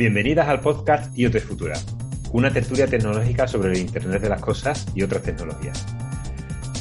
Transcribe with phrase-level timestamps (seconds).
[0.00, 1.78] Bienvenidas al podcast IoT Futura,
[2.32, 5.84] una tertulia tecnológica sobre el Internet de las Cosas y otras tecnologías.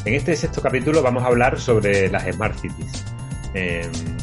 [0.06, 3.04] En este sexto capítulo vamos a hablar sobre las Smart Cities
[3.54, 3.82] eh,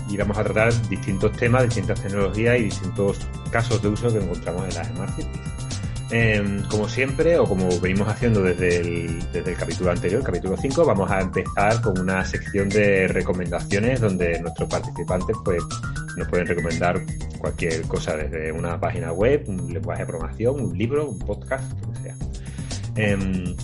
[0.09, 3.19] y vamos a tratar distintos temas, distintas tecnologías y distintos
[3.51, 5.41] casos de uso que encontramos en las Smart Cities.
[6.11, 10.57] Eh, como siempre, o como venimos haciendo desde el, desde el capítulo anterior, el capítulo
[10.57, 15.63] 5, vamos a empezar con una sección de recomendaciones donde nuestros participantes pues,
[16.17, 17.05] nos pueden recomendar
[17.39, 21.93] cualquier cosa, desde una página web, un lenguaje de programación, un libro, un podcast, lo
[21.93, 22.17] que sea.
[22.97, 23.55] Eh,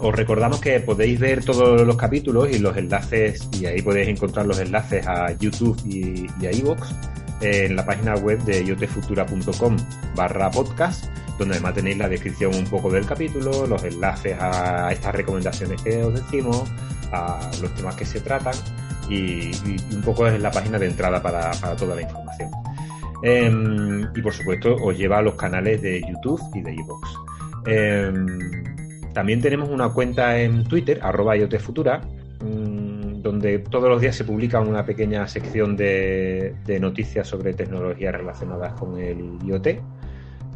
[0.00, 4.46] os recordamos que podéis ver todos los capítulos y los enlaces, y ahí podéis encontrar
[4.46, 6.92] los enlaces a YouTube y, a iVoox
[7.40, 9.76] en la página web de yotefutura.com
[10.14, 11.04] barra podcast
[11.38, 16.02] donde además tenéis la descripción un poco del capítulo, los enlaces a estas recomendaciones que
[16.02, 16.64] os decimos,
[17.12, 18.54] a los temas que se tratan
[19.08, 19.50] y,
[19.94, 22.27] un poco es la página de entrada para toda la información.
[23.22, 23.50] Eh,
[24.14, 27.08] y por supuesto os lleva a los canales de YouTube y de iVoox.
[27.66, 28.12] Eh,
[29.12, 32.00] también tenemos una cuenta en Twitter, arroba IoTfutura,
[32.44, 38.74] mmm, donde todos los días se publica una pequeña sección de, noticias sobre tecnologías relacionadas
[38.74, 39.80] con el IoT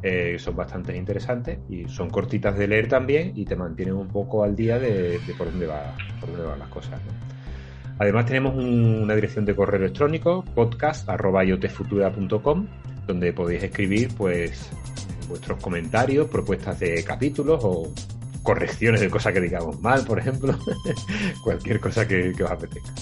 [0.05, 4.43] eh, son bastante interesantes y son cortitas de leer también y te mantienen un poco
[4.43, 7.01] al día de, por, dónde va, por dónde van las cosas.
[7.99, 12.67] Además tenemos un, una dirección de correo electrónico, podcast.iotfutura.com,
[13.07, 14.71] donde podéis escribir pues
[15.29, 17.93] vuestros comentarios, propuestas de capítulos o
[18.43, 20.59] correcciones de cosas que digamos mal, por ejemplo,
[21.45, 22.93] cualquier cosa que, os apetezca.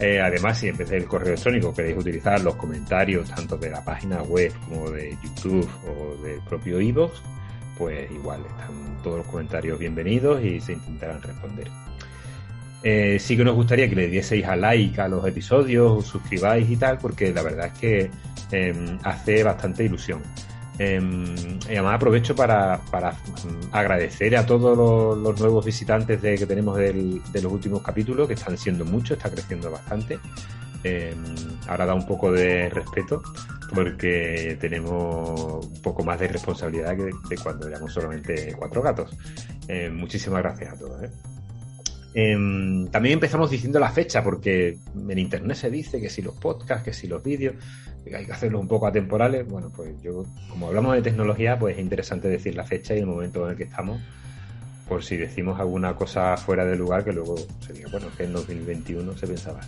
[0.00, 3.84] Eh, además, si en vez del correo electrónico queréis utilizar los comentarios tanto de la
[3.84, 7.12] página web como de YouTube o del propio iVoox,
[7.78, 11.68] pues igual están todos los comentarios bienvenidos y se intentarán responder.
[12.84, 16.68] Eh, sí que nos gustaría que le dieseis a like a los episodios, os suscribáis
[16.68, 18.10] y tal, porque la verdad es que
[18.50, 20.20] eh, hace bastante ilusión.
[20.78, 21.00] Eh,
[21.68, 23.14] y además aprovecho para, para,
[23.70, 24.76] agradecer a todos
[25.16, 29.30] los, nuevos visitantes de, que tenemos de los últimos capítulos, que están siendo muchos, está
[29.30, 30.18] creciendo bastante.
[30.84, 31.14] Eh,
[31.68, 33.22] ahora da un poco de respeto
[33.72, 36.96] porque tenemos un poco más de responsabilidad
[37.28, 39.16] que cuando éramos solamente cuatro gatos.
[39.68, 41.02] Eh, muchísimas gracias a todos.
[42.14, 42.32] ¿Eh?
[42.32, 44.78] Eh, también empezamos diciendo la fecha, porque
[45.08, 47.54] en internet se dice que si los podcasts, que si los vídeos,
[48.04, 49.46] que hay que hacerlos un poco atemporales.
[49.46, 53.06] Bueno, pues yo, como hablamos de tecnología, pues es interesante decir la fecha y el
[53.06, 54.00] momento en el que estamos,
[54.88, 58.32] por si decimos alguna cosa fuera de lugar, que luego se diga, bueno, que en
[58.32, 59.60] 2021 se pensaba.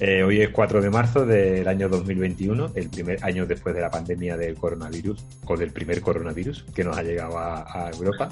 [0.00, 3.90] Eh, hoy es 4 de marzo del año 2021, el primer año después de la
[3.90, 8.28] pandemia del coronavirus, o del primer coronavirus que nos ha llegado a, Europa.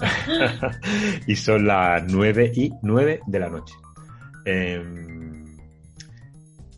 [1.28, 3.74] y son las 9 y 9 de la noche.
[4.44, 4.82] Eh,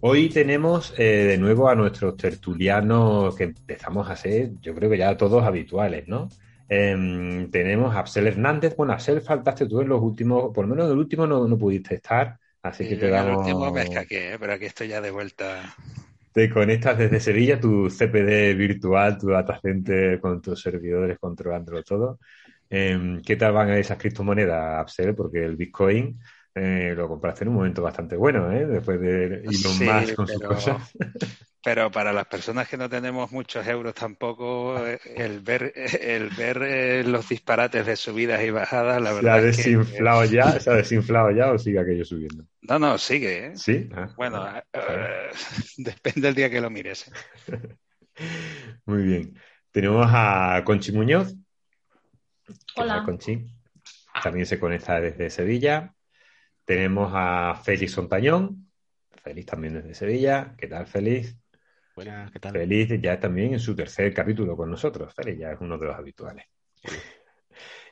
[0.01, 4.99] hoy tenemos eh, de nuevo a nuestros tertulianos que empezamos a ser, yo creo que
[4.99, 6.29] ya todos habituales, ¿no?
[6.69, 8.77] Eh, tenemos a Absel Hernández.
[8.77, 11.95] Bueno, Absel, faltaste tú en los últimos, por lo menos en el último no pudiste
[11.95, 12.39] estar.
[12.69, 13.37] Así Sí, que te en el damos.
[13.37, 14.37] último ¿eh?
[14.39, 15.75] pero aquí estoy ya de vuelta.
[16.33, 22.19] Te conectas desde Sevilla, tu CPD virtual, tu data center con tus servidores controlándolo todo.
[22.69, 25.15] Eh, ¿Qué tal van esas criptomonedas, Absel?
[25.15, 26.21] Porque el Bitcoin
[26.55, 28.67] eh, lo compraste en un momento bastante bueno, ¿eh?
[28.67, 30.95] Después de Elon Sí, Musk con sus cosas.
[31.67, 36.63] pero para las personas que no tenemos muchos euros tampoco, eh, el ver, el ver
[36.63, 40.61] eh, los disparates de subidas y bajadas, la ¿Se ha verdad es que desinflado ya?
[40.61, 42.45] ¿Se ha desinflado ya o sigue aquello subiendo?
[42.61, 43.57] no, no, sigue, ¿eh?
[43.57, 43.89] ¿Sí?
[43.93, 45.31] Ah, Bueno, eh,
[45.79, 47.11] depende del día que lo mires.
[48.87, 49.35] Muy bien.
[49.73, 51.35] Tenemos a Conchi Muñoz.
[52.47, 53.03] ¿Qué tal, Hola.
[53.05, 53.45] Conchi?
[54.23, 55.93] También se conecta desde Sevilla.
[56.65, 58.71] Tenemos a Félix Sontañón.
[59.25, 60.55] Félix también desde Sevilla.
[60.57, 61.37] ¿Qué tal, Félix?
[61.97, 62.53] Buenas, ¿qué tal?
[62.53, 65.15] Félix ya también en su tercer capítulo con nosotros.
[65.15, 66.45] Félix ya es uno de los habituales.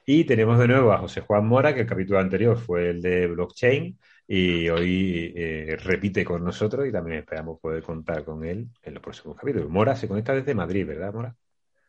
[0.05, 3.27] Y tenemos de nuevo a José Juan Mora, que el capítulo anterior fue el de
[3.29, 3.99] blockchain
[4.29, 9.03] y hoy eh, repite con nosotros y también esperamos poder contar con él en los
[9.03, 9.71] próximos capítulos.
[9.71, 11.35] Mora se conecta desde Madrid, ¿verdad, Mora?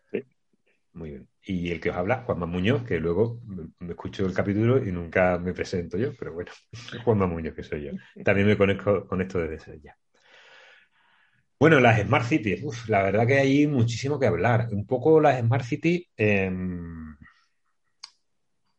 [0.09, 0.23] Sí.
[0.93, 1.27] Muy bien.
[1.43, 4.93] Y el que os habla, Juanma Muñoz, que luego me, me escucho el capítulo y
[4.93, 6.51] nunca me presento yo, pero bueno,
[7.03, 7.91] Juanma Muñoz, que soy yo.
[8.23, 9.97] También me conecto con esto desde Sevilla.
[11.59, 14.67] Bueno, las Smart Cities, uf, la verdad que hay muchísimo que hablar.
[14.71, 16.51] Un poco las Smart Cities, eh,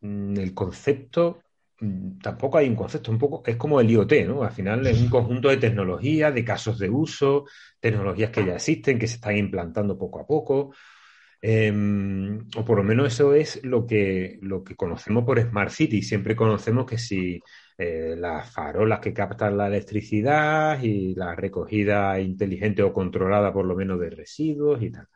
[0.01, 1.41] el concepto,
[1.79, 4.43] mm, tampoco hay un concepto, un poco es como el IoT, ¿no?
[4.43, 7.45] Al final es un conjunto de tecnologías, de casos de uso,
[7.79, 10.73] tecnologías que ya existen, que se están implantando poco a poco.
[11.41, 11.71] Eh,
[12.55, 16.01] o por lo menos eso es lo que, lo que conocemos por Smart City.
[16.01, 17.41] Siempre conocemos que si
[17.77, 23.75] eh, las farolas que captan la electricidad y la recogida inteligente o controlada por lo
[23.75, 25.07] menos de residuos y tal.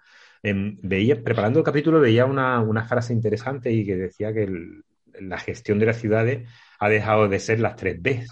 [0.44, 4.48] Em, veía, preparando el capítulo veía una, frase interesante y que decía que
[5.20, 6.48] la gestión de las ciudades
[6.80, 8.26] ha dejado de ser las tres B.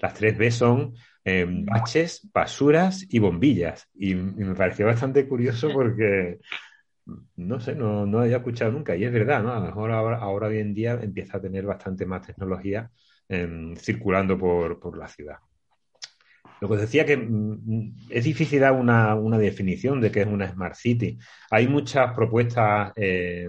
[0.00, 0.94] Las tres B son
[1.24, 3.88] em, baches, basuras y bombillas.
[3.94, 6.38] Y, me pareció bastante curioso porque,
[7.36, 8.96] no sé, no, no había escuchado nunca.
[8.96, 9.52] Y es verdad, ¿no?
[9.52, 12.90] A lo mejor ahora, hoy en día empieza a tener bastante más tecnología
[13.28, 15.38] em, circulando por la ciudad.
[16.64, 20.50] Lo que os decía que mm, es difícil dar una, definición de qué es una
[20.50, 21.18] Smart City.
[21.50, 23.48] Hay muchas propuestas eh,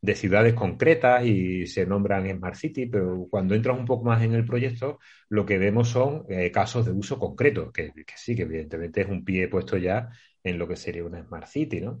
[0.00, 4.32] de ciudades concretas y se nombran Smart City, pero cuando entras un poco más en
[4.34, 4.98] el proyecto,
[5.28, 9.24] lo que vemos son eh, casos de uso concreto, que, sí, que evidentemente es un
[9.24, 10.08] pie puesto ya
[10.42, 12.00] en lo que sería una Smart City, ¿no?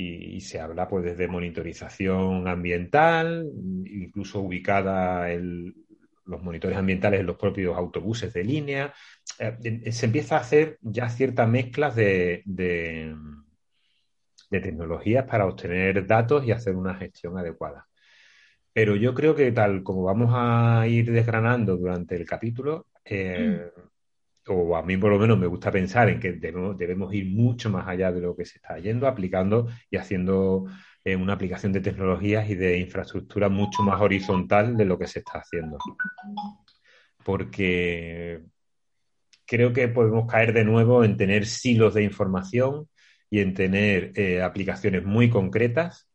[0.00, 3.50] Y, se habla pues desde monitorización ambiental,
[3.84, 5.26] incluso ubicada
[6.24, 8.94] los monitores ambientales en los propios autobuses de línea.
[9.40, 13.12] Eh, se empieza a hacer ya ciertas mezclas de, de,
[14.50, 17.88] tecnologías para obtener datos y hacer una gestión adecuada.
[18.72, 23.80] Pero yo creo que tal como vamos a ir desgranando durante el capítulo, eh, mm.
[24.48, 27.86] O a mí por lo menos me gusta pensar en que debemos, ir mucho más
[27.86, 30.66] allá de lo que se está yendo, aplicando y haciendo
[31.04, 35.20] eh, una aplicación de tecnologías y de infraestructura mucho más horizontal de lo que se
[35.20, 35.78] está haciendo.
[37.24, 38.42] Porque
[39.46, 42.88] creo que podemos caer de nuevo en tener silos de información
[43.30, 46.08] y en tener eh, aplicaciones muy concretas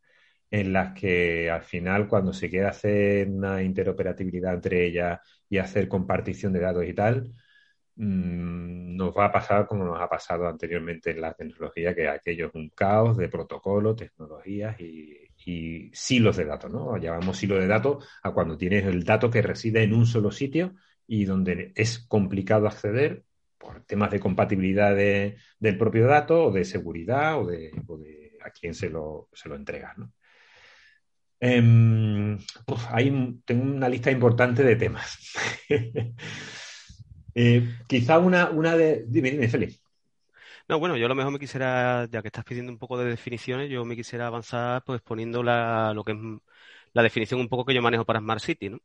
[0.51, 5.19] en las que al final cuando se quiere hacer una interoperabilidad entre ellas
[5.49, 7.33] y hacer compartición de datos y tal,
[7.95, 12.47] Mm, nos va a pasar como nos ha pasado anteriormente en la tecnología, que aquello
[12.47, 15.19] es un caos de protocolos, tecnologías y,
[15.93, 16.97] silos de datos, ¿no?
[16.97, 20.75] Llamamos silo de datos a cuando tienes el dato que reside en un solo sitio
[21.05, 23.25] y donde es complicado acceder
[23.57, 27.71] por temas de compatibilidad del propio dato o de seguridad o de,
[28.43, 30.13] a quién se lo, se lo entregas, ¿no?
[31.41, 32.37] Em,
[33.45, 35.33] tengo una lista importante de temas.
[37.35, 39.05] Eh, quizá una, una de.
[39.07, 39.81] Dime, dime, Félix.
[40.67, 43.05] No, bueno, yo a lo mejor me quisiera, ya que estás pidiendo un poco de
[43.05, 46.17] definiciones, yo me quisiera avanzar pues poniendo la, lo que es
[46.93, 48.79] la definición un poco que yo manejo para Smart City, ¿no?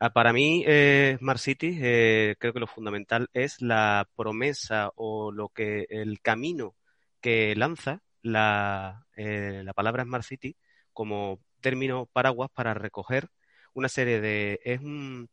[0.00, 5.32] Ah, para mí, eh, Smart City, eh, creo que lo fundamental es la promesa o
[5.32, 6.76] lo que el camino
[7.20, 10.56] que lanza la, la palabra Smart City
[10.92, 13.28] como término paraguas para recoger
[13.74, 15.28] una serie de es un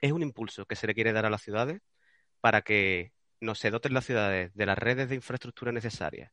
[0.00, 1.80] es un impulso que se le quiere dar a las ciudades
[2.40, 6.32] para que no se doten las ciudades de las redes de infraestructura necesarias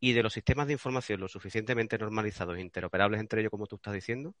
[0.00, 3.76] y de los sistemas de información lo suficientemente normalizados e interoperables entre ellos, como tú
[3.76, 4.34] estás diciendo,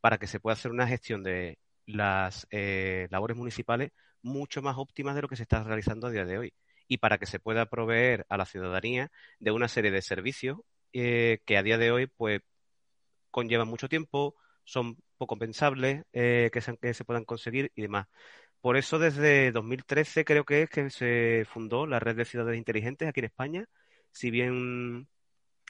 [0.00, 3.92] para que se pueda hacer una gestión de las eh, labores municipales
[4.22, 6.54] mucho más óptimas de lo que se está realizando a día de hoy
[6.88, 10.58] y para que se pueda proveer a la ciudadanía de una serie de servicios
[10.92, 12.40] eh, que a día de hoy pues
[13.30, 18.06] conllevan mucho tiempo, son poco pensables eh, que, se, que se puedan conseguir y demás.
[18.66, 23.06] Por eso desde 2013 creo que es que se fundó la red de ciudades inteligentes
[23.06, 23.68] aquí en España.
[24.10, 25.06] Si bien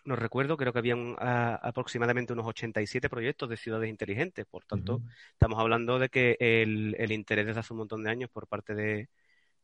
[0.06, 4.46] no recuerdo, creo que habían aproximadamente unos 87 proyectos de ciudades inteligentes.
[4.46, 5.02] Por tanto,
[5.32, 9.10] estamos hablando de que el, interés desde hace un montón de años por parte de,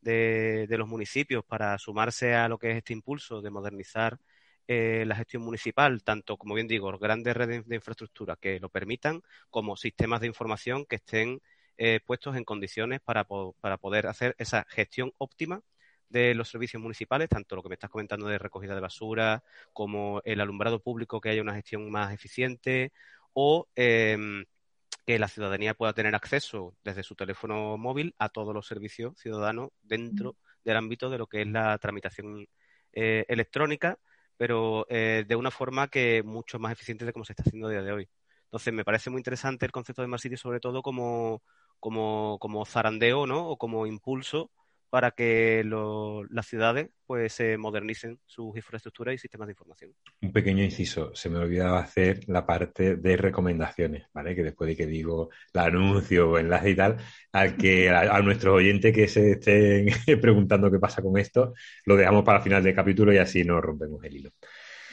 [0.03, 4.19] de, los municipios para sumarse a lo que es este impulso de modernizar
[4.69, 9.23] eh, la gestión municipal, tanto, como bien digo, grandes redes de infraestructura que lo permitan,
[9.49, 11.41] como sistemas de información que estén
[11.79, 13.25] eh, puestos en condiciones para,
[13.61, 15.63] para poder hacer esa gestión óptima
[16.09, 20.21] de los servicios municipales, tanto lo que me estás comentando de recogida de basura, como
[20.25, 22.93] el alumbrado público, que haya una gestión más eficiente,
[23.33, 24.45] o em,
[25.07, 29.71] que la ciudadanía pueda tener acceso desde su teléfono móvil a todos los servicios ciudadanos
[29.83, 32.47] dentro del ámbito de lo que es la tramitación
[32.93, 33.99] eh, electrónica,
[34.37, 37.71] pero eh, de una forma que mucho más eficiente de como se está haciendo a
[37.71, 38.09] día de hoy.
[38.45, 41.43] Entonces, me parece muy interesante el concepto de Smart City, sobre todo como,
[41.83, 43.49] como, como zarandeo, ¿no?
[43.49, 44.53] O como impulso
[44.89, 45.65] para que
[46.31, 49.91] las ciudades pues se modernicen sus infraestructuras y sistemas de información.
[50.21, 54.37] Un pequeño inciso, se me olvidaba hacer la parte de recomendaciones, ¿vale?
[54.37, 56.99] Que después de que digo el anuncio o enlace y tal,
[57.33, 59.87] al que a, nuestros oyentes que se estén
[60.21, 61.53] preguntando qué pasa con esto,
[61.85, 64.31] lo dejamos para el final del capítulo y así no rompemos el hilo.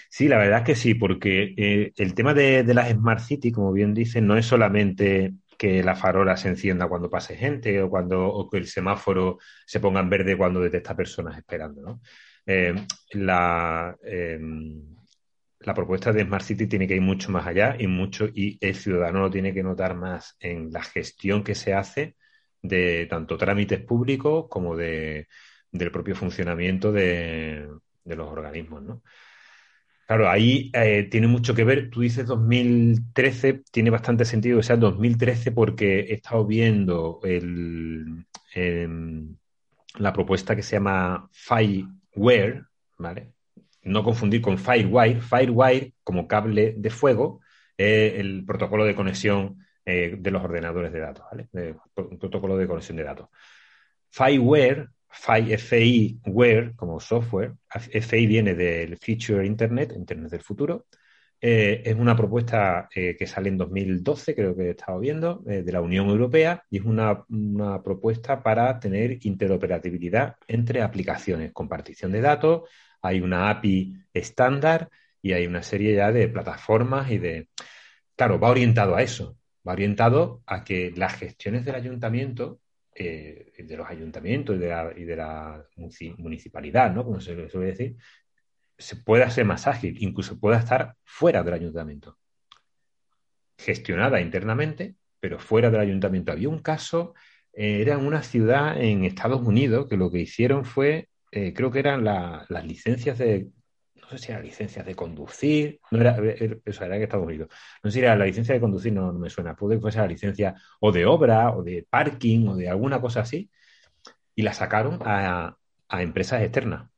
[0.09, 3.51] Sí, la verdad es que sí, porque eh, el tema de, de, las Smart City,
[3.51, 7.89] como bien dicen, no es solamente que la farola se encienda cuando pase gente o
[7.89, 11.99] cuando o que el semáforo se ponga en verde cuando detecta personas esperando.
[12.45, 12.73] Eh,
[13.11, 14.95] la, em,
[15.59, 18.75] la propuesta de Smart City tiene que ir mucho más allá y mucho y el
[18.75, 22.15] ciudadano lo tiene que notar más en la gestión que se hace
[22.61, 25.27] de tanto trámites públicos como de,
[25.71, 27.67] del propio funcionamiento de,
[28.05, 29.03] de los organismos, ¿no?
[30.09, 31.91] Claro, ahí eh, tiene mucho que ver.
[31.91, 38.25] Tú dices 2013, tiene bastante sentido que sea 2013 porque he estado viendo el,
[38.55, 39.35] em,
[39.99, 42.63] la propuesta que se llama Fireware,
[42.97, 43.33] ¿vale?
[43.83, 45.21] No confundir con Firewire.
[45.21, 47.41] Firewire, como cable de fuego,
[47.77, 51.49] es el protocolo de conexión eh, de los ordenadores de datos, ¿vale?
[51.93, 53.29] protocolo de conexión de datos.
[54.09, 60.85] Fireware FI, Ware como software, FI viene del Future Internet, Internet del futuro.
[61.41, 65.63] Eh, es una propuesta eh, que sale en 2012, creo que he estado viendo, eh,
[65.63, 67.23] de la Unión Europea y es una,
[67.83, 72.69] propuesta para tener interoperabilidad entre aplicaciones, compartición de datos,
[73.01, 74.89] hay una API estándar
[75.21, 77.47] y hay una serie ya de plataformas y de...
[78.15, 79.37] Claro, va orientado a eso,
[79.67, 82.59] va orientado a que las gestiones del ayuntamiento
[83.01, 85.65] eh, de los ayuntamientos y de la, y de la
[86.17, 87.05] municipalidad, ¿no?
[87.05, 87.95] Como se suele decir,
[88.77, 92.17] se pueda ser más ágil, incluso pueda estar fuera del ayuntamiento.
[93.57, 96.33] Gestionada internamente, pero fuera del ayuntamiento.
[96.33, 97.13] Había un caso,
[97.53, 101.79] eh, era una ciudad en Estados Unidos, que lo que hicieron fue, eh, creo que
[101.79, 103.47] eran las licencias de
[104.11, 106.17] no sé si era licencia de conducir, no era,
[106.65, 107.49] eso era en Estados Unidos,
[107.83, 110.07] no sé si era la licencia de conducir, no, me suena, puede que fuese la
[110.07, 113.49] licencia o de obra o de parking o de alguna cosa así,
[114.35, 115.57] y la sacaron a,
[115.89, 116.89] empresas externas.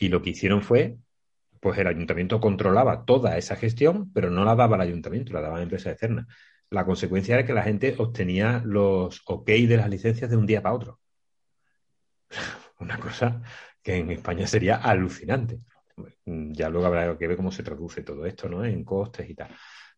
[0.00, 0.98] Y lo que hicieron fue,
[1.60, 5.58] pues el ayuntamiento controlaba toda esa gestión, pero no la daba al ayuntamiento, la daba
[5.58, 6.26] a empresas externas.
[6.70, 10.62] La consecuencia era que la gente obtenía los OK de las licencias de un día
[10.62, 11.00] para otro.
[12.80, 13.42] Una cosa
[13.82, 15.60] que en España sería alucinante.
[16.26, 18.64] Mm, ya luego habrá que ver cómo se traduce todo esto, ¿no?
[18.64, 19.50] En costes y tal.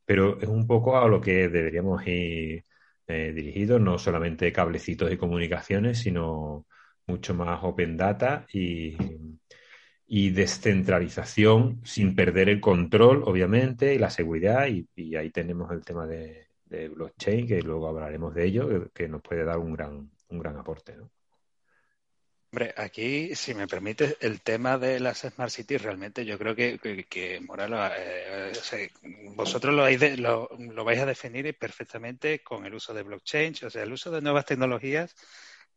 [0.04, 2.64] Pero es un poco a lo que deberíamos ir
[3.06, 6.66] eh, dirigidos, no solamente cablecitos de comunicaciones, sino
[7.06, 8.96] mucho más open data y,
[10.30, 14.66] descentralización sin perder el control, obviamente, y la seguridad.
[14.68, 19.22] Y, ahí tenemos el tema de, de, blockchain, que luego hablaremos de ello, que nos
[19.22, 21.10] puede dar un gran, un gran aporte, ¿no?
[22.56, 26.78] Hombre, aquí, si me permite, el tema de las Smart Cities, realmente yo creo que,
[27.06, 28.90] que, eh,
[29.34, 34.10] vosotros lo, vais a definir perfectamente con el uso de blockchain, o sea, el uso
[34.10, 35.14] de nuevas tecnologías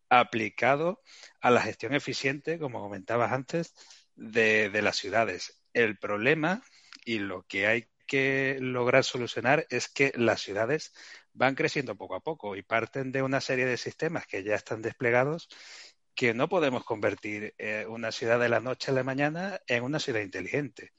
[0.08, 1.02] aplicado
[1.42, 3.74] a la gestión eficiente, como comentabas antes,
[4.16, 5.62] de las ciudades.
[5.74, 6.64] El problema
[7.04, 10.94] y lo que hay que lograr solucionar es que las ciudades
[11.34, 14.82] van creciendo poco a poco y parten de una serie de sistemas que ya están
[14.82, 15.48] desplegados
[16.20, 20.00] que no podemos convertir eh, una ciudad de la noche a la mañana en una
[20.00, 20.92] ciudad inteligente,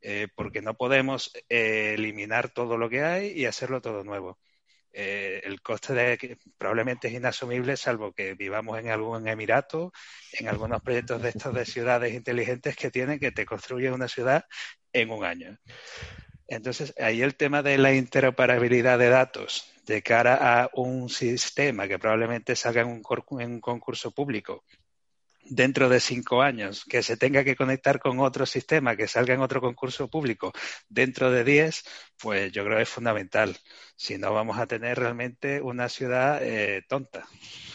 [0.00, 4.40] eh, porque no podemos eh, eliminar todo lo que hay y hacerlo todo nuevo.
[4.92, 9.92] el coste de, probablemente es inasumible, salvo que vivamos en algún emirato,
[10.32, 14.44] en algunos proyectos de estos de ciudades inteligentes que tienen que te construyen una ciudad
[14.92, 15.56] en un año.
[16.48, 21.98] Entonces, ahí el tema de la interoperabilidad de datos de cara a un sistema que
[21.98, 24.64] probablemente salga en un, concurso público
[25.46, 29.42] dentro de cinco años, que se tenga que conectar con otro sistema, que salga en
[29.42, 30.52] otro concurso público
[30.88, 31.84] dentro de diez,
[32.18, 33.56] pues yo creo que es fundamental.
[33.94, 37.26] Si no, vamos a tener realmente una ciudad eh, tonta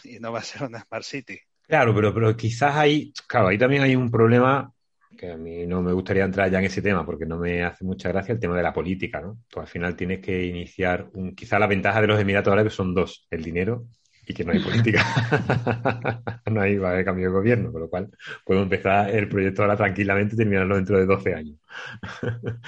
[0.03, 1.39] y no va a ser una Smart City.
[1.67, 4.73] Claro, pero, pero quizás ahí, claro, ahí también hay un problema
[5.19, 7.83] que a mí no me gustaría entrar ya en ese tema porque no me hace
[7.83, 9.39] mucha gracia el tema de la política, ¿no?
[9.49, 12.93] Tú al final tienes que iniciar un, quizá la ventaja de los Emiratos Árabes son
[12.93, 13.85] dos, el dinero
[14.25, 15.03] y que no hay política.
[16.49, 18.09] no hay va a haber cambio de gobierno, con lo cual
[18.45, 21.57] puedo empezar el proyecto ahora tranquilamente y terminarlo dentro de 12 años.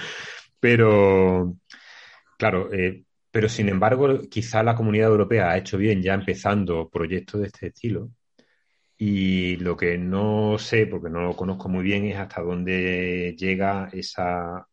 [0.60, 1.56] pero,
[2.36, 7.40] claro, eh, pero sin embargo, quizá la comunidad europea ha hecho bien ya empezando proyectos
[7.40, 8.10] de este estilo
[9.04, 13.88] y lo que no sé, porque no lo conozco muy bien, es hasta dónde llega
[13.92, 14.68] esa,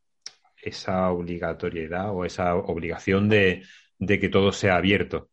[0.62, 3.64] esa obligatoriedad o esa obligación de,
[4.00, 5.30] que todo sea abierto.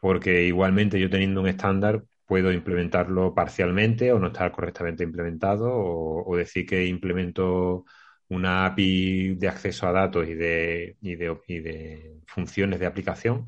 [0.00, 6.36] Porque igualmente yo teniendo un estándar puedo implementarlo parcialmente o no estar correctamente implementado o,
[6.36, 7.84] decir que implemento
[8.28, 13.46] una API de acceso a datos y de, y de, y de funciones de aplicación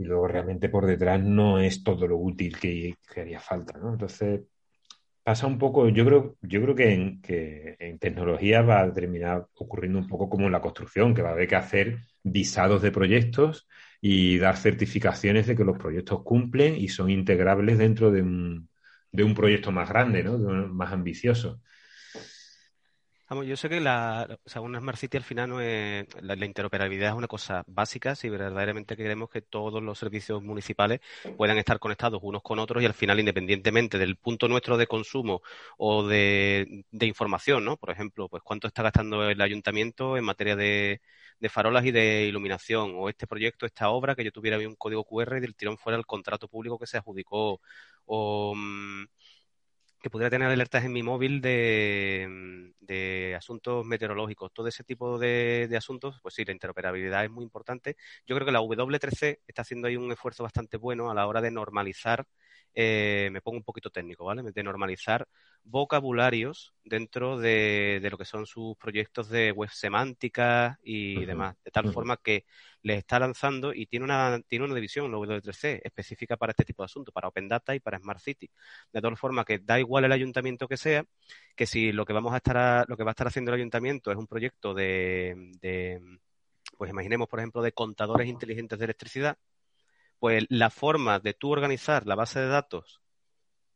[0.00, 3.92] y luego realmente por detrás no es todo lo útil que, haría falta, ¿no?
[3.92, 4.42] Entonces
[5.22, 9.46] pasa un poco, yo creo, yo creo que en, que en tecnología va a terminar
[9.54, 12.92] ocurriendo un poco como en la construcción, que va a haber que hacer visados de
[12.92, 13.68] proyectos
[14.00, 18.70] y dar certificaciones de que los proyectos cumplen y son integrables dentro de un,
[19.12, 20.38] de un proyecto más grande, ¿no?
[20.38, 21.60] más ambicioso.
[23.30, 26.34] Vamos, yo sé que la, o sea, una Smart City al final no es, la,
[26.44, 30.98] interoperabilidad es una cosa básica si verdaderamente queremos que todos los servicios municipales
[31.36, 35.42] puedan estar conectados unos con otros y al final, independientemente del punto nuestro de consumo
[35.78, 37.76] o de, información, ¿no?
[37.76, 41.00] Por ejemplo, pues cuánto está gastando el ayuntamiento en materia de,
[41.50, 45.38] farolas y de iluminación, o este proyecto, esta obra, que yo tuviera un código QR
[45.38, 47.60] y del tirón fuera el contrato público que se adjudicó,
[48.06, 49.04] o mm,
[50.00, 55.76] que pudiera tener alertas en mi móvil de, asuntos meteorológicos, todo ese tipo de, de,
[55.76, 57.96] asuntos, pues sí, la interoperabilidad es muy importante.
[58.26, 61.40] Yo creo que la W3C está haciendo ahí un esfuerzo bastante bueno a la hora
[61.40, 62.26] de normalizar,
[62.74, 64.42] eh, me pongo un poquito técnico, ¿vale?
[64.42, 65.26] De normalizar
[65.64, 71.92] vocabularios dentro de, lo que son sus proyectos de web semántica y demás, de tal
[71.92, 72.44] forma que
[72.82, 76.82] les está lanzando y tiene una, tiene una división, la W3C, específica para este tipo
[76.82, 78.50] de asuntos, para Open Data y para Smart City.
[78.92, 81.04] De tal forma que da igual el ayuntamiento que sea,
[81.54, 84.10] que si lo que vamos a estar lo que va a estar haciendo el ayuntamiento
[84.10, 86.00] es un proyecto de, de
[86.80, 89.36] pues imaginemos, por ejemplo, de contadores inteligentes de electricidad,
[90.20, 93.00] pues la forma de tú organizar la base de datos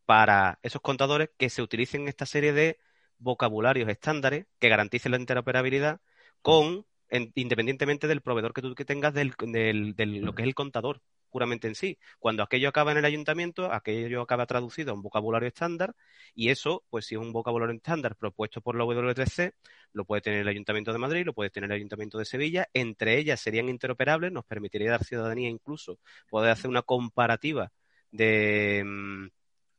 [0.04, 2.78] para esos contadores que se utilicen esta serie de
[3.18, 6.00] vocabularios estándares que garanticen la interoperabilidad
[6.42, 6.86] con,
[7.34, 11.00] independientemente del proveedor que tú que tengas del, del, lo que es el contador
[11.34, 11.98] puramente en sí.
[12.20, 15.96] Cuando aquello acaba en el ayuntamiento, aquello acaba traducido a un vocabulario estándar
[16.32, 19.52] y eso, pues si es un vocabulario estándar propuesto por la W3C,
[19.92, 23.18] lo puede tener el Ayuntamiento de Madrid, lo puede tener el Ayuntamiento de Sevilla, entre
[23.18, 25.98] ellas serían interoperables, nos permitiría dar ciudadanía incluso
[26.30, 27.72] poder hacer una comparativa
[28.12, 29.26] de mm,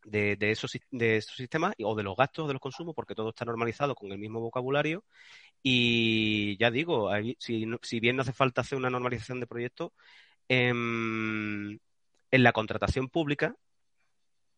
[0.05, 3.45] de, esos, de esos sistemas o de los gastos de los consumos, porque todo está
[3.45, 5.03] normalizado con el mismo vocabulario.
[5.63, 7.09] Y ya digo,
[7.39, 9.91] si, si, bien no hace falta hacer una normalización de proyectos,
[10.47, 11.79] en,
[12.31, 13.55] en la contratación pública,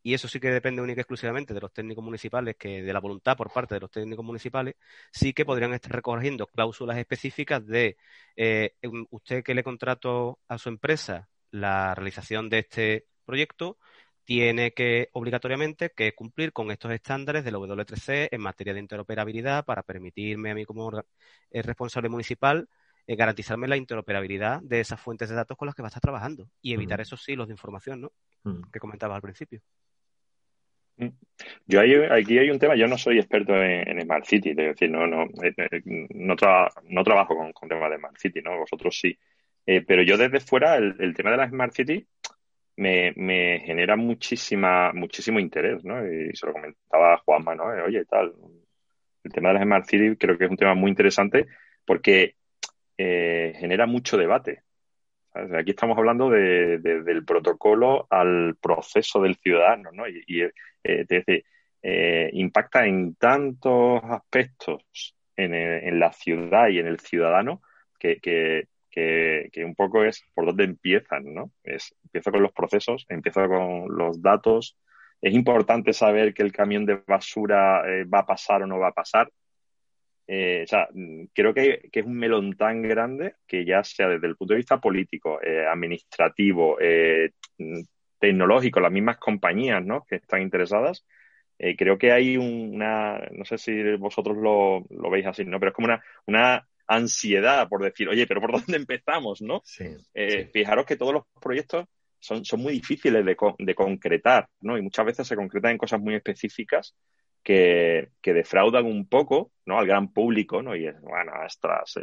[0.03, 3.01] y eso sí que depende única y exclusivamente de los técnicos municipales, que de la
[3.01, 4.75] voluntad por parte de los técnicos municipales,
[5.11, 7.97] sí que podrían estar recogiendo cláusulas específicas de
[8.37, 8.75] eh,
[9.09, 13.77] usted que le contrató a su empresa la realización de este proyecto,
[14.23, 19.83] tiene que obligatoriamente que cumplir con estos estándares del W3C en materia de interoperabilidad para
[19.83, 20.89] permitirme a mí como
[21.51, 22.69] responsable municipal
[23.07, 26.01] eh, garantizarme la interoperabilidad de esas fuentes de datos con las que va a estar
[26.01, 28.11] trabajando y evitar esos silos de información, ¿no?
[28.71, 29.61] Que comentabas al principio.
[31.65, 35.05] Yo aquí hay un tema, yo no soy experto en, Smart City, es decir, no,
[35.05, 38.57] no, eh, eh, no, trabajo con, temas de Smart City, ¿no?
[38.57, 39.17] Vosotros sí.
[39.65, 42.07] pero yo desde fuera, el, el, tema de la Smart City
[42.77, 46.05] me, me genera muchísima, muchísimo interés, ¿no?
[46.07, 47.73] Y se lo comentaba a Juanma, ¿no?
[47.73, 48.33] Eh, oye, tal,
[49.23, 51.47] el tema de las Smart City creo que es un tema muy interesante
[51.85, 52.35] porque
[52.97, 54.63] eh, genera mucho debate.
[55.33, 60.07] Aquí estamos hablando de, del protocolo al proceso del ciudadano, ¿no?
[60.07, 60.41] Y, y
[61.83, 67.61] eh, impacta en tantos aspectos en, la ciudad y en el ciudadano
[67.99, 71.51] que, que, que, un poco es por dónde empiezan, ¿no?
[71.63, 74.77] Es, empiezo con los procesos, empiezo con los datos.
[75.21, 78.89] Es importante saber que el camión de basura eh, va a pasar o no va
[78.89, 79.31] a pasar.
[80.27, 80.89] Eh, o sea,
[81.33, 84.79] creo que, es un melón tan grande que ya sea desde el punto de vista
[84.79, 86.77] político, eh, administrativo,
[88.19, 90.05] tecnológico, las mismas compañías ¿no?
[90.07, 91.05] que están interesadas,
[91.77, 95.59] creo que hay una, no sé si vosotros lo, lo, veis así, ¿no?
[95.59, 99.61] Pero es como una, una ansiedad por decir, oye, pero ¿por dónde empezamos, no?
[100.13, 101.85] Eh, fijaros que todos los proyectos
[102.19, 104.77] son, son muy difíciles de, de, concretar, ¿no?
[104.77, 106.95] Y muchas veces se concretan en cosas muy específicas
[107.47, 109.51] que, defraudan un poco.
[109.67, 110.75] Al gran público, ¿no?
[110.75, 111.97] Y es, bueno, estas,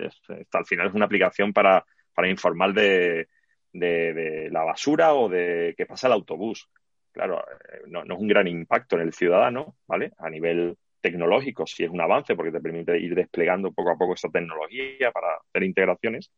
[0.52, 3.28] al final es una aplicación para, para informar de,
[3.72, 6.68] de, la basura o de que pasa el autobús.
[7.10, 10.12] Claro, eh, no, no es un gran impacto en el ciudadano, ¿vale?
[10.18, 14.14] A nivel tecnológico sí es un avance porque te permite ir desplegando poco a poco
[14.14, 16.30] esa tecnología para hacer integraciones.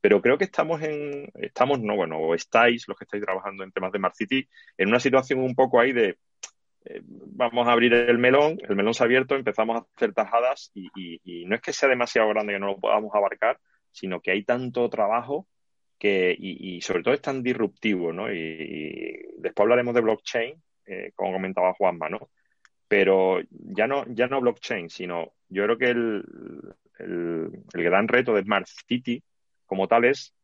[0.00, 3.70] Pero creo que estamos en, estamos, no, bueno, o estáis, los que estáis trabajando en
[3.70, 4.48] temas de Smart City,
[4.78, 6.16] en una situación un poco ahí de,
[6.84, 10.70] eh, vamos a abrir el melón, el melón se ha abierto, empezamos a hacer tajadas
[10.74, 13.58] y, no es que sea demasiado grande que no lo podamos abarcar,
[13.90, 15.46] sino que hay tanto trabajo
[15.98, 18.32] que, y, sobre todo es tan disruptivo, ¿no?
[18.32, 22.30] Y, después hablaremos de blockchain, eh, como comentaba Juanma, ¿no?
[22.92, 26.22] pero ya no, ya no blockchain, sino yo creo que el,
[26.98, 29.24] el, gran reto de Smart City
[29.64, 30.34] como tal es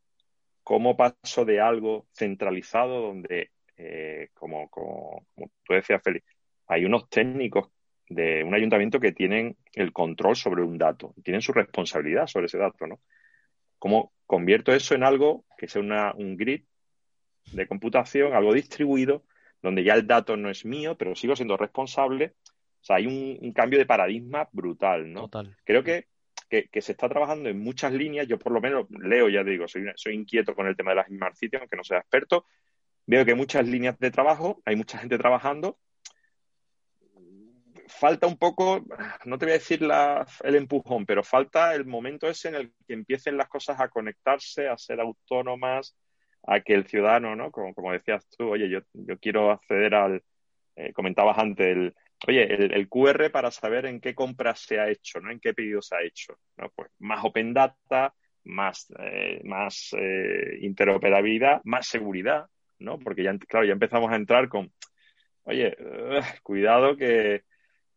[0.63, 6.27] cómo paso de algo centralizado donde, eh, como, como, tú decías, Félix,
[6.67, 7.71] hay unos técnicos
[8.09, 12.59] de un ayuntamiento que tienen el control sobre un dato, tienen su responsabilidad sobre ese
[12.59, 13.01] dato, ¿no?
[13.79, 16.65] ¿Cómo convierto eso en algo que sea una, un grid
[17.53, 19.25] de computación, algo distribuido,
[19.63, 22.35] donde ya el dato no es mío, pero sigo siendo responsable.
[22.81, 25.23] O sea, hay un, cambio de paradigma brutal, ¿no?
[25.23, 25.57] Total.
[25.65, 26.07] Creo que,
[26.49, 28.27] que, se está trabajando en muchas líneas.
[28.29, 31.09] Yo por lo menos leo, ya digo, soy, soy inquieto con el tema de las
[31.09, 32.47] Smart Cities, aunque no sea experto.
[33.09, 35.79] Veo que hay muchas líneas de trabajo, hay mucha gente trabajando.
[37.87, 38.85] Falta un poco,
[39.25, 39.81] no te voy a decir
[40.45, 44.69] el empujón, pero falta el momento ese en el que empiecen las cosas a conectarse,
[44.69, 45.97] a ser autónomas,
[46.47, 47.51] a que el ciudadano, ¿no?
[47.51, 48.81] Como, decías tú, oye, yo,
[49.19, 50.23] quiero acceder al,
[50.77, 51.95] eh, comentabas antes, el,
[52.27, 55.31] oye, el, QR para saber en qué compras se ha hecho, ¿no?
[55.31, 56.39] En qué pedido se ha hecho.
[56.77, 58.13] Pues más open data,
[58.45, 59.41] más, eh,
[59.97, 62.99] eh, interoperabilidad, más seguridad, ¿no?
[62.99, 64.73] Porque ya, claro, ya empezamos a entrar con,
[65.45, 65.77] oye,
[66.43, 67.45] cuidado que,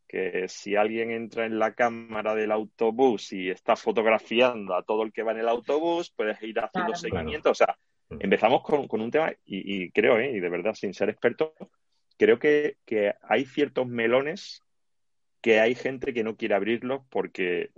[0.08, 5.12] que si alguien entra en la cámara del autobús y está fotografiando a todo el
[5.12, 7.52] que va en el autobús, puedes ir haciendo seguimiento.
[7.52, 7.78] O sea,
[8.10, 8.18] mm.
[8.20, 10.32] empezamos con, con un tema y, y creo, ¿eh?
[10.32, 11.54] y de verdad, sin ser experto,
[12.22, 14.62] creo que, hay ciertos melones
[15.42, 17.72] que hay gente que no quiere abrirlos porque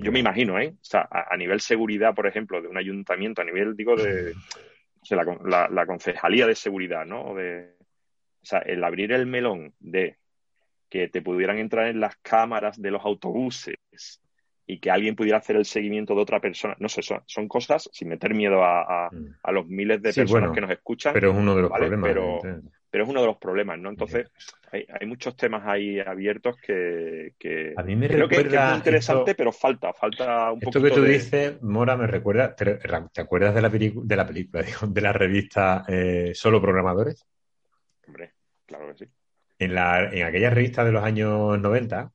[0.00, 0.74] yo me imagino, ¿eh?
[0.74, 4.32] O sea, a, nivel seguridad, por ejemplo, de un ayuntamiento, a nivel, digo, de
[5.08, 7.34] la, concejalía de seguridad, ¿no?
[7.34, 7.76] De,
[8.42, 10.16] o sea, el abrir el melón de
[10.88, 14.20] que te pudieran entrar en las cámaras de los autobuses
[14.66, 18.08] y que alguien pudiera hacer el seguimiento de otra persona, no sé, son, cosas sin
[18.08, 19.52] meter miedo a, mm.
[19.52, 21.12] los miles de personas que nos escuchan.
[21.12, 22.40] Pero es uno de los problemas pero
[22.92, 23.88] es uno de los problemas, ¿no?
[23.88, 24.30] Entonces,
[24.72, 27.32] hay, muchos temas ahí abiertos que,
[27.76, 30.78] a mí me creo que, es muy interesante, pero falta, falta un poco.
[30.78, 32.80] Esto que tú dices, Mora, me recuerda, ¿te,
[33.20, 37.24] acuerdas de la, de la película, de la revista eh, Solo Programadores?
[38.06, 38.34] Hombre,
[38.66, 39.10] claro que sí.
[39.58, 42.12] En, la, en aquella revista de los años 90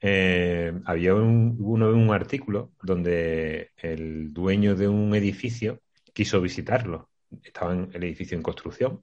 [0.00, 5.80] eh, había un, uno, un artículo donde el dueño de un edificio
[6.12, 7.08] quiso visitarlo.
[7.42, 9.02] Estaba en el edificio en construcción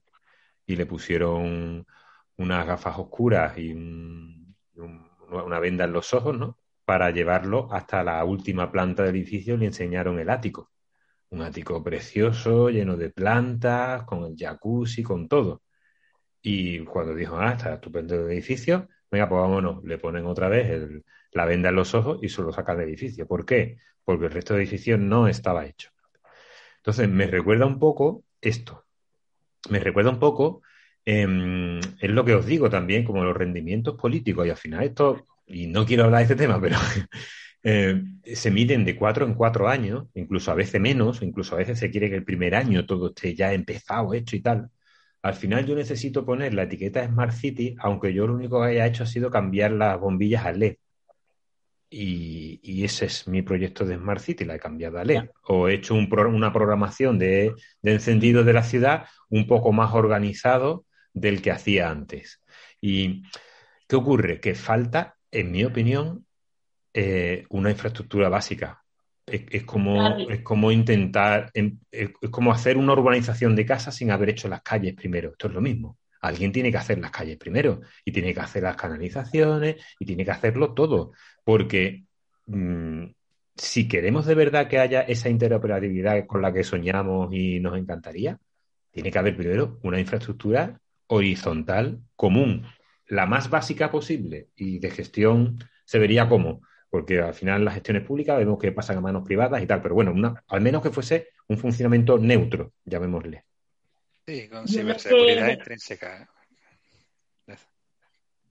[0.71, 1.85] y le pusieron
[2.37, 6.57] unas gafas oscuras y una venda en los ojos, ¿no?
[6.85, 10.71] Para llevarlo hasta la última planta del edificio le enseñaron el ático.
[11.29, 15.63] Un ático precioso, lleno de plantas, con el jacuzzi, con todo.
[16.41, 20.89] Y cuando dijo, ah, está estupendo el edificio, venga, pues vámonos, le ponen otra vez
[21.31, 23.27] la venda en los ojos y se lo sacan del edificio.
[23.27, 23.77] ¿Por qué?
[24.03, 25.91] Porque el resto del edificio no estaba hecho.
[26.77, 28.85] Entonces, me recuerda un poco esto,
[29.69, 30.61] me recuerda un poco,
[31.05, 35.27] em, es lo que os digo también, como los rendimientos políticos, y al final esto,
[35.47, 36.77] y no quiero hablar de este tema, pero
[37.63, 38.01] eh,
[38.35, 41.91] se miden de cuatro en cuatro años, incluso a veces menos, incluso a veces se
[41.91, 44.69] quiere que el primer año todo esté ya empezado, hecho y tal.
[45.21, 48.87] Al final yo necesito poner la etiqueta Smart City, aunque yo lo único que haya
[48.87, 50.75] hecho ha sido cambiar las bombillas a LED.
[51.93, 55.29] Y, ese es mi proyecto de Smart City, la he cambiado a LED.
[55.43, 61.41] O he hecho una programación de, encendido de la ciudad un poco más organizado del
[61.41, 62.41] que hacía antes.
[62.79, 63.23] ¿Y
[63.89, 64.39] qué ocurre?
[64.39, 66.25] Que falta, en mi opinión,
[66.93, 68.81] eh, una infraestructura básica.
[69.25, 74.29] Es, como, es como intentar, em, es como hacer una urbanización de casa sin haber
[74.29, 75.31] hecho las calles primero.
[75.31, 75.97] Esto es lo mismo.
[76.21, 80.23] Alguien tiene que hacer las calles primero y tiene que hacer las canalizaciones y tiene
[80.23, 81.13] que hacerlo todo.
[81.43, 82.05] Porque
[82.45, 83.05] mm,
[83.55, 88.39] si queremos de verdad que haya esa interoperabilidad con la que soñamos y nos encantaría,
[88.91, 92.65] tiene que haber primero una infraestructura horizontal común,
[93.07, 98.03] la más básica posible y de gestión se vería como, porque al final las gestiones
[98.03, 100.13] públicas vemos que pasan a manos privadas y tal, pero bueno,
[100.47, 103.43] al menos que fuese un funcionamiento neutro, llamémosle.
[104.27, 106.29] Sí, con ciberseguridad intrínseca.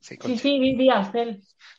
[0.01, 0.89] Sí, sí, sí,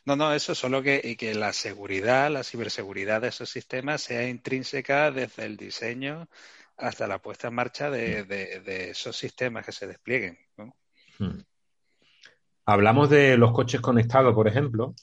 [0.04, 5.10] No, no, eso solo que, que la seguridad, la ciberseguridad de esos sistemas sea intrínseca
[5.10, 6.28] desde el diseño
[6.76, 10.38] hasta la puesta en marcha de, esos sistemas que se desplieguen.
[11.18, 11.40] Hmm.
[12.64, 14.94] Hablamos de los coches conectados, por ejemplo.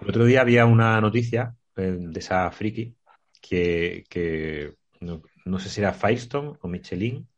[0.00, 2.96] El otro día había una noticia eh, de esa friki
[3.40, 7.28] que, no, no, sé si era Firestone o Michelin,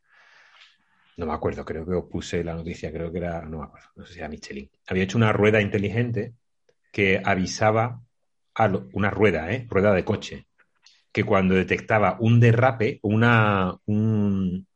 [1.17, 3.89] no me acuerdo, creo que os puse la noticia, creo que era, no me acuerdo,
[3.97, 4.71] no sé si era Michelin.
[4.87, 6.35] Había hecho una rueda inteligente
[6.93, 8.01] que avisaba
[8.55, 9.67] a una rueda, ¿eh?
[9.69, 10.47] Rueda de coche,
[11.13, 14.67] que cuando detectaba un derrape, una, un,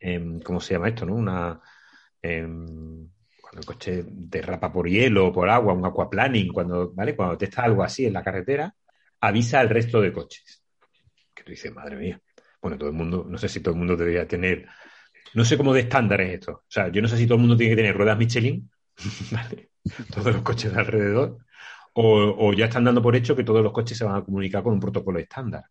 [0.00, 1.14] em, ¿cómo se llama esto, no?
[1.14, 1.60] Una,
[2.22, 3.08] em,
[3.40, 7.16] cuando el coche derrapa por hielo por agua, un aquaplaning, cuando, ¿vale?
[7.16, 8.74] Cuando detecta algo así en la carretera,
[9.20, 10.62] avisa al resto de coches.
[11.34, 12.20] Que tú dices, madre mía.
[12.60, 14.66] Bueno, todo el mundo, no sé si todo el mundo debería tener
[15.34, 16.52] no sé cómo de estándar es esto.
[16.52, 18.70] O sea, yo no sé si todo el mundo tiene que tener ruedas Michelin,
[19.30, 19.70] ¿vale?
[20.10, 21.38] Todos los coches de alrededor.
[21.94, 24.74] O, ya están dando por hecho que todos los coches se van a comunicar con
[24.74, 25.64] un protocolo estándar.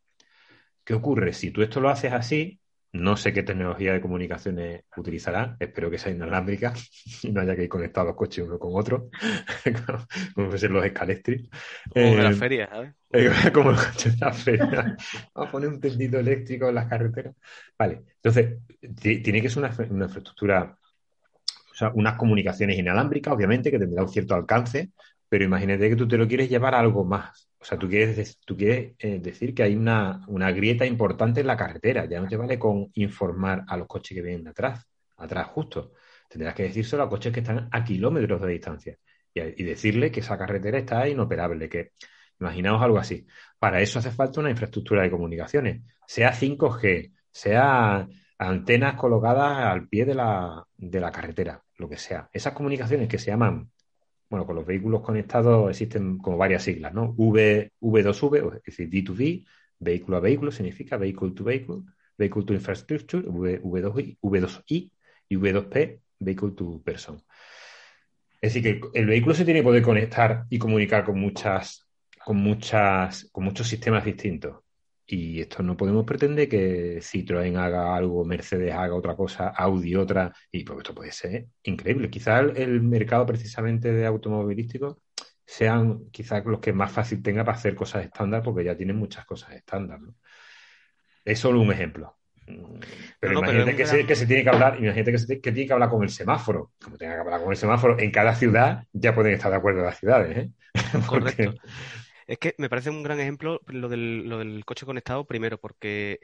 [0.83, 1.31] ¿Qué ocurre?
[1.33, 2.59] Si tú esto lo haces así,
[2.93, 6.73] No sé qué tecnología de comunicaciones utilizará, espero que sea inalámbrica
[7.21, 9.09] y no haya que ir conectados los coches uno con otro,
[10.33, 11.49] como pueden ser los escalestris.
[11.89, 12.93] Como en la feria, ¿sabes?
[13.53, 14.97] como los coches de la feria.
[15.33, 17.35] Vamos a poner un tendido eléctrico en las carreteras.
[17.77, 18.57] Vale, entonces,
[19.01, 20.77] tiene que ser una, una infraestructura,
[21.71, 24.91] o sea, unas comunicaciones inalámbricas, obviamente, que tendrá un cierto alcance,
[25.29, 27.46] pero imagínate que tú te lo quieres llevar a algo más.
[27.59, 31.57] O sea, tú quieres, tú quieres eh, decir que hay una, grieta importante en la
[31.57, 32.05] carretera.
[32.05, 34.85] Ya no te vale con informar a los coches que vienen atrás,
[35.17, 35.93] atrás justo.
[36.29, 38.97] Tendrás que decírselo a coches que están a kilómetros de distancia
[39.33, 41.91] y, y decirle que esa carretera está inoperable, que
[42.39, 43.25] imaginaos algo así.
[43.59, 50.05] Para eso hace falta una infraestructura de comunicaciones, sea 5G, sea antenas colocadas al pie
[50.05, 52.29] de la, de la carretera, lo que sea.
[52.31, 53.71] Esas comunicaciones que se llaman
[54.29, 57.13] bueno, con los vehículos conectados existen como varias siglas, ¿no?
[57.17, 59.45] V, V2V, es decir, D2V,
[59.79, 61.83] vehículo a vehículo significa vehicle to vehicle,
[62.17, 64.91] vehicle to infrastructure, v, 2 i V2I
[65.29, 67.21] y V2P, vehicle to person.
[68.41, 71.87] Es decir, que el vehículo se tiene que poder conectar y comunicar con muchas,
[72.23, 74.66] con muchas, con muchos sistemas distintos.
[75.09, 80.33] Y esto no podemos pretender que Citroën haga algo, Mercedes haga otra cosa, Audi otra,
[80.51, 82.09] y pues esto puede ser increíble.
[82.09, 85.01] Quizás el, mercado precisamente de automovilístico
[85.45, 89.25] sean quizás los que más fácil tenga para hacer cosas estándar, porque ya tienen muchas
[89.25, 90.01] cosas estándar.
[90.01, 90.13] ¿no?
[91.23, 92.17] Es solo un ejemplo.
[93.19, 95.73] Pero imagínate que, se, que, se, tiene que hablar, imagínate que, se, que tiene que
[95.73, 96.73] hablar con el semáforo.
[96.83, 99.83] Como tenga que hablar con el semáforo, en cada ciudad ya pueden estar de acuerdo
[99.83, 100.37] las ciudades.
[100.37, 100.51] ¿eh?
[101.07, 101.55] Correcto.
[102.27, 106.19] Es que me parece un gran ejemplo lo del, coche conectado, primero, porque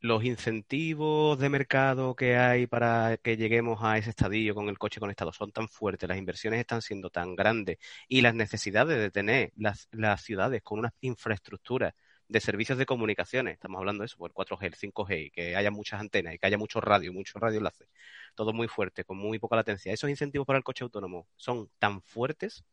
[0.00, 5.00] los incentivos de mercado que hay para que lleguemos a ese estadio con el coche
[5.00, 9.52] conectado son tan fuertes, las inversiones están siendo tan grandes y las necesidades de tener
[9.56, 9.88] las,
[10.22, 11.92] ciudades con unas infraestructuras
[12.28, 15.56] de servicios de comunicaciones, estamos hablando de eso, por el 4G, el 5G, y que
[15.56, 17.88] haya muchas antenas y que haya mucho radio, mucho radio enlace,
[18.36, 19.92] todo muy fuerte, con muy poca latencia.
[19.92, 22.64] Esos incentivos para el coche autónomo son tan fuertes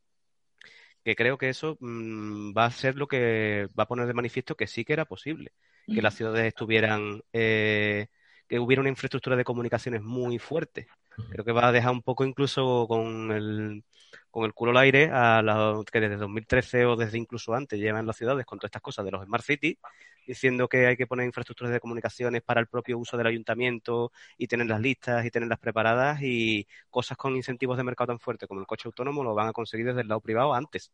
[1.06, 4.58] que creo que eso mm, va a ser lo que va a poner de manifiesto
[4.58, 5.54] que sí que era posible,
[5.94, 8.08] que las ciudades estuvieran, eh,
[8.50, 10.90] que hubiera una infraestructura de comunicaciones muy fuerte.
[11.30, 13.84] Creo que va a dejar un poco incluso con el,
[14.32, 18.06] con el culo al aire a los que desde 2013 o desde incluso antes llevan
[18.06, 19.78] las ciudades con todas estas cosas de los Smart Cities,
[20.26, 24.48] diciendo que hay que poner infraestructuras de comunicaciones para el propio uso del ayuntamiento y
[24.48, 28.68] tenerlas listas y tenerlas preparadas y cosas con incentivos de mercado tan fuertes como el
[28.68, 30.92] coche autónomo lo van a conseguir desde el lado privado antes.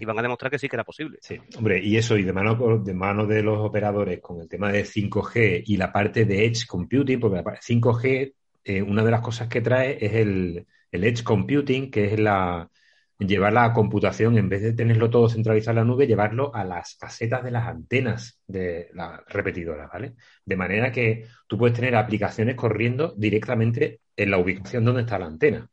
[0.00, 1.18] Y van a demostrar que sí que era posible.
[1.20, 4.72] Sí, hombre, y eso, y de mano, de mano de los operadores con el tema
[4.72, 9.20] de 5G y la parte de Edge Computing, porque la 5G, eh, una de las
[9.20, 12.70] cosas que trae es el, el Edge Computing, que es la,
[13.18, 16.96] llevar la computación, en vez de tenerlo todo centralizado en la nube, llevarlo a las
[16.96, 20.14] casetas de las antenas de la repetidora, ¿vale?
[20.44, 25.26] De manera que tú puedes tener aplicaciones corriendo directamente en la ubicación donde está la
[25.26, 25.68] antena.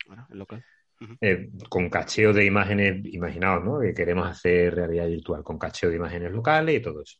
[1.19, 3.79] Eh, con cacheo de imágenes, imaginaos, ¿no?
[3.79, 7.17] Que queremos hacer realidad virtual, con cacheo de imágenes locales y todo eso.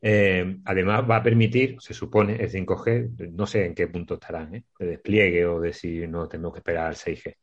[0.00, 4.54] Eh, además, va a permitir, se supone, el 5G, no sé en qué punto estarán,
[4.54, 4.64] ¿eh?
[4.78, 7.36] de despliegue o de si no tenemos que esperar al 6G,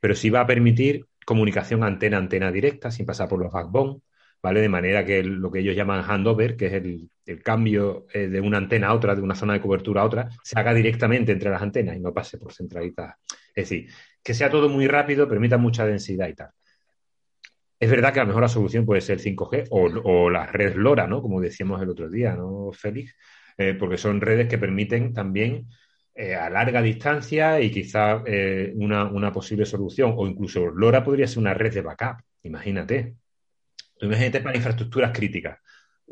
[0.00, 4.00] pero sí va a permitir comunicación antena-antena directa sin pasar por los backbone,
[4.42, 4.60] ¿vale?
[4.60, 7.10] De manera que lo que ellos llaman handover, que es el,
[7.44, 10.58] cambio eh, de una antena a otra, de una zona de cobertura a otra, se
[10.58, 13.14] haga directamente entre las antenas y no pase por centralitas.
[13.54, 13.88] Es decir,
[14.22, 16.50] que sea todo muy rápido, permita mucha densidad y tal.
[17.80, 21.06] Es verdad que a lo mejor la solución puede ser 5G o, la red LoRa,
[21.06, 21.22] ¿no?
[21.22, 23.16] Como decíamos el otro día, ¿no, Félix?
[23.56, 25.66] Eh, porque son redes que permiten también
[26.14, 31.38] eh, a larga distancia y quizá eh, una, posible solución, o incluso LoRa podría ser
[31.38, 33.16] una red de backup, imagínate.
[34.02, 35.58] imagínate para infraestructuras críticas.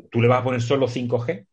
[0.09, 1.45] Tú le vas a poner solo 5G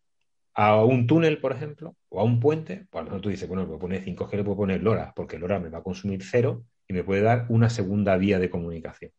[0.54, 3.66] a un túnel, por ejemplo, o a un puente, pues a tú dices, bueno, le
[3.68, 6.94] puedo poner 5G, le puedo poner LoRa, porque LoRa me va a consumir cero y
[6.94, 9.12] me puede dar una segunda vía de comunicación.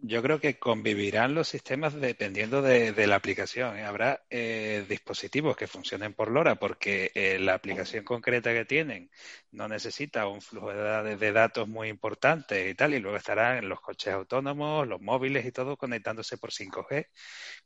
[0.00, 3.76] Yo creo que convivirán los sistemas dependiendo de, la aplicación.
[3.76, 3.84] ¿eh?
[3.84, 9.10] Habrá eh, dispositivos que funcionen por LoRa porque eh, la aplicación concreta que tienen
[9.50, 13.80] no necesita un flujo de, de, datos muy importante y tal, y luego estarán los
[13.80, 17.08] coches autónomos, los móviles y todo conectándose por 5G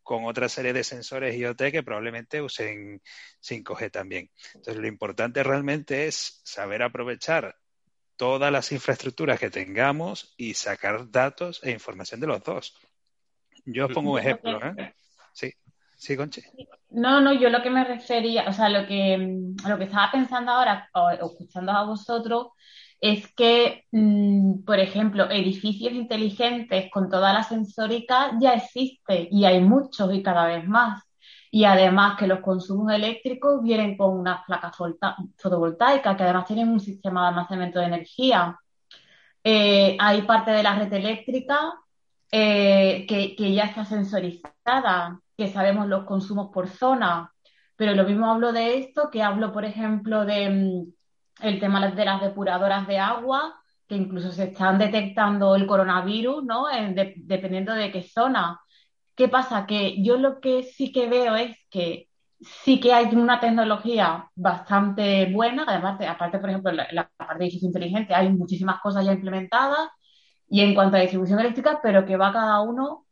[0.03, 3.03] con otra serie de sensores IoT que probablemente usen
[3.42, 4.31] 5G también.
[4.55, 7.57] Entonces, lo importante realmente es saber aprovechar
[8.22, 12.72] todas las infraestructuras que tengamos y sacar datos e información de los dos.
[13.64, 14.94] Yo os pongo un ejemplo, ¿eh?
[15.32, 15.52] Sí,
[15.96, 16.40] sí, Conchi.
[16.90, 19.18] No, no, yo lo que me refería, o sea, lo que,
[19.66, 22.50] lo que estaba pensando ahora, o, escuchando a vosotros,
[23.00, 29.61] es que, mm, por ejemplo, edificios inteligentes con toda la sensórica ya existe y hay
[29.61, 31.02] muchos y cada vez más.
[31.55, 34.75] Y además que los consumos eléctricos vienen con unas placas
[35.37, 38.59] fotovoltaicas que además tienen un sistema de almacenamiento de energía.
[39.45, 41.75] Eh, hay parte de la red eléctrica
[42.31, 47.31] eh, que, ya está sensorizada, que sabemos los consumos por zona,
[47.77, 52.05] pero lo mismo hablo de esto que hablo, por ejemplo, de mm, el tema de
[52.07, 56.65] las depuradoras de agua, que incluso se están detectando el coronavirus, ¿no?
[57.17, 58.59] dependiendo de qué zona.
[59.14, 59.66] ¿Qué pasa?
[59.66, 62.09] Que yo lo que sí que veo es que
[62.64, 67.68] sí que hay una tecnología bastante buena, además, aparte, por ejemplo, la, parte de edificio
[67.68, 69.88] inteligente, hay muchísimas cosas ya implementadas,
[70.48, 73.07] y en cuanto a distribución eléctrica, pero que va cada uno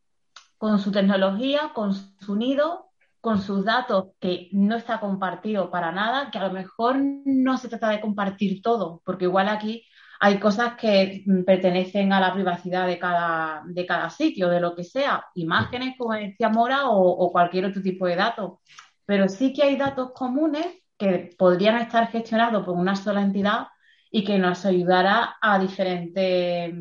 [0.59, 6.31] con su tecnología, con su nido, con sus datos, que no está compartido para nada,
[6.31, 9.85] que a lo mejor no se trata de compartir todo, porque igual aquí
[10.23, 14.85] hay cosas que pertenecen a la privacidad de cada, de cada sitio, de lo que
[14.85, 18.59] sea, imágenes, como decía Mora, o, cualquier otro tipo de datos.
[19.07, 20.67] Pero sí que hay datos comunes
[20.99, 23.69] que podrían estar gestionados por una sola entidad
[24.11, 26.75] y que nos ayudará a diferentes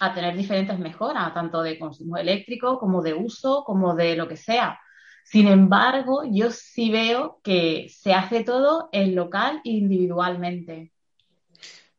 [0.00, 4.36] a tener diferentes mejoras, tanto de consumo eléctrico como de uso, como de lo que
[4.36, 4.80] sea.
[5.24, 10.93] Sin embargo, yo sí veo que se hace todo en local e individualmente.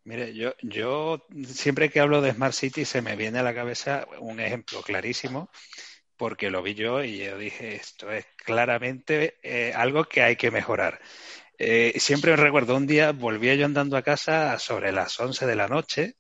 [0.06, 4.08] Mire, yo, yo siempre que hablo de Smart City se me viene a la cabeza
[4.20, 5.50] un ejemplo clarísimo,
[6.16, 10.52] porque lo vi yo y yo dije, esto es claramente eh, algo que hay que
[10.52, 11.02] mejorar.
[11.58, 15.68] Eh, siempre recuerdo, un día volvía yo andando a casa sobre las 11 de la
[15.68, 16.18] noche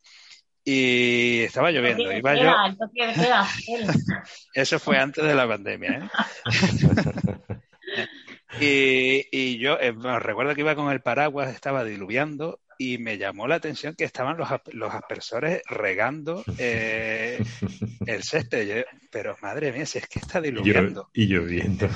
[0.63, 2.11] y estaba lloviendo.
[2.11, 2.55] Iba yo...
[4.55, 5.91] Eso fue antes de la pandemia.
[5.91, 6.09] ¿eh?
[9.31, 13.95] y, yo recuerdo que iba con el paraguas, estaba diluviando y me llamó la atención
[13.95, 17.43] que estaban los, los aspersores regando eh,
[18.05, 18.85] el césped.
[19.11, 21.09] pero madre mía, si es que está diluviando.
[21.13, 21.87] Y lloviendo.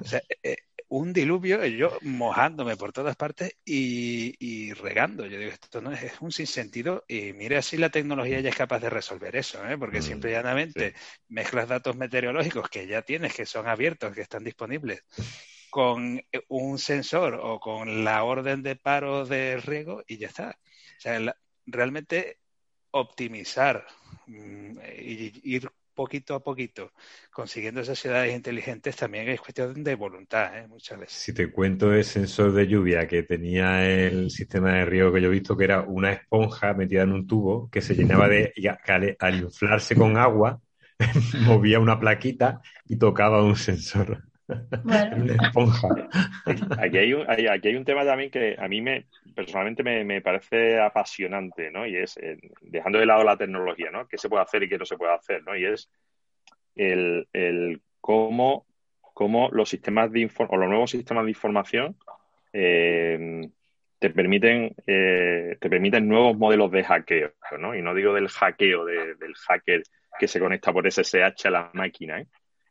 [0.00, 0.56] O sea, eh,
[0.88, 5.26] un diluvio, yo mojándome por todas partes y, regando.
[5.26, 8.80] Yo digo, esto no es, un sinsentido y mire así la tecnología ya es capaz
[8.80, 9.76] de resolver eso, ¿eh?
[9.78, 10.94] porque mm, siempre llanamente
[11.28, 15.02] mezclas datos meteorológicos que ya tienes, que son abiertos, que están disponibles
[15.70, 20.58] con un sensor o con la orden de paro de riego y ya está.
[20.98, 22.38] O sea, realmente
[22.90, 23.86] optimizar
[24.26, 26.92] mm, y ir poquito a poquito
[27.30, 30.68] consiguiendo esas ciudades inteligentes también es cuestión de voluntad, ¿eh?
[30.68, 31.16] muchas veces.
[31.16, 35.28] Si te cuento el sensor de lluvia que tenía el sistema de riego que yo
[35.28, 38.66] he visto, que era una esponja metida en un tubo que se llenaba de, y
[38.68, 40.60] al inflarse con agua,
[41.40, 44.22] movía una plaquita y tocaba un sensor.
[46.78, 50.80] Aquí hay, un, aquí hay un tema también que a mí me personalmente me, parece
[50.80, 51.86] apasionante, ¿no?
[51.86, 54.06] Y es, eh, dejando de lado la tecnología, ¿no?
[54.06, 55.56] ¿Qué se puede hacer y qué no se puede hacer, ¿no?
[55.56, 55.90] Y es
[56.76, 58.66] el, el cómo,
[59.12, 61.96] cómo, los sistemas de o los nuevos sistemas de información
[62.52, 63.48] eh,
[63.98, 67.74] te permiten eh, te permiten nuevos modelos de hackeo, ¿no?
[67.74, 69.82] Y no digo del hackeo del hacker
[70.18, 72.26] que se conecta por SSH a la máquina, ¿eh?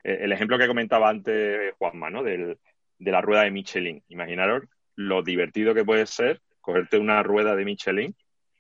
[0.06, 2.24] Eh, el ejemplo que comentaba antes Juanma, ¿no?
[2.24, 2.58] de
[3.00, 4.04] la rueda de Michelin.
[4.10, 4.64] Imaginaros
[4.96, 8.16] lo divertido que puede ser cogerte una rueda de Michelin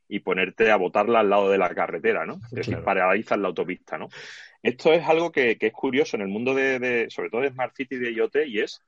[0.08, 2.36] y ponerte a botarla al lado de la carretera, ¿no?
[2.46, 4.10] Es decir, paralizar la autopista, ¿no?
[4.62, 7.96] Esto es algo que, es curioso en el mundo de, sobre todo de Smart City
[7.96, 8.82] y de IoT, y es,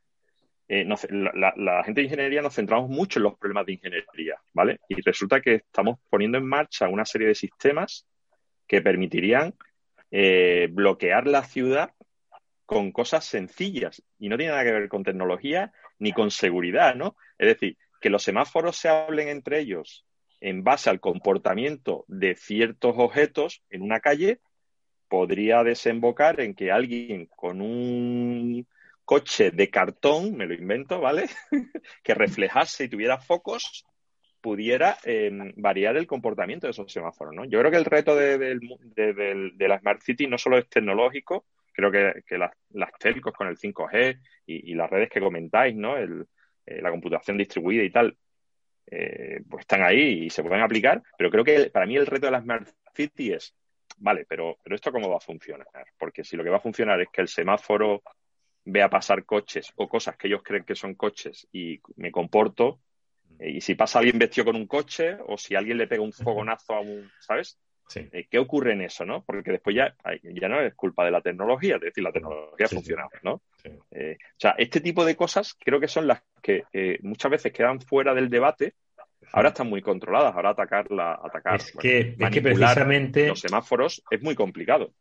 [0.68, 4.80] eh, la, gente de ingeniería nos centramos mucho en los problemas de ingeniería, ¿vale?
[4.90, 8.06] Y resulta que estamos poniendo en marcha una serie de sistemas
[8.68, 9.56] que permitirían
[10.12, 11.92] eh, bloquear la ciudad
[12.68, 17.16] con cosas sencillas y no tiene nada que ver con tecnología ni con seguridad, ¿no?
[17.38, 20.06] Es decir, que los semáforos se hablen entre ellos
[20.42, 24.42] en base al comportamiento de ciertos objetos en una calle
[25.08, 28.68] podría desembocar en que alguien con un
[29.06, 31.30] coche de cartón, me lo invento, ¿vale?
[32.04, 33.86] que reflejase y tuviera focos,
[34.42, 37.46] pudiera em, variar el comportamiento de esos semáforos, ¿no?
[37.46, 41.46] Yo creo que el reto de, de la Smart City no solo es tecnológico,
[41.78, 45.96] creo que, las, las, telcos con el 5G y, las redes que comentáis, ¿no?
[45.96, 46.26] El,
[46.66, 48.18] eh, la computación distribuida y tal,
[48.88, 52.26] eh, pues están ahí y se pueden aplicar, pero creo que para mí el reto
[52.26, 53.56] de la Smart City es,
[53.98, 55.68] vale, pero, pero esto cómo va a funcionar,
[56.00, 58.02] porque si lo que va a funcionar es que el semáforo
[58.66, 62.82] vea pasar coches o cosas que ellos creen que son coches y me comporto,
[63.38, 66.12] eh, y si pasa alguien vestido con un coche o si alguien le pega un
[66.12, 67.60] fogonazo a un, ¿sabes?
[67.96, 69.24] Eh, ¿Qué ocurre en eso, no?
[69.24, 73.08] Porque después ya, ya no es culpa de la tecnología, es decir, la tecnología funciona,
[73.24, 73.42] ¿no?
[73.92, 77.54] Eh, o sea, este tipo de cosas creo que son las que eh, muchas veces
[77.54, 78.74] quedan fuera del debate.
[79.34, 84.04] Ahora están muy controladas, ahora atacar la, atacar, es que, es que precisamente los semáforos
[84.10, 84.94] es muy complicado.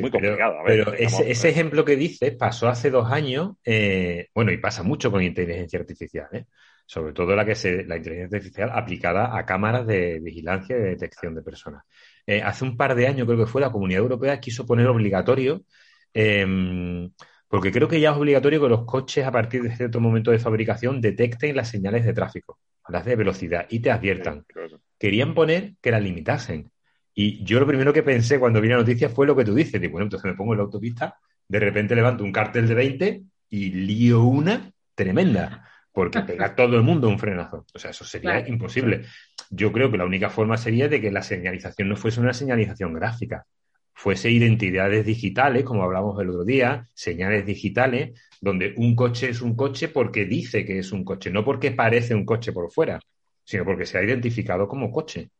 [0.00, 0.58] muy complicado.
[0.64, 5.22] Pero, ese, ejemplo que dices pasó hace dos años, eh, bueno, y pasa mucho con
[5.22, 6.46] inteligencia artificial, ¿eh?
[6.86, 10.88] Sobre todo la que se, la inteligencia artificial aplicada a cámaras de vigilancia y de
[10.90, 11.84] detección de personas.
[12.26, 15.62] Eh, hace un par de años, creo que fue, la Comunidad Europea quiso poner obligatorio,
[16.12, 17.10] em,
[17.48, 20.38] porque creo que ya es obligatorio que los coches a partir de cierto momento de
[20.38, 22.58] fabricación detecten las señales de tráfico,
[22.88, 24.44] las de velocidad y te adviertan.
[24.98, 26.70] Querían poner que las limitasen.
[27.14, 29.80] Y yo lo primero que pensé cuando vi la noticia fue lo que tú dices.
[29.80, 31.16] Digo, bueno, entonces me pongo en la autopista,
[31.46, 36.82] de repente levanto un cartel de 20 y lío una tremenda, porque pega todo el
[36.82, 37.64] mundo un frenazo.
[37.72, 39.04] O sea, eso sería imposible.
[39.48, 42.92] Yo creo que la única forma sería de que la señalización no fuese una señalización
[42.94, 43.46] gráfica,
[43.92, 49.54] fuese identidades digitales, como hablamos el otro día, señales digitales, donde un coche es un
[49.54, 52.98] coche porque dice que es un coche, no porque parece un coche por fuera,
[53.44, 55.30] sino porque se ha identificado como coche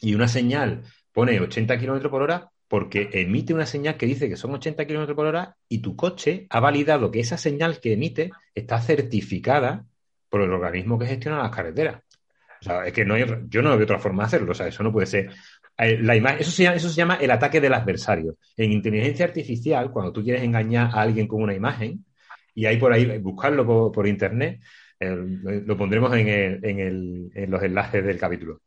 [0.00, 0.82] y una señal
[1.12, 5.14] pone 80 kilómetros por hora porque emite una señal que dice que son 80 kilómetros
[5.14, 9.86] por hora y tu coche ha validado que esa señal que emite está certificada
[10.28, 12.02] por el organismo que gestiona las carreteras.
[12.60, 14.50] O sea, es que no hay, yo no veo otra forma de hacerlo.
[14.50, 15.30] O sea, eso no puede ser.
[15.78, 18.38] Eh, la imagen, eso, se llama, el ataque del adversario.
[18.56, 22.04] En inteligencia artificial, cuando tú quieres engañar a alguien con una imagen,
[22.56, 24.60] y hay por ahí, buscarlo por, internet,
[24.98, 25.14] eh,
[25.64, 28.62] lo pondremos en los enlaces del capítulo.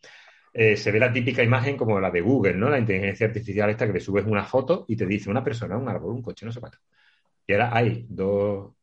[0.60, 2.68] Eh, se ve la típica imagen como la de Google, ¿no?
[2.68, 5.88] La inteligencia artificial esta que le subes una foto y te dice una persona, un
[5.88, 6.80] árbol, un coche, no sé cuánto.
[7.46, 8.74] Y ahora hay dos,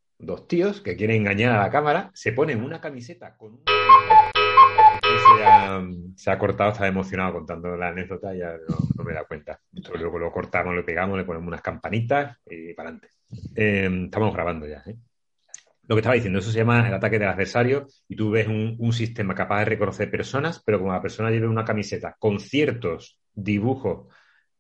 [0.46, 3.62] tíos que quieren engañar a la cámara, se ponen una camiseta con un...
[6.14, 8.56] Se ha, cortado, está emocionado contando la anécdota ya
[8.96, 9.58] no, me da cuenta.
[9.98, 13.08] luego lo cortamos, lo pegamos, le ponemos unas campanitas y para adelante.
[13.56, 14.94] Eh, estamos grabando ya, ¿eh?
[15.86, 18.92] Lo que estaba diciendo, eso se llama el ataque del adversario y tú ves un,
[18.92, 24.06] sistema capaz de reconocer personas, pero como la persona lleva una camiseta con ciertos dibujos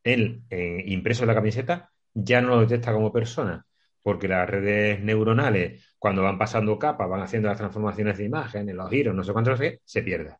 [0.02, 0.44] en,
[0.86, 3.64] impresos en la camiseta, ya no lo detecta como persona,
[4.02, 8.90] porque las redes neuronales, cuando van pasando capas, van haciendo las transformaciones de imagen, los
[8.90, 10.36] giros, no sé cuántos, se pierde.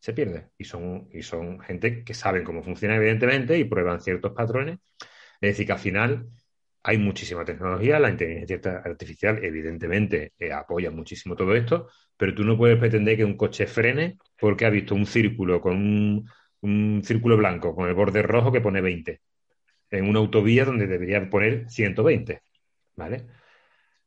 [0.00, 0.48] Se pierde.
[0.58, 4.78] Y son, y son gente que saben cómo funciona, evidentemente, y prueban ciertos patrones.
[5.40, 6.26] Es decir, que al final
[6.84, 12.56] hay muchísima tecnología, la inteligencia artificial evidentemente eh, apoya muchísimo todo esto, pero tú no
[12.56, 16.26] puedes pretender que un coche frene porque ha visto un círculo con
[16.62, 19.20] un, círculo blanco con el borde rojo que pone 20
[19.90, 22.40] en una autovía donde debería poner 120,
[22.96, 23.26] ¿vale?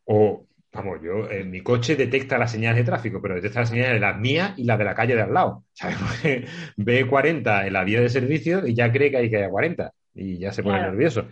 [0.05, 3.93] O, vamos, yo, en mi coche detecta las señales de tráfico, pero detecta las señales
[3.93, 5.63] de las mías y las de la calle de al lado.
[6.77, 9.49] Ve 40 en la vía de servicio y ya cree que hay que ir a
[9.49, 11.27] 40 y ya se pone nervioso.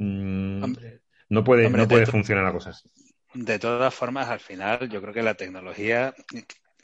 [0.00, 0.60] Mm,
[1.28, 2.88] no puede, no puede funcionar la cosa así.
[3.34, 6.14] De todas formas, al final, yo creo que la tecnología,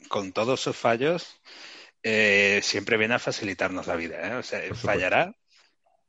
[0.07, 1.41] con todos sus fallos,
[2.03, 4.27] eh, siempre viene a facilitarnos la vida.
[4.27, 4.35] ¿eh?
[4.35, 5.33] O sea, fallará,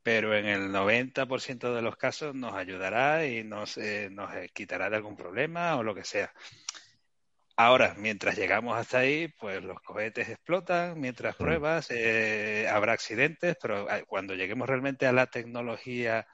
[0.03, 4.97] pero en el 90% de los casos nos ayudará y nos, eh, nos quitará de
[4.97, 6.31] algún problema o lo que sea.
[7.57, 11.43] Ahora, mientras llegamos hasta ahí, pues los cohetes explotan, mientras mm.
[11.43, 11.89] pruebas,
[12.71, 16.27] habrá accidentes, pero cuando lleguemos realmente a la tecnología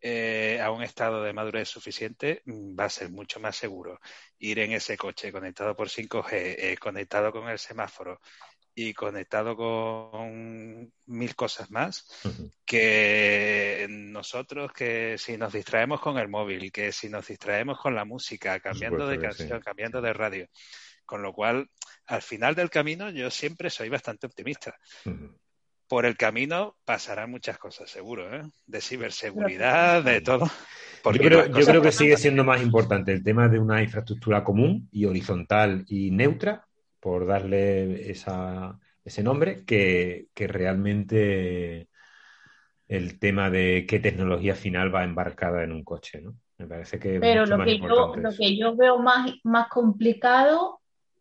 [0.00, 4.00] eh, a un estado de madurez suficiente, mm, va a ser mucho más seguro.
[4.38, 8.20] Ir en ese coche conectado por 5G, eh, conectado con el semáforo
[8.74, 12.06] y conectado con mil cosas más,
[12.64, 18.04] que nosotros que si nos distraemos con el móvil, que si nos distraemos con la
[18.04, 20.48] música, cambiando de canción, cambiando de radio.
[21.04, 21.68] Con lo cual,
[22.06, 24.78] al final del camino, yo siempre soy bastante optimista
[25.90, 28.42] por el camino pasarán muchas cosas, seguro, ¿eh?
[28.64, 30.46] De ciberseguridad, de todo.
[31.04, 35.84] yo creo, que sigue siendo más importante el tema de una infraestructura común y horizontal
[35.88, 36.64] y neutra,
[37.00, 41.88] por darle ese nombre, que, realmente
[42.86, 46.36] el tema de qué tecnología final va embarcada en un coche, ¿no?
[46.58, 47.18] Me parece que...
[47.18, 50.79] Pero lo que, yo, lo que yo veo más, más complicado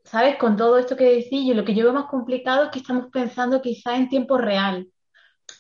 [0.10, 0.38] ¿sabes?
[0.38, 3.08] Con todo esto que decís, yo lo que yo veo más complicado es que estamos
[3.12, 4.88] pensando quizá en tiempo real.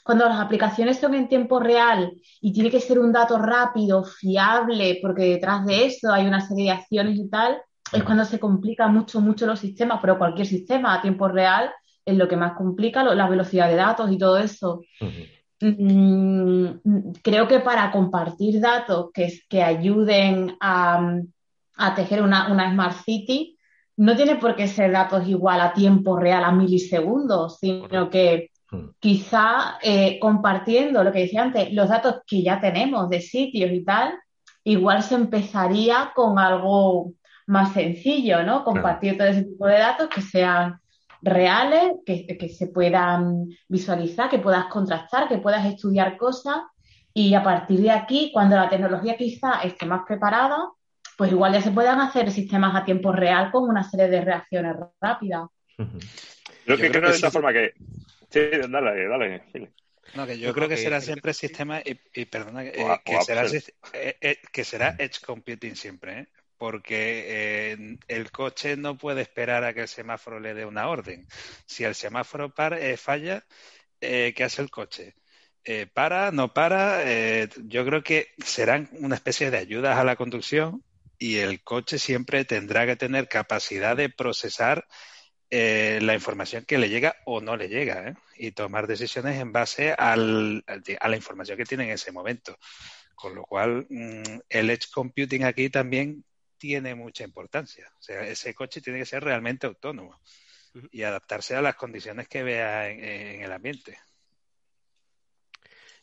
[0.04, 5.00] Cuando las aplicaciones son en tiempo real y tiene que ser un dato rápido, fiable,
[5.02, 8.88] porque detrás de eso hay una serie de acciones y tal, es cuando se complica
[8.88, 11.72] mucho, mucho los sistemas, pero cualquier sistema a tiempo real
[12.06, 14.82] es lo que más complica, la velocidad de datos y todo eso.
[15.62, 21.12] Mm, creo que para compartir datos que, que ayuden a,
[21.96, 23.59] tejer una, una Smart City,
[24.00, 28.92] no tiene por qué ser datos igual a tiempo real, a milisegundos, sino que hmm.
[28.98, 33.84] quizá eh, compartiendo lo que decía antes, los datos que ya tenemos de sitios y
[33.84, 34.14] tal,
[34.64, 37.12] igual se empezaría con algo
[37.46, 38.64] más sencillo, ¿no?
[38.64, 40.80] Compartir todo ese tipo de datos que sean
[41.22, 46.60] reales, que, que, se puedan visualizar, que puedas contrastar, que puedas estudiar cosas
[47.14, 50.70] Y a partir de aquí, cuando la tecnología quizá esté más preparada,
[51.20, 54.74] pues igual ya se puedan hacer sistemas a tiempo real con una serie de reacciones
[55.02, 55.50] rápidas.
[56.66, 57.74] Yo, que creo, de esta forma que...
[58.30, 58.40] Sí,
[58.70, 59.44] dale, dale.
[60.16, 64.38] No, que yo, creo, que, será siempre sistema, y, perdona, eh, que, será, eh, eh,
[64.50, 70.40] que será Edge Computing siempre, porque el coche no puede esperar a que el semáforo
[70.40, 71.28] le dé una orden.
[71.66, 72.54] Si el semáforo
[72.96, 73.44] falla,
[74.00, 75.16] ¿qué hace el coche?
[75.94, 77.04] para, no para,
[77.58, 80.82] yo creo que serán una especie de ayudas a la conducción
[81.20, 84.88] y el coche siempre tendrá que tener capacidad de procesar
[85.52, 88.14] eh, la información que le llega o no le llega ¿eh?
[88.38, 90.64] y tomar decisiones en base al,
[91.00, 92.58] a la información que tiene en ese momento.
[93.16, 96.24] Con lo cual, mm, el edge computing aquí también
[96.58, 97.92] tiene mucha importancia.
[98.00, 100.22] O sea, ese coche tiene que ser realmente autónomo
[100.92, 103.98] y adaptarse a las condiciones que vea en el ambiente.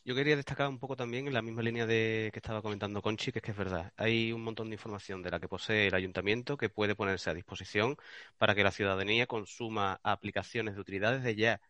[0.07, 3.33] Yo quería destacar un poco también en la misma línea de que estaba comentando Conchi,
[3.33, 3.91] que es que es verdad.
[3.97, 7.33] Hay un montón de información de la que posee el ayuntamiento que puede ponerse a
[7.33, 7.97] disposición
[8.37, 11.61] para que la ciudadanía consuma aplicaciones de utilidades de ya.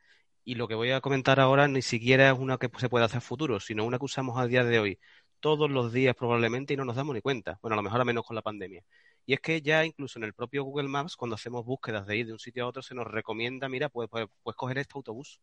[0.46, 3.22] Y lo que voy a comentar ahora ni siquiera es una que se pueda hacer
[3.22, 5.00] futuro, sino una que usamos a día de hoy
[5.40, 7.58] todos los días probablemente y no nos damos ni cuenta.
[7.64, 8.84] Bueno, a lo mejor a menos con la pandemia.
[9.26, 12.28] Y es que ya incluso en el propio Google Maps, cuando hacemos búsquedas de ir
[12.28, 15.42] de un sitio a otro, se nos recomienda, mira, puedes, puedes, puedes coger este autobús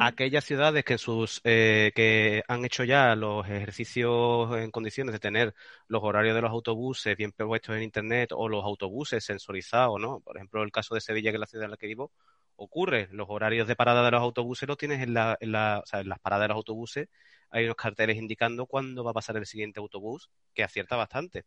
[0.00, 5.54] aquellas ciudades que, sus, eh, que han hecho ya los ejercicios en condiciones de tener
[5.88, 10.20] los horarios de los autobuses bien puestos en Internet o los autobuses sensorizados, ¿no?
[10.20, 12.12] Por ejemplo, el caso de Sevilla, que es la ciudad en la que vivo,
[12.56, 13.08] ocurre.
[13.12, 16.00] Los horarios de parada de los autobuses los tienes en, la, en, la, o sea,
[16.00, 17.08] en las paradas de los autobuses.
[17.50, 21.44] Hay unos carteles indicando cuándo va a pasar el siguiente autobús, que acierta bastante.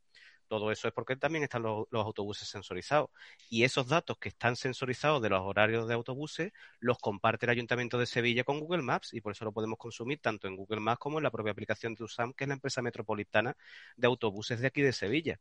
[0.47, 3.09] Todo eso es porque también están los, autobuses sensorizados.
[3.49, 7.97] Y esos datos que están sensorizados de los horarios de autobuses los comparte el Ayuntamiento
[7.97, 10.99] de Sevilla con Google Maps y por eso lo podemos consumir tanto en Google Maps
[10.99, 13.55] como en la propia aplicación de USAM, que es la empresa metropolitana
[13.97, 15.39] de autobuses de aquí de Sevilla.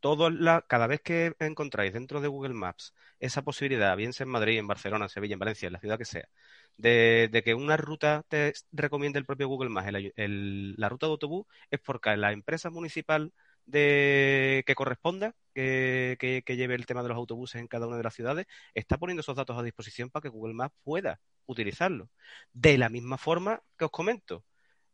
[0.00, 4.30] Todo la, cada vez que encontráis dentro de Google Maps esa posibilidad, bien sea en
[4.30, 6.28] Madrid, en Barcelona, en Sevilla, en Valencia, en la ciudad que sea,
[6.76, 11.80] de, que una ruta te recomiende el propio Google Maps, la ruta de autobús, es
[11.80, 13.32] porque la empresa municipal
[13.66, 18.02] de que corresponda, que, que, lleve el tema de los autobuses en cada una de
[18.04, 22.10] las ciudades, está poniendo esos datos a disposición para que Google Maps pueda utilizarlo.
[22.52, 24.44] De la misma forma que os comento,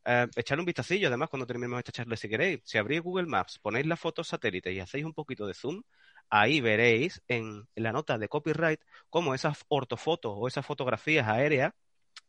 [0.05, 2.61] eh, echarle un vistacillo, además, cuando terminemos esta charla, si queréis.
[2.65, 5.83] Si abrís Google Maps, ponéis la foto satélite y hacéis un poquito de zoom,
[6.29, 11.73] ahí veréis en la nota de copyright cómo esas ortofotos o esas fotografías aéreas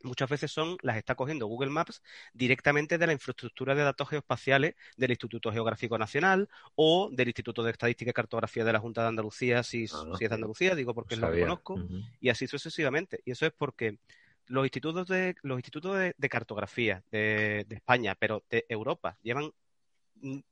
[0.04, 2.02] muchas veces son, las está cogiendo Google Maps
[2.32, 7.72] directamente de la infraestructura de datos geoespaciales del Instituto Geográfico Nacional o del Instituto de
[7.72, 11.16] Estadística y Cartografía de la Junta de Andalucía, si, ah, es de Andalucía, digo porque
[11.16, 11.78] lo conozco,
[12.20, 13.20] y así sucesivamente.
[13.24, 13.98] Y eso es porque
[14.46, 19.50] los institutos de, los institutos de, cartografía de, de España, pero de Europa, llevan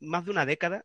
[0.01, 0.85] más de una década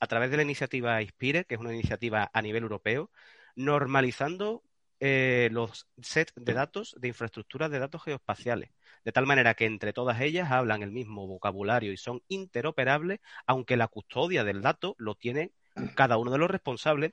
[0.00, 3.10] a través de la iniciativa ISPIRE, que es una iniciativa a nivel europeo,
[3.56, 4.62] normalizando
[5.00, 8.70] eh, los sets de datos de infraestructuras de datos geoespaciales,
[9.04, 13.76] de tal manera que entre todas ellas hablan el mismo vocabulario y son interoperables, aunque
[13.76, 15.52] la custodia del dato lo tiene
[15.94, 17.12] cada uno de los responsables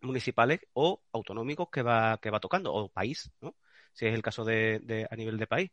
[0.00, 3.54] municipales o autonómicos que va, que va tocando, o país, ¿no?
[3.92, 5.70] si es el caso de, a nivel de país.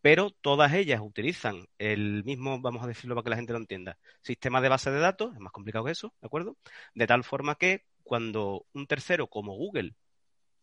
[0.00, 3.98] Pero todas ellas utilizan el mismo, vamos a decirlo para que la gente lo entienda,
[4.20, 6.56] sistema de base de datos, es más complicado que eso, ¿de acuerdo?
[6.94, 9.94] De tal forma que cuando un tercero como Google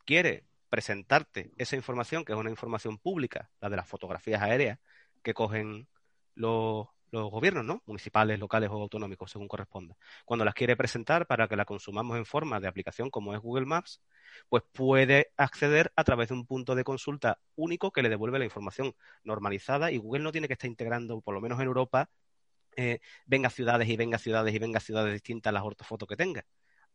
[0.05, 4.79] quiere presentarte esa información, que es una información pública, la de las fotografías aéreas
[5.23, 5.87] que cogen
[6.35, 7.81] los, gobiernos, ¿no?
[7.85, 9.95] Municipales, locales o autonómicos, según corresponda.
[10.25, 13.65] Cuando las quiere presentar para que la consumamos en forma de aplicación como es Google
[13.65, 14.01] Maps,
[14.49, 18.45] pues puede acceder a través de un punto de consulta único que le devuelve la
[18.45, 22.09] información normalizada y Google no tiene que estar integrando, por lo menos en Europa,
[22.75, 26.45] eh, venga ciudades y venga ciudades y venga ciudades distintas las ortofotos que tenga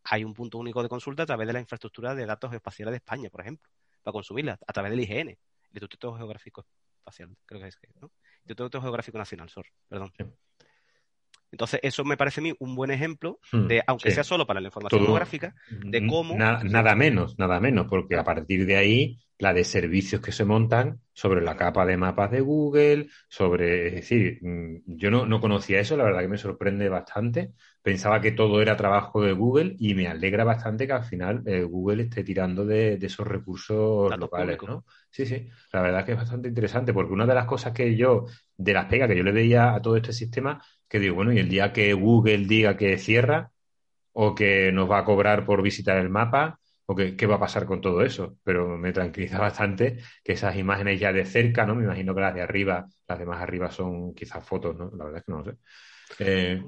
[0.05, 2.97] hay un punto único de consulta a través de la infraestructura de datos espaciales de
[2.97, 3.69] España, por ejemplo,
[4.03, 5.39] para consumirla, a través del IGN, el
[5.73, 6.67] Instituto Geográfico
[6.99, 8.11] Espacial, creo que es, ¿no?
[8.45, 10.13] Instituto Geográfico Nacional, SOR, perdón.
[11.53, 14.61] Entonces, eso me parece a mí un buen ejemplo hmm, de, aunque sea solo para
[14.61, 16.37] la información geográfica, de cómo.
[16.37, 21.01] nada menos, nada menos, porque a partir de ahí, la de servicios que se montan
[21.15, 23.89] sobre la capa de mapas de Google, sobre.
[23.89, 27.53] Es decir, mm, yo no, no conocía eso, la verdad que me sorprende bastante.
[27.83, 31.63] Pensaba que todo era trabajo de Google y me alegra bastante que al final eh,
[31.63, 34.85] Google esté tirando de, esos recursos locales, ¿no?
[35.11, 38.27] Sí, sí, la verdad que es bastante interesante, porque una de las cosas que yo,
[38.57, 41.39] de las pegas que yo le veía a todo este sistema, que digo, bueno, y
[41.39, 43.53] el día que Google diga que cierra
[44.13, 46.60] o que nos va a cobrar por visitar el mapa
[46.91, 48.37] o qué, va a pasar con todo eso.
[48.43, 51.77] Pero me tranquiliza bastante que esas imágenes ya de cerca, ¿no?
[51.77, 54.91] Me imagino que las de arriba, las de más arriba son quizás fotos, ¿no?
[54.97, 55.57] La verdad es que no lo sé.
[56.19, 56.61] Eh,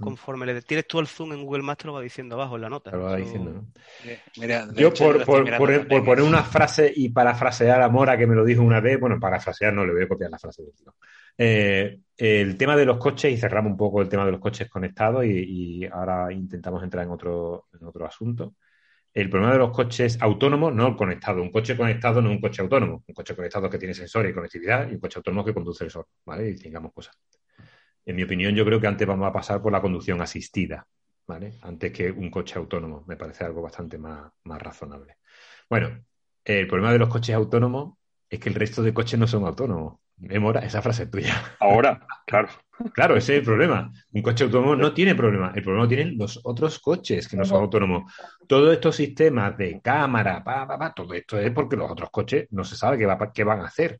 [0.00, 2.62] conforme le tires tú el zoom en Google Maps te lo va diciendo abajo en
[2.62, 2.90] la nota.
[2.90, 4.72] lo va diciendo, ¿no?
[4.74, 8.98] yo por, poner una frase y parafrasear a Mora que me lo dijo una vez,
[8.98, 10.62] bueno, parafrasear no le voy a copiar la frase
[11.38, 14.68] eh, el tema de los coches, y cerramos un poco el tema de los coches
[14.68, 18.54] conectados y, ahora intentamos entrar en otro, en otro asunto.
[19.14, 21.42] El problema de los coches autónomos, no conectados.
[21.42, 23.04] Un coche conectado no es un coche autónomo.
[23.06, 25.90] Un coche conectado que tiene sensores y conectividad y un coche autónomo que conduce el
[25.90, 26.50] sol, ¿vale?
[26.50, 27.16] Y tengamos cosas
[28.04, 30.86] en mi opinión, yo creo que antes vamos a pasar por la conducción asistida,
[31.26, 31.54] ¿vale?
[31.62, 33.04] Antes que un coche autónomo.
[33.06, 35.18] Me parece algo bastante más, razonable.
[35.68, 36.04] Bueno,
[36.44, 37.94] el problema de los coches autónomos
[38.28, 40.00] es que el resto de coches no son autónomos.
[40.22, 41.34] Memora, esa frase es tuya.
[41.60, 42.48] Ahora, claro.
[42.94, 43.92] Claro, ese es el problema.
[44.12, 45.52] Un coche autónomo no tiene problema.
[45.54, 48.12] El problema lo tienen los otros coches que no son autónomos.
[48.46, 52.48] Todos estos sistemas de cámara, pa, pa, pa, todo esto es porque los otros coches
[52.50, 53.98] no se sabe qué, va, qué van a hacer.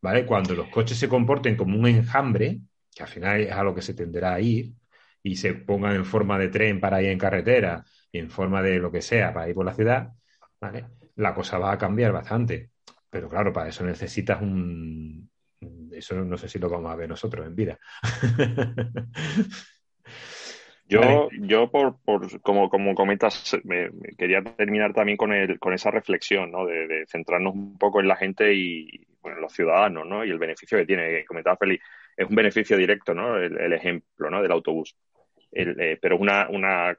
[0.00, 0.26] ¿Vale?
[0.26, 2.60] Cuando los coches se comporten como un enjambre,
[2.92, 4.72] que al final es a lo que se tenderá a ir,
[5.22, 8.78] y se pongan en forma de tren para ir en carretera y en forma de
[8.78, 10.12] lo que sea para ir por la ciudad,
[10.60, 10.86] ¿vale?
[11.16, 12.70] la cosa va a cambiar bastante.
[13.10, 15.30] Pero claro, para eso necesitas un...
[15.92, 17.78] Eso no sé si lo vamos a ver nosotros en vida.
[20.88, 25.90] Yo, yo por, por, como, como comentas, me, quería terminar también con, el, con esa
[25.90, 26.66] reflexión, ¿no?
[26.66, 30.22] De, centrarnos un poco en la gente y, bueno, los ciudadanos, ¿no?
[30.22, 31.24] Y el beneficio que tiene.
[31.24, 31.80] Comentaba Feli,
[32.14, 33.38] es un beneficio directo, ¿no?
[33.38, 34.42] El, ejemplo, ¿no?
[34.42, 34.94] Del autobús.
[35.52, 36.94] Eh, pero una, una,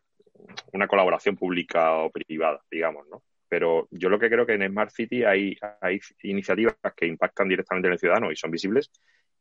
[0.71, 3.21] una colaboración pública o privada, digamos, ¿no?
[3.53, 7.87] Pero yo lo que creo que en Smart City hay, hay iniciativas que impactan directamente
[7.87, 8.89] en el ciudadano y son visibles,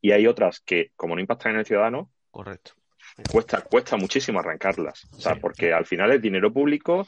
[0.02, 2.74] y hay otras que, como no impactan en el ciudadano, correcto
[3.30, 7.06] cuesta, cuesta muchísimo arrancarlas, o sea, porque al final es dinero público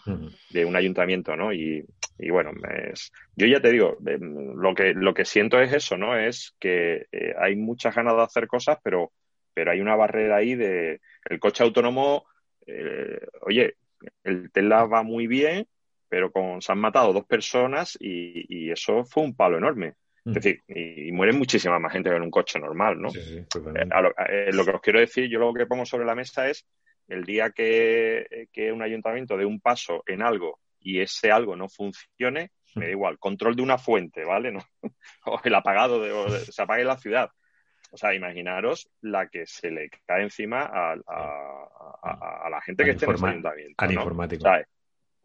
[0.48, 1.52] de un ayuntamiento, ¿no?
[1.52, 1.86] Y,
[2.30, 2.52] bueno,
[3.36, 6.16] yo ya te digo, em, lo que, lo que siento es eso, ¿no?
[6.16, 9.12] Es que eh, hay muchas ganas de hacer cosas, pero,
[9.52, 12.24] pero hay una barrera ahí de el coche autónomo,
[12.66, 13.74] eh, oye,
[14.22, 15.66] el Tesla va muy bien,
[16.14, 19.94] pero con, se han matado dos personas y eso fue un palo enorme.
[20.24, 23.10] Es decir, y, mueren muchísima más gente que en un coche normal, ¿no?
[23.10, 26.66] Eh, eh, lo, que os quiero decir, yo lo que pongo sobre la mesa es
[27.08, 32.52] el día que, un ayuntamiento dé un paso en algo y ese algo no funcione,
[32.74, 32.78] mm.
[32.78, 34.52] me da igual, control de una fuente, ¿vale?
[34.52, 34.60] ¿No?
[35.26, 37.28] o el apagado, de, o se apague la ciudad.
[37.90, 40.96] O sea, imaginaros la que se le cae encima a,
[42.48, 43.74] la gente que esté en ese ayuntamiento.
[43.76, 44.48] Al informático.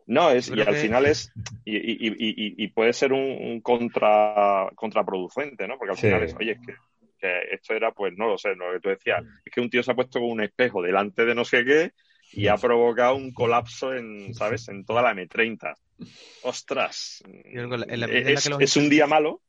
[0.10, 1.32] No, es, y al final es,
[1.66, 5.78] y, y, y, puede ser un, contra, contraproducente, ¿no?
[5.78, 6.76] Porque al final es, oye, es que,
[7.52, 9.92] esto era, pues no lo sé, lo que tú decías, es que un tío se
[9.92, 11.92] ha puesto con un espejo delante de no sé qué
[12.32, 15.76] y ha provocado un colapso en, ¿sabes?, en toda la M30.
[16.42, 17.24] Ostras.
[17.46, 19.42] es, un día malo.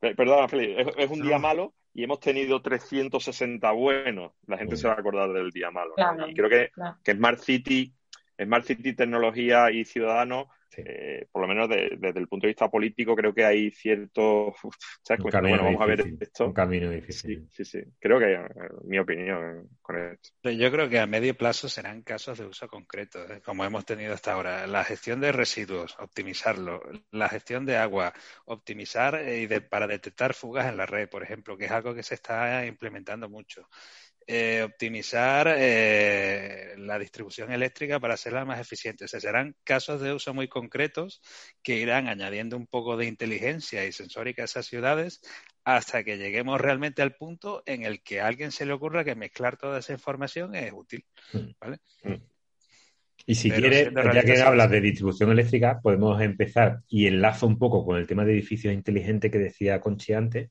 [0.00, 4.32] Perdona, Felipe, es, un día malo y hemos tenido 360 buenos.
[4.46, 5.94] La gente se va a acordar del día malo.
[6.28, 6.70] y creo que,
[7.02, 7.94] que Smart City
[8.38, 13.16] Smart City, tecnología y ciudadanos, eh, por lo menos desde el punto de vista político,
[13.16, 14.54] creo que hay cierto.
[15.42, 16.46] bueno, vamos a ver esto.
[16.46, 17.48] Un camino difícil.
[17.50, 18.48] Sí, sí, Creo que eh,
[18.84, 20.50] mi opinión con esto.
[20.50, 23.40] Yo creo que a medio plazo serán casos de uso concreto, ¿eh?
[23.44, 24.66] como hemos tenido hasta ahora.
[24.66, 26.80] La gestión de residuos, optimizarlo.
[27.10, 28.12] La gestión de agua,
[28.44, 32.14] optimizar y para detectar fugas en la red, por ejemplo, que es algo que se
[32.14, 33.68] está implementando mucho.
[34.30, 39.06] Eh, optimizar eh, la distribución eléctrica para hacerla más eficiente.
[39.06, 41.22] O sea, serán casos de uso muy concretos
[41.62, 45.22] que irán añadiendo un poco de inteligencia y sensórica a esas ciudades
[45.64, 49.14] hasta que lleguemos realmente al punto en el que a alguien se le ocurra que
[49.14, 51.06] mezclar toda esa información es útil.
[51.58, 51.78] ¿vale?
[52.02, 52.16] Mm.
[53.24, 57.82] Y si quieres, ya que hablas de distribución eléctrica, podemos empezar y enlazo un poco
[57.82, 60.50] con el tema de edificios inteligentes que decía Conchi antes,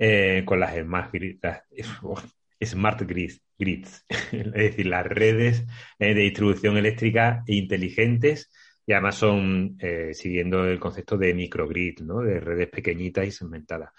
[0.00, 1.10] eh, con las más
[2.66, 5.64] smart grids, grids es decir, las redes
[5.98, 8.50] eh, de distribución eléctrica inteligentes
[8.86, 12.20] y además son eh, siguiendo el concepto de microgrid, ¿no?
[12.20, 13.90] de redes pequeñitas y segmentadas.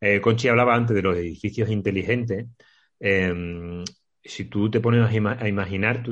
[0.00, 2.46] Eh, Conchi hablaba antes de los edificios inteligentes.
[3.00, 3.84] Em,
[4.22, 6.04] si tú te pones a, imaginar,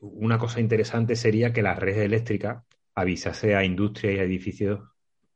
[0.00, 2.64] una cosa interesante sería que la red eléctrica
[2.94, 4.80] avisase a industrias y a edificios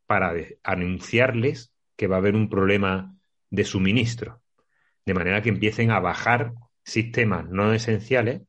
[0.06, 3.16] para anunciarles que va a haber un problema
[3.50, 4.43] de suministro
[5.06, 6.52] de manera que empiecen a bajar
[6.82, 8.42] sistemas no esenciales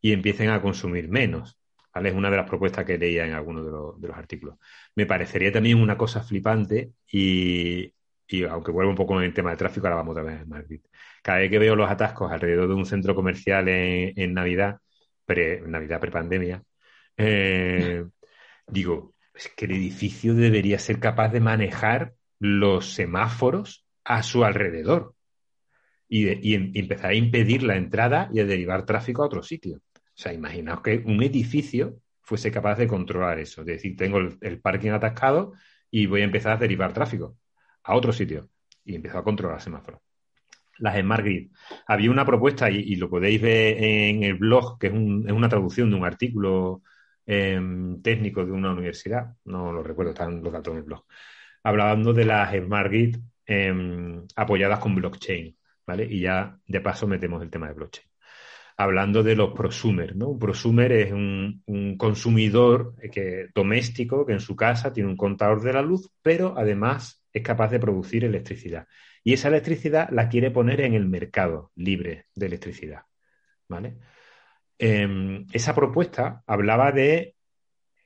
[0.00, 1.58] y empiecen a consumir menos.
[1.94, 4.56] Es una de las propuestas que leía en algunos de los, artículos.
[4.94, 7.92] Me parecería también una cosa flipante y,
[8.48, 10.80] aunque vuelvo un poco en el tema del tráfico, ahora vamos otra vez a Madrid.
[11.22, 14.78] Cada vez que veo los atascos alrededor de un centro comercial en, Navidad,
[15.26, 16.62] pre, Navidad prepandemia,
[17.16, 18.04] Eh,
[18.66, 25.14] digo, es que el edificio debería ser capaz de manejar los semáforos a su alrededor
[26.10, 29.76] y, empezar a impedir la entrada y a derivar tráfico a otro sitio.
[29.76, 34.60] O sea, imaginaos que un edificio fuese capaz de controlar eso, es decir, tengo el,
[34.60, 35.52] parking atascado
[35.90, 37.36] y voy a empezar a derivar tráfico
[37.84, 38.50] a otro sitio
[38.84, 40.00] y empezó a controlar semáforos.
[40.78, 41.50] Las Smart Grid.
[41.86, 45.96] Había una propuesta, y, lo podéis ver en el blog, que es, una traducción de
[45.96, 46.82] un artículo
[47.26, 51.04] em, técnico de una universidad, no lo recuerdo, están los datos en el blog,
[51.62, 55.56] hablando de las Smart Grid em, apoyadas con blockchain.
[55.98, 58.06] Y ya de paso metemos el tema de blockchain.
[58.76, 60.28] Hablando de los prosumers, ¿no?
[60.28, 61.62] Un prosumer es un,
[61.98, 67.22] consumidor que, doméstico que en su casa tiene un contador de la luz, pero además
[67.32, 68.86] es capaz de producir electricidad.
[69.22, 73.02] Y esa electricidad la quiere poner en el mercado libre de electricidad,
[73.68, 73.96] ¿vale?
[74.78, 77.34] Em, esa propuesta hablaba de,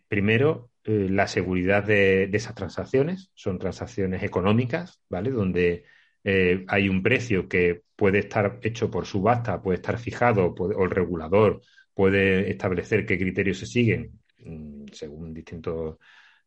[0.09, 5.30] primero, eh, la seguridad de, de, esas transacciones, son transacciones económicas, ¿vale?
[5.30, 5.85] Donde
[6.25, 10.91] eh, hay un precio que puede estar hecho por subasta, puede estar fijado, o el
[10.91, 11.61] regulador
[11.93, 15.99] puede establecer qué criterios se siguen mm, según distintos,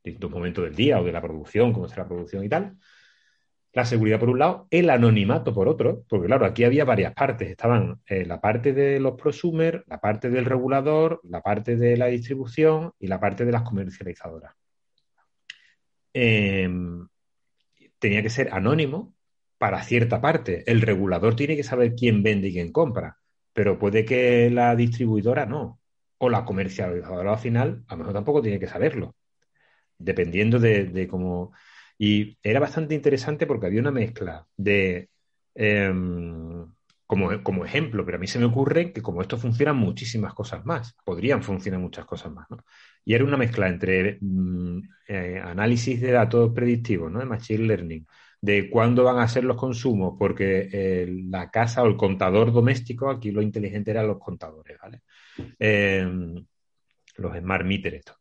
[0.03, 2.77] distintos momentos del día o de la producción, cómo será la producción y tal.
[3.73, 7.49] La seguridad por un lado, el anonimato por otro, porque claro, aquí había varias partes.
[7.49, 12.07] Estaban eh, la parte de los prosumers, la parte del regulador, la parte de la
[12.07, 14.55] distribución y la parte de las comercializadoras.
[16.13, 17.07] Em,
[17.99, 19.13] tenía que ser anónimo
[19.57, 20.63] para cierta parte.
[20.69, 23.17] El regulador tiene que saber quién vende y quién compra,
[23.53, 25.79] pero puede que la distribuidora no.
[26.19, 29.15] O la comercializadora al final, a lo mejor tampoco tiene que saberlo,
[29.97, 31.53] dependiendo de, cómo.
[31.97, 35.09] Y era bastante interesante porque había una mezcla de.
[35.55, 36.65] Em,
[37.07, 40.65] como, como, ejemplo, pero a mí se me ocurre que como esto funciona muchísimas cosas
[40.65, 42.57] más, podrían funcionar muchas cosas más, ¿no?
[43.05, 47.19] Y era una mezcla entre mm, eh, análisis de datos predictivos, ¿no?
[47.19, 48.05] De Machine Learning,
[48.41, 53.09] de cuándo van a ser los consumos, porque eh, la casa o el contador doméstico,
[53.09, 55.01] aquí lo inteligente eran los contadores, ¿vale?
[55.59, 56.45] Em,
[57.17, 58.17] los smart estos.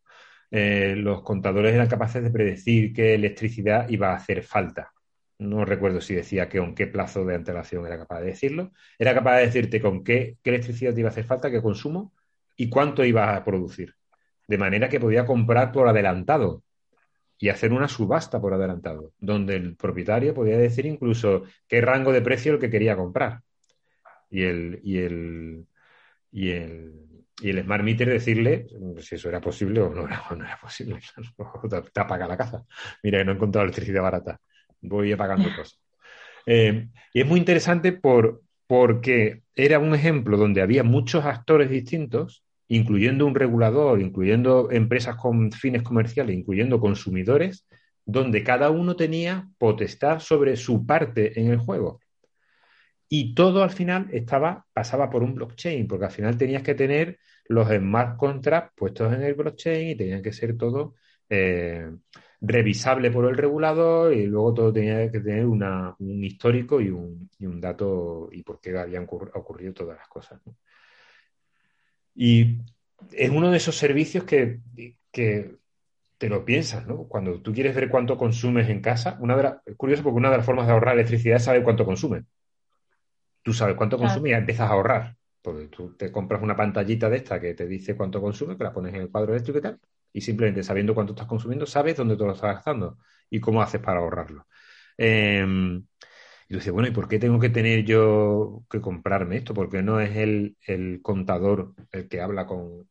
[0.50, 4.92] Eh, los contadores eran capaces de predecir qué electricidad iba a hacer falta.
[5.38, 8.72] No recuerdo si decía que con qué plazo de antelación era capaz de decirlo.
[8.98, 12.14] Era capaz de decirte con qué, qué electricidad te iba a hacer falta, qué consumo
[12.56, 13.94] y cuánto iba a producir.
[14.48, 16.62] De manera que podía comprar por adelantado
[17.39, 22.22] y hacer una subasta por adelantado, donde el propietario podía decir incluso qué rango de
[22.22, 23.43] precio el que quería comprar.
[24.30, 25.66] Y el, y el,
[26.32, 26.95] y el,
[27.41, 28.66] y el Smart Meter decirle
[29.01, 30.99] si eso era posible o no era, no era posible.
[31.93, 32.64] te, apaga la casa.
[33.03, 34.41] Mira, no he encontrado electricidad barata.
[34.80, 35.78] Voy apagando cosas.
[36.47, 42.45] Eh, y es muy interesante por, porque era un ejemplo donde había muchos actores distintos
[42.68, 47.66] incluyendo un regulador, incluyendo empresas con fines comerciales, incluyendo consumidores,
[48.04, 52.00] donde cada uno tenía potestad sobre su parte en el juego.
[53.08, 57.18] Y todo al final estaba, pasaba por un blockchain, porque al final tenías que tener
[57.48, 60.94] los smart contracts puestos en el blockchain y tenían que ser todo
[61.28, 61.88] eh,
[62.40, 67.46] revisable por el regulador y luego todo tenía que tener un histórico y un, y
[67.46, 70.40] un, dato y por qué habían ocurrido todas las cosas.
[72.16, 72.58] Y
[73.12, 74.60] es uno de esos servicios que,
[76.18, 77.04] te lo piensas, ¿no?
[77.04, 80.38] Cuando tú quieres ver cuánto consumes en casa, una de es curioso porque una de
[80.38, 82.24] las formas de ahorrar electricidad es saber cuánto consume.
[83.42, 85.16] Tú sabes cuánto consume y empiezas a ahorrar.
[85.42, 88.72] Porque tú te compras una pantallita de esta que te dice cuánto consume, que la
[88.72, 89.78] pones en el cuadro eléctrico y tal,
[90.12, 92.98] y simplemente sabiendo cuánto estás consumiendo, sabes dónde te lo estás gastando
[93.30, 94.46] y cómo haces para ahorrarlo.
[94.96, 95.86] Em,
[96.49, 99.53] y tú dices, bueno, ¿y por qué tengo que tener yo que comprarme esto?
[99.53, 100.57] Porque no es el,
[101.03, 102.88] contador el que habla con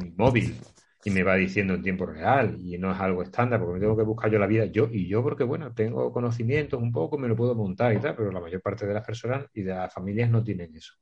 [0.00, 0.56] mi móvil
[1.04, 3.96] y me va diciendo en tiempo real y no es algo estándar porque me tengo
[3.96, 7.26] que buscar yo la vida yo y yo porque bueno tengo conocimientos un poco me
[7.26, 9.92] lo puedo montar y tal pero la mayor parte de las personas y de las
[9.92, 10.94] familias no tienen eso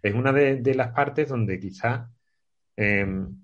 [0.00, 2.08] es una de, las partes donde quizá
[2.76, 3.43] em,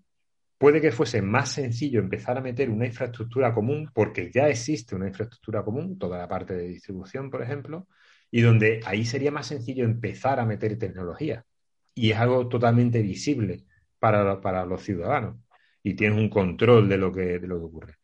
[0.60, 5.08] puede que fuese más sencillo empezar a meter una infraestructura común, porque ya existe una
[5.08, 7.88] infraestructura común, toda la parte de distribución, por ejemplo,
[8.30, 11.46] y donde ahí sería más sencillo empezar a meter tecnología.
[11.94, 13.64] Y es algo totalmente visible
[13.98, 15.36] para, los ciudadanos.
[15.82, 17.94] Y tienes un control de lo que, de lo que ocurre.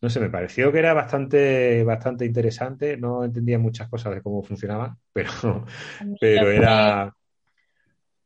[0.00, 2.96] No sé, me pareció que era bastante, bastante interesante.
[2.96, 5.30] No entendía muchas cosas de cómo funcionaba, pero,
[6.20, 7.14] pero era.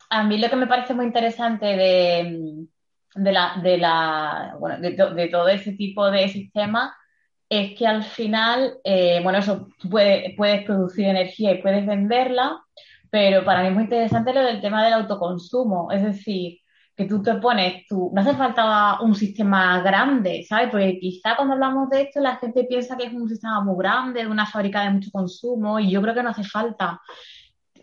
[0.08, 2.66] A mí lo que me parece muy interesante de,
[3.14, 6.92] de, la, de, la, bueno, de, todo ese tipo de sistemas
[7.48, 12.60] es que al final, eh, bueno, eso, puedes, puedes producir energía y puedes venderla,
[13.10, 16.58] pero para mí es muy interesante lo del tema del autoconsumo, es decir,
[16.96, 20.70] que tú te pones, tú, no hace falta un sistema grande, ¿sabes?
[20.70, 24.22] Porque quizá cuando hablamos de esto la gente piensa que es un sistema muy grande,
[24.22, 27.00] de una fábrica de mucho consumo, y yo creo que no hace falta.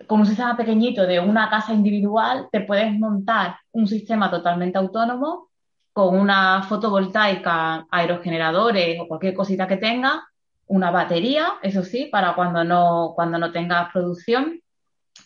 [0.08, 5.50] Con un sistema pequeñito de una casa individual, te puedes montar un sistema totalmente autónomo
[5.94, 10.24] con una fotovoltaica, aerogeneradores o cualquier cosita que tenga,
[10.68, 14.62] una batería, eso sí, para cuando no, cuando no tengas producción.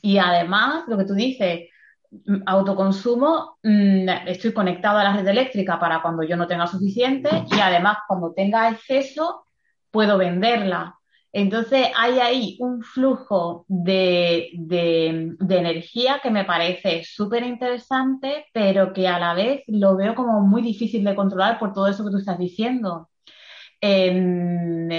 [0.02, 1.70] Y además, lo que tú dices,
[2.12, 7.30] mm, autoconsumo, mm, estoy conectado a la red eléctrica para cuando yo no tenga suficiente
[7.52, 9.46] y además cuando tenga exceso
[9.92, 10.96] puedo venderla.
[11.38, 14.52] Entonces hay ahí un flujo de,
[15.50, 20.62] energía que me parece súper interesante, pero que a la vez lo veo como muy
[20.62, 23.10] difícil de controlar por todo eso que tú estás diciendo.
[23.82, 24.90] En,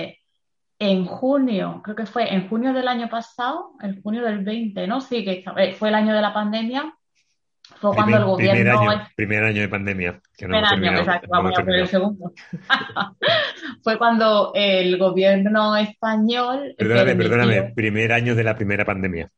[0.78, 5.00] en junio, creo que fue en junio del año pasado, en junio del 20, ¿no?
[5.00, 5.42] Sí, que
[5.78, 6.95] fue el año de la pandemia,
[7.80, 8.54] fue cuando el gobierno...
[8.54, 10.20] Primer año, primer año de pandemia.
[10.36, 12.32] Que no primer año, exacto, vamos a ver el segundo.
[13.82, 16.74] fue cuando el gobierno español...
[16.78, 19.30] Perdóname, perdóname, primer año de la primera pandemia.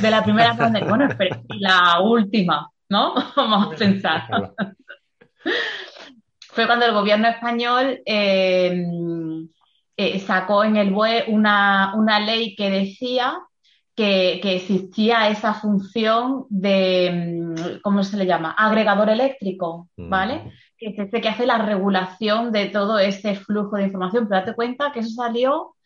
[0.00, 1.08] De la primera pandemia, bueno,
[1.58, 3.14] la última, ¿no?
[3.36, 4.22] Vamos a pensar.
[6.40, 8.00] fue cuando el gobierno español...
[8.04, 8.84] Eh,
[9.96, 13.38] eh, sacó en el BOE una, una ley que decía
[13.94, 18.52] que, existía esa función de, mm, ¿cómo se le llama?
[18.52, 20.52] Agregador eléctrico, ¿vale?
[20.76, 24.26] Que es este que hace la regulación de todo ese flujo de información.
[24.28, 25.76] Pero date cuenta que eso salió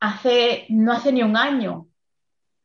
[0.00, 1.86] hace, no hace ni un año.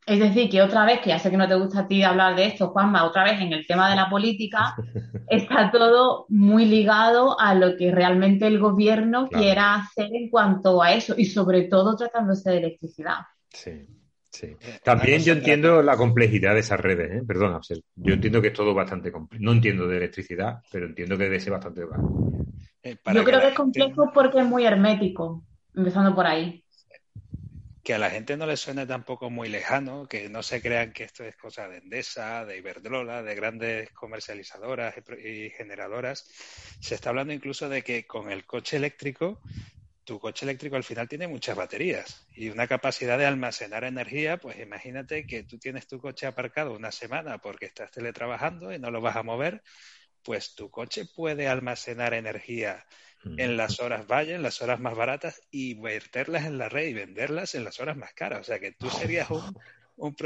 [0.04, 2.36] Es decir, que otra vez, que ya sé que no te gusta a ti hablar
[2.36, 4.76] de esto, Juanma, otra vez en el tema de la política,
[5.28, 10.92] está todo muy ligado a lo que realmente el gobierno quiera hacer en cuanto a
[10.92, 13.16] eso, y sobre todo tratándose de electricidad.
[13.50, 13.95] Sí.
[14.36, 14.46] Sí.
[14.60, 17.22] Eh, También yo entiendo la complejidad de esas redes, ¿eh?
[17.26, 17.60] perdona,
[17.96, 19.42] yo entiendo que es todo bastante complejo.
[19.42, 21.82] No entiendo de electricidad, pero entiendo que debe ser bastante
[22.82, 26.62] eh, yo creo que es complejo porque es muy hermético, empezando por ahí
[27.82, 31.04] que a la gente no le suene tampoco muy lejano, que no se crean que
[31.04, 36.28] esto es cosa de Endesa, de Iberdrola, de grandes comercializadoras y generadoras.
[36.80, 39.40] Se está hablando incluso de que con el coche eléctrico,
[40.06, 44.56] tu coche eléctrico al final tiene muchas baterías y una capacidad de almacenar energía, pues
[44.60, 49.00] imagínate que tú tienes tu coche aparcado una semana porque estás teletrabajando y no lo
[49.00, 49.62] vas a mover,
[50.22, 52.86] pues tu coche puede almacenar energía
[53.36, 56.94] en las horas valle, en las horas más baratas y verterlas en la red y
[56.94, 58.40] venderlas en las horas más caras.
[58.40, 59.56] O sea que tú serías un,
[59.96, 60.16] un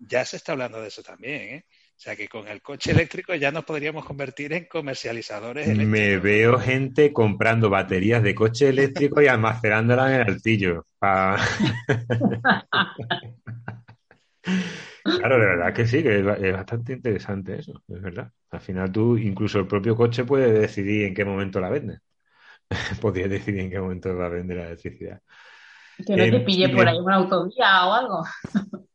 [0.00, 1.66] Ya se está hablando de eso también, ¿eh?
[1.94, 5.90] O sea que con el coche eléctrico ya nos podríamos convertir en comercializadores eléctricos.
[5.90, 10.86] Me veo gente comprando baterías de coche eléctrico y almacenándolas en el altillo.
[15.04, 18.30] Claro, de verdad que sí, que es bastante interesante eso, es verdad.
[18.50, 22.00] Al final tú, incluso el propio coche puede decidir en qué momento la vendes.
[23.00, 25.20] podía decidir en qué momento va a vender la electricidad.
[26.06, 28.24] Que no te eh, pille por ahí una autovía o algo.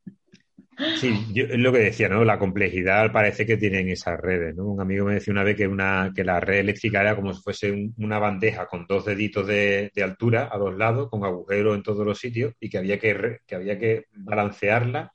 [0.95, 2.23] Sí, es lo que decía, ¿no?
[2.23, 4.65] La complejidad parece que tienen esas redes, ¿no?
[4.65, 7.41] Un amigo me decía una vez que, una, que la red eléctrica era como si
[7.41, 12.05] fuese una bandeja con dos deditos de, altura a dos lados, con agujeros en todos
[12.05, 15.11] los sitios, y que había que, que había que balancearla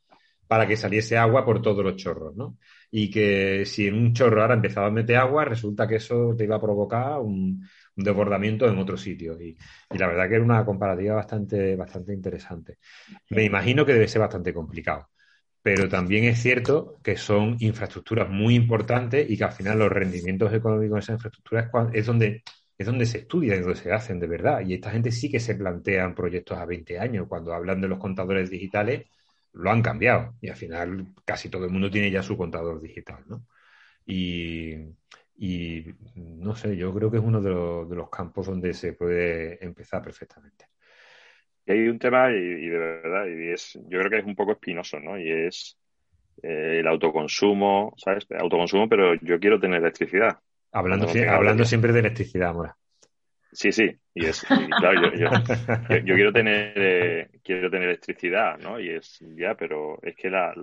[0.48, 2.58] para que saliese agua por todos los chorros, ¿no?
[2.90, 6.44] Y que si en un chorro ahora empezaba a meter agua, resulta que eso te
[6.44, 7.64] iba a provocar un,
[7.96, 9.40] un desbordamiento en otro sitio.
[9.40, 9.56] Y,
[9.90, 12.78] la verdad que era una comparativa bastante, bastante interesante.
[13.30, 15.08] Me imagino que debe ser bastante complicado.
[15.62, 20.52] Pero también es cierto que son infraestructuras muy importantes y que al final los rendimientos
[20.52, 22.42] económicos de esas infraestructuras es donde,
[22.76, 24.60] es donde se estudia y donde se hacen de verdad.
[24.66, 27.28] Y esta gente sí que se plantean proyectos a 20 años.
[27.28, 29.06] Cuando hablan de los contadores digitales,
[29.52, 30.34] lo han cambiado.
[30.40, 33.22] Y al final casi todo el mundo tiene ya su contador digital.
[33.28, 33.46] ¿no?
[34.06, 34.74] Y,
[35.36, 35.86] y
[36.16, 39.64] no sé, yo creo que es uno de los, de los campos donde se puede
[39.64, 40.66] empezar perfectamente.
[41.66, 44.52] Y hay un tema, y, de verdad, y es, yo creo que es un poco
[44.52, 45.18] espinoso, ¿no?
[45.18, 45.76] Y es
[46.42, 48.26] eh, el autoconsumo, ¿sabes?
[48.38, 50.38] Autoconsumo, pero yo quiero tener electricidad.
[50.72, 52.76] Hablando, hablando siempre de electricidad, Mora.
[53.52, 54.42] Sí, sí, y es,
[54.78, 55.28] claro, yo,
[55.98, 58.80] yo, quiero tener eh, quiero tener electricidad, ¿no?
[58.80, 60.54] Y es ya, pero es que la,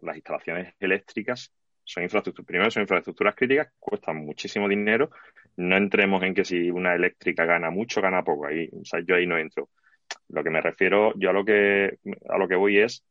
[0.00, 1.52] las instalaciones eléctricas
[1.84, 5.10] son infraestructuras, primero son infraestructuras críticas, cuestan muchísimo dinero.
[5.56, 8.46] No entremos en que si una eléctrica gana mucho, gana poco.
[8.46, 9.68] Ahí, o sea, yo ahí no entro.
[10.28, 11.98] Lo que me refiero, yo a lo que
[12.28, 13.04] a lo que voy es,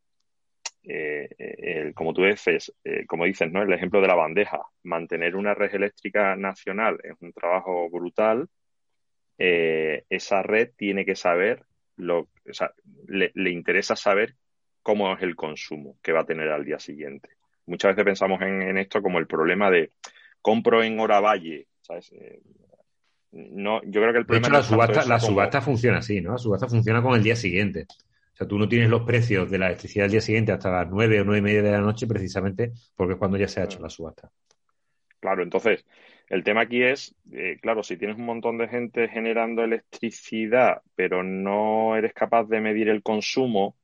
[0.84, 3.62] eh, como tú dices, eh, como dices, ¿no?
[3.62, 4.62] El ejemplo de la bandeja.
[4.84, 8.48] Mantener una red eléctrica nacional es un trabajo brutal.
[9.38, 11.64] Eh, esa red tiene que saber
[11.96, 12.74] lo, o sea,
[13.08, 14.36] le interesa saber
[14.82, 17.30] cómo es el consumo que va a tener al día siguiente
[17.66, 19.92] muchas veces pensamos en, esto como el problema de
[20.42, 22.12] compro en hora valle, ¿sabes?
[22.12, 22.42] Eh,
[23.34, 24.48] no, yo creo que el problema...
[24.48, 26.34] De hecho, la subasta, la subasta funciona así, ¿no?
[26.34, 27.88] La subasta funciona con el día siguiente.
[27.90, 30.90] O sea, tú no tienes los precios de la electricidad del día siguiente hasta las
[30.90, 33.66] nueve o nueve y media de la noche precisamente porque es cuando ya se ha
[33.66, 34.32] hecho la subasta.
[35.20, 35.86] Claro, entonces,
[36.30, 41.24] el tema aquí es, eh, claro, si tienes un montón de gente generando electricidad, pero
[41.24, 43.76] no eres capaz de medir el consumo,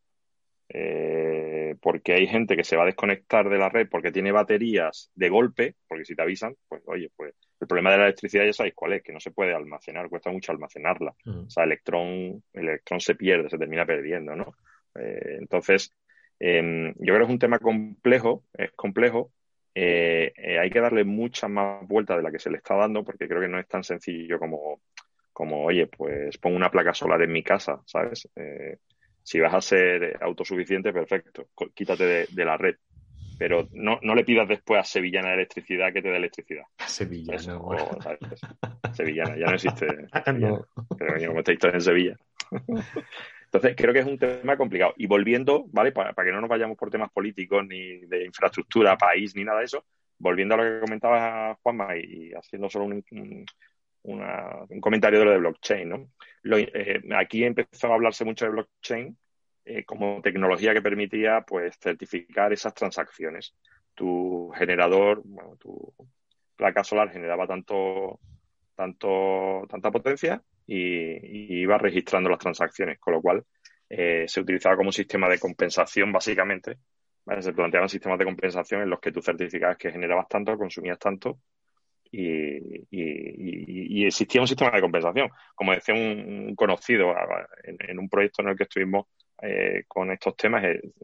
[0.67, 5.11] eh, porque hay gente que se va a desconectar de la red porque tiene baterías
[5.15, 8.53] de golpe, porque si te avisan, pues oye, pues el problema de la electricidad ya
[8.53, 11.13] sabéis cuál es, que no se puede almacenar, cuesta mucho almacenarla.
[11.25, 14.55] O sea, el electrón, el electrón se pierde, se termina perdiendo, ¿no?
[14.95, 15.93] Eh, entonces,
[16.39, 19.31] em, yo creo que es un tema complejo, es complejo.
[19.75, 23.03] Eh, eh, hay que darle mucha más vuelta de la que se le está dando,
[23.03, 24.81] porque creo que no es tan sencillo como,
[25.33, 28.27] como oye, pues pongo una placa solar en mi casa, ¿sabes?
[29.21, 32.75] si vas a ser autosuficiente, perfecto, quítate de la red
[33.39, 36.65] pero no, no le pidas después a Sevillana de electricidad que te dé electricidad.
[36.85, 37.39] Sevillana,
[38.93, 39.87] Sevillana, ya no existe.
[40.35, 40.67] no.
[40.97, 42.17] Pero como está historia en Sevilla.
[43.45, 44.93] Entonces, creo que es un tema complicado.
[44.97, 45.93] Y volviendo, ¿vale?
[45.93, 49.65] Para, que no nos vayamos por temas políticos, ni de infraestructura, país, ni nada de
[49.65, 49.85] eso,
[50.17, 53.45] volviendo a lo que comentaba Juanma y, haciendo solo un,
[54.03, 56.09] un, comentario de lo de blockchain, ¿no?
[56.57, 59.17] Eh, aquí empezó a hablarse mucho de blockchain
[59.71, 63.53] eh, como tecnología que permitía pues certificar esas transacciones.
[63.93, 65.93] Tu generador, bueno, tu
[66.55, 68.19] placa solar generaba tanto,
[68.75, 73.45] tanto, tanta potencia y, iba registrando las transacciones, con lo cual
[73.89, 76.79] eh, se utilizaba como un sistema de compensación básicamente.
[77.39, 81.39] Se planteaban sistemas de compensación en los que tú certificabas que generabas tanto, consumías tanto
[82.11, 85.29] y, existía un sistema de compensación.
[85.53, 87.13] Como decía un, conocido
[87.63, 89.05] en, un proyecto en el que estuvimos
[89.41, 90.63] eh, con estos temas,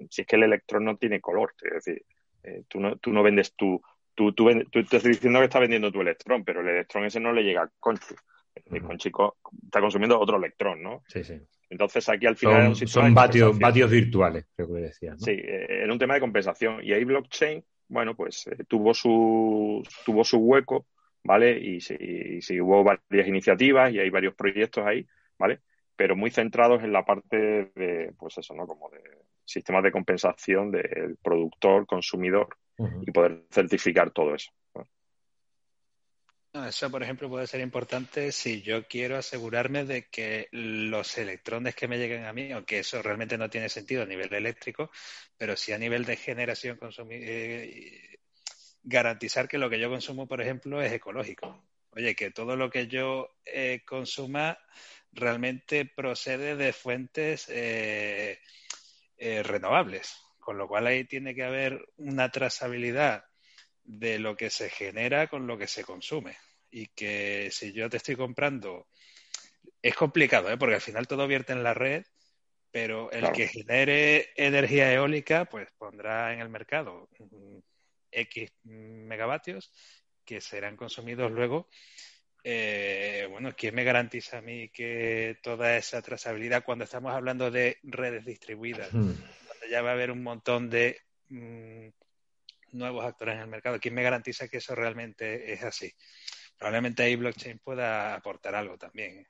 [0.09, 2.05] si es que el electrón no tiene color, es decir,
[2.43, 3.81] eh, tú, no, tú no vendes tu,
[4.13, 7.33] tú, tú, tú, estás diciendo que estás vendiendo tu electrón, pero el electrón ese no
[7.33, 8.15] le llega a Conchi.
[8.71, 9.11] El Conchi
[9.65, 11.03] está consumiendo otro electrón, ¿no?
[11.07, 11.41] Sí, sí.
[11.69, 15.11] Entonces aquí al final son, son vatios, vatios, virtuales, creo que decía.
[15.11, 15.19] ¿no?
[15.19, 16.79] Sí, eh, era un tema de compensación.
[16.83, 20.85] Y ahí blockchain, bueno, pues tuvo su tuvo su hueco,
[21.23, 21.57] ¿vale?
[21.59, 25.05] Y si, hubo varias iniciativas y hay varios proyectos ahí,
[25.37, 25.59] ¿vale?
[25.95, 28.67] Pero muy centrados en la parte de, pues eso, ¿no?
[28.67, 29.01] Como de
[29.45, 34.51] sistemas de compensación del productor, consumidor y poder certificar todo eso.
[36.63, 41.89] Eso, por ejemplo, puede ser importante si yo quiero asegurarme de que los electrones que
[41.89, 44.89] me lleguen a mí, aunque eso realmente no tiene sentido a nivel eléctrico,
[45.37, 46.79] pero sí a nivel de generación,
[47.09, 48.19] eh,
[48.83, 51.61] garantizar que lo que yo consumo, por ejemplo, es ecológico.
[51.91, 54.57] Oye, que todo lo que yo eh, consuma
[55.15, 58.39] realmente procede de fuentes eh,
[59.17, 63.25] eh, renovables, con lo cual ahí tiene que haber una trazabilidad
[63.83, 66.37] de lo que se genera con lo que se consume.
[66.69, 68.87] Y que si yo te estoy comprando,
[69.81, 70.57] es complicado, ¿eh?
[70.57, 72.03] porque al final todo vierte en la red,
[72.71, 77.07] pero el que genere energía eólica, pues pondrá en el mercado
[78.11, 79.71] X megavatios
[80.25, 81.69] que serán consumidos luego
[82.47, 87.79] eh, bueno, ¿quién me garantiza a mí que toda esa trazabilidad, cuando estamos hablando de
[87.81, 89.17] redes distribuidas, donde
[89.67, 91.87] ya va a haber un montón de mm,
[92.73, 95.91] nuevos actores en el mercado, ¿quién me garantiza que eso realmente es así?
[96.55, 99.25] Probablemente ahí blockchain pueda aportar algo también.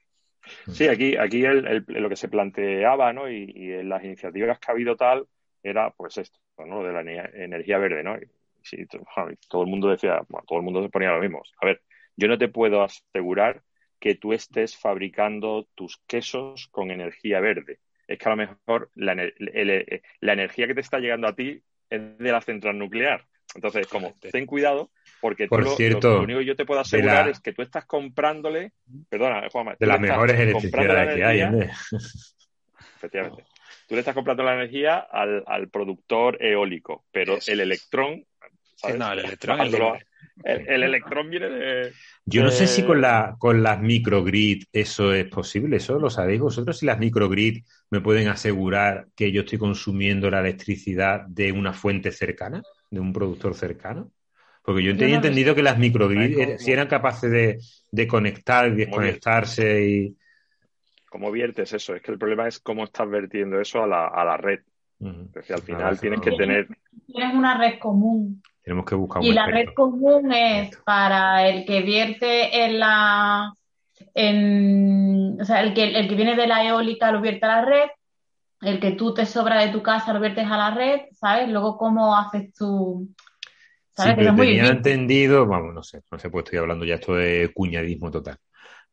[0.74, 1.42] Sí, aquí, aquí
[1.88, 3.32] lo que se planteaba, ¿no?
[3.32, 5.26] Y, en las iniciativas que ha habido tal,
[5.64, 6.84] era pues esto, ¿no?
[6.84, 8.18] De la energía verde, ¿no?
[8.18, 8.28] Y,
[9.48, 11.42] todo el mundo decía, bueno, todo el mundo se ponía lo mismo.
[11.62, 11.82] A ver,
[12.16, 13.64] yo no te puedo asegurar
[14.00, 17.80] que tú estés fabricando tus quesos con energía verde.
[18.08, 19.14] Es que a lo mejor la,
[20.22, 23.26] energía que te está llegando a ti es de la central nuclear.
[23.56, 24.92] Entonces, como ten cuidado,
[25.22, 28.74] porque Por lo, cierto, único que yo te puedo asegurar es que tú estás comprándole,
[29.10, 31.42] perdona, Juanma, de las mejores electricidades que hay.
[32.98, 33.46] Efectivamente.
[33.88, 38.26] Tú le estás comprando la energía al, productor eólico, pero el electrón.
[38.98, 39.72] no, el electrón el,
[40.44, 41.92] electrón viene de.
[42.26, 46.42] Yo no sé si con, la, con las microgrid eso es posible, ¿eso lo sabéis
[46.42, 46.78] vosotros?
[46.78, 52.12] Si las microgrid me pueden asegurar que yo estoy consumiendo la electricidad de una fuente
[52.12, 54.12] cercana, de un productor cercano.
[54.64, 57.60] Porque yo, tenía entendido que las microgrid si eran capaces de,
[57.92, 60.18] de conectar y desconectarse y.
[61.08, 61.96] ¿Cómo viertes eso?
[61.96, 64.62] Es que el problema es cómo estás vertiendo eso a la, a la red.
[65.00, 66.68] al final tienes que tener.
[67.06, 68.42] Tienes una red común.
[68.66, 73.54] Tenemos que buscar un Y la red común es para el que vierte en la.
[74.14, 77.66] En, o sea, el que, el que viene de la eólica lo vierte a la
[77.66, 77.90] red,
[78.62, 81.48] el que tú te sobra de tu casa lo viertes a la red, ¿sabes?
[81.48, 83.08] Luego, ¿cómo haces tú
[83.98, 87.52] Sí, pero tenía entendido, vamos, no sé, no sé, pues estoy hablando ya esto de
[87.54, 88.38] cuñadismo total,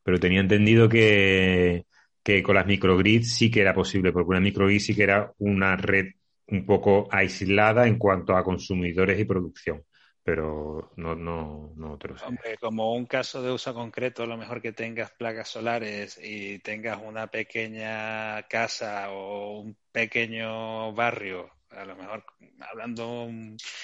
[0.01, 1.85] pero tenía entendido que,
[2.23, 5.75] que con las microgrids sí que era posible, porque una microgrid sí que era una
[5.75, 6.13] red
[6.47, 9.83] un poco aislada en cuanto a consumidores y producción
[10.23, 12.09] pero no, no, no te.
[12.25, 16.59] Hombre, como un caso de uso concreto, a lo mejor que tengas placas solares y
[16.59, 22.23] tengas una pequeña casa o un pequeño barrio, a lo mejor
[22.61, 23.27] hablando,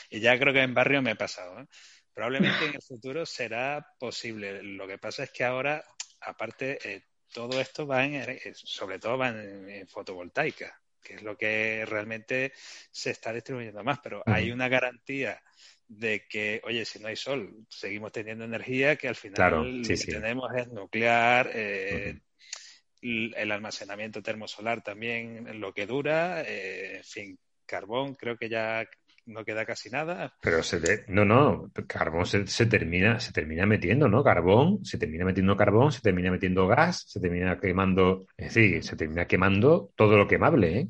[0.10, 1.68] y ya creo que en barrio me he pasado, ¿eh?
[2.14, 4.64] probablemente en el futuro será posible.
[4.64, 5.84] Lo que pasa es que ahora,
[6.22, 7.04] aparte, eh,
[7.34, 12.54] todo esto va en, eh, sobre todo va en fotovoltaica, que es lo que realmente
[12.92, 15.42] se está distribuyendo más, pero hay una garantía
[15.88, 19.98] de que, oye, si no hay sol, seguimos teniendo energía, que al final lo que
[19.98, 22.20] tenemos es nuclear, eh,
[23.02, 28.88] el almacenamiento termosolar también, lo que dura, eh, en fin, carbón, creo que ya
[29.30, 30.34] no queda casi nada.
[30.42, 34.24] Pero se no, no, carbón se, se, termina, se termina metiendo, ¿no?
[34.24, 38.96] Carbón, se termina metiendo carbón, se termina metiendo gas, se termina quemando, es decir, se
[38.96, 40.88] termina quemando todo lo quemable, ¿eh?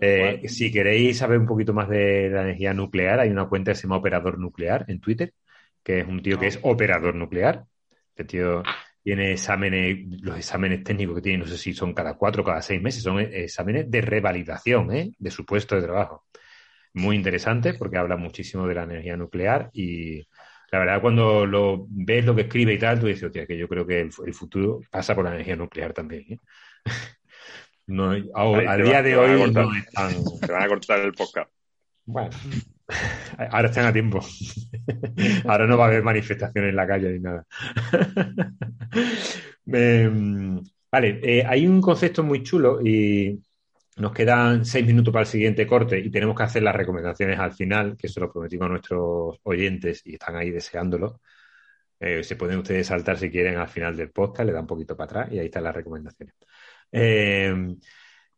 [0.00, 3.76] Eh, si queréis saber un poquito más de la energía nuclear, hay una cuenta que
[3.76, 5.34] se llama Operador Nuclear en Twitter,
[5.82, 7.64] que es un tío que es operador nuclear.
[8.08, 8.62] Este tío
[9.02, 12.62] tiene exámenes, los exámenes técnicos que tiene, no sé si son cada cuatro o cada
[12.62, 15.12] seis meses, son exámenes de revalidación ¿eh?
[15.18, 16.24] de su puesto de trabajo.
[16.94, 20.26] Muy interesante porque habla muchísimo de la energía nuclear y
[20.70, 23.68] la verdad cuando lo ves lo que escribe y tal, tú dices, hostia, que yo
[23.68, 26.24] creo que el, futuro pasa por la energía nuclear también.
[26.28, 26.40] ¿eh?
[27.86, 30.24] No, a, día de hoy no están.
[30.24, 31.50] Se van a cortar el podcast.
[32.06, 32.30] Bueno,
[33.50, 34.20] ahora están a tiempo.
[35.44, 37.46] ahora no va a haber manifestaciones en la calle ni nada.
[39.66, 43.38] Em, vale, eh, hay un concepto muy chulo y
[43.96, 47.52] nos quedan seis minutos para el siguiente corte y tenemos que hacer las recomendaciones al
[47.52, 51.20] final, que se lo prometimos a nuestros oyentes y están ahí deseándolo.
[52.00, 54.96] Eh, se pueden ustedes saltar si quieren al final del podcast, le dan un poquito
[54.96, 56.34] para atrás y ahí están las recomendaciones.
[56.92, 57.54] Eh,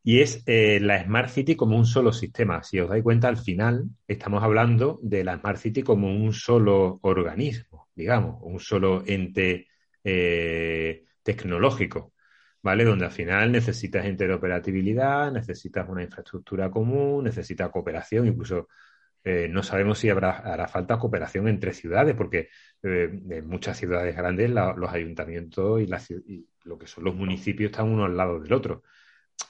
[0.03, 2.63] y es eh, la Smart City como un solo sistema.
[2.63, 7.01] Si os dais cuenta, al final estamos hablando de la Smart City como un solo
[7.03, 9.69] organismo, digamos, un solo ente
[11.25, 12.13] tecnológico,
[12.67, 12.85] ¿vale?
[12.85, 18.69] Donde al final necesitas interoperabilidad, necesitas una infraestructura común, necesitas cooperación, incluso
[19.51, 22.49] no sabemos si habrá, hará falta cooperación entre ciudades, porque
[22.83, 28.17] en muchas ciudades grandes los ayuntamientos y lo que son los municipios están uno al
[28.17, 28.83] lado del otro.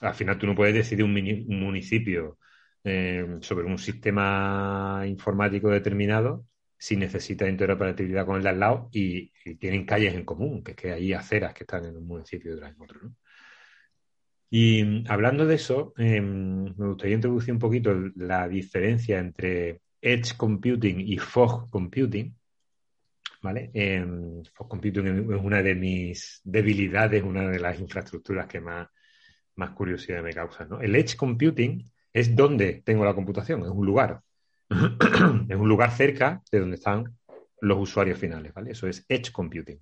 [0.01, 1.13] Al final tú no puedes decidir un,
[1.49, 2.39] municipio
[2.85, 6.47] eh, sobre un sistema informático determinado
[6.79, 10.77] si necesita interoperabilidad con el de al lado y, tienen calles en común, que es
[10.77, 13.01] que hay aceras que están en un municipio y otras en otro.
[14.51, 21.01] Y hablando de eso, em, me gustaría introducir un poquito la diferencia entre Edge Computing
[21.01, 22.37] y Fog Computing,
[23.43, 23.71] ¿vale?
[23.75, 24.05] Eh,
[24.55, 28.89] Computing es una de mis debilidades, una de las infraestructuras que más,
[29.57, 34.23] más curiosidad me causa, El Edge Computing es donde tengo la computación, es un lugar.
[35.49, 37.17] es un lugar cerca de donde están
[37.61, 38.73] los usuarios finales, ¿vale?
[38.73, 39.81] Eso es Edge Computing.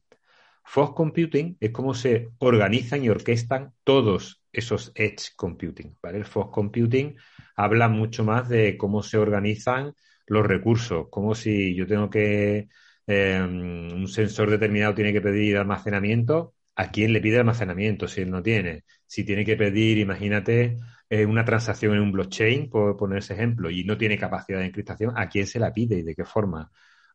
[0.64, 6.18] Fog Computing es cómo se organizan y orquestan todos esos Edge Computing, ¿vale?
[6.18, 7.16] El Fog Computing
[7.57, 9.95] habla mucho más de cómo se organizan
[10.26, 12.68] los recursos, como si yo tengo que
[13.07, 18.30] Em, un sensor determinado tiene que pedir almacenamiento, ¿a quién le pide almacenamiento si él
[18.30, 18.85] no tiene?
[19.07, 20.76] Si tiene que pedir, imagínate,
[21.09, 24.66] eh, una transacción en un blockchain, por poner ese ejemplo, y no tiene capacidad de
[24.66, 26.70] encriptación, ¿a quién se la pide y de qué forma?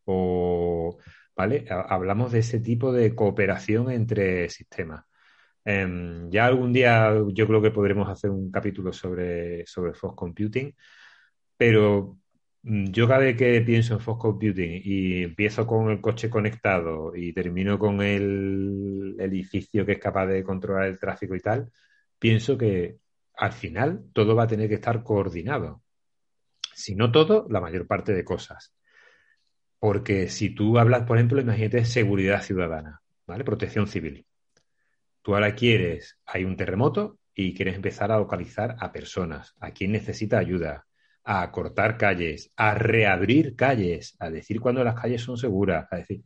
[0.05, 0.97] O,
[1.35, 1.65] ¿vale?
[1.69, 5.05] Hablamos de ese tipo de cooperación entre sistemas.
[5.65, 10.75] Em, ya algún día yo creo que podremos hacer un capítulo sobre, sobre Fox Computing,
[11.57, 12.19] pero
[12.61, 17.15] Mm, yo cada vez que pienso en Fox Computing y empiezo con el coche conectado
[17.15, 21.71] y termino con el edificio que es capaz de controlar el tráfico y tal,
[22.19, 22.97] pienso que
[23.39, 25.81] al final todo va a tener que estar coordinado.
[26.73, 28.73] Si no todo, la mayor parte de cosas.
[29.79, 33.45] Porque si tú hablas, por ejemplo, imagínate seguridad ciudadana, ¿vale?
[33.45, 34.25] Protección civil.
[35.21, 39.93] Tú ahora quieres, hay un terremoto y quieres empezar a localizar a personas, a quien
[39.93, 40.85] necesita ayuda,
[41.23, 46.23] a cortar calles, a reabrir calles, a decir cuando las calles son seguras, a decir.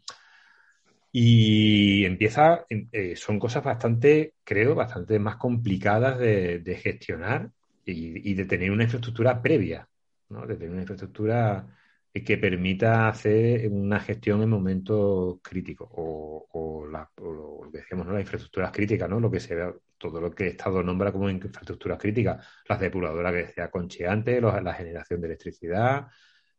[1.16, 7.52] Y empieza, eh, son cosas bastante, creo, bastante más complicadas de, gestionar
[7.86, 9.88] y, de tener una infraestructura previa,
[10.30, 10.48] ¿no?
[10.48, 11.68] De tener una infraestructura
[12.12, 18.14] que permita hacer una gestión en momentos críticos o, lo que decíamos, ¿no?
[18.14, 19.20] las infraestructuras críticas, ¿no?
[19.20, 23.32] lo que se ve, todo lo que el Estado nombra como infraestructuras críticas, las depuradoras
[23.34, 26.08] que decía Conchi antes, la generación de electricidad,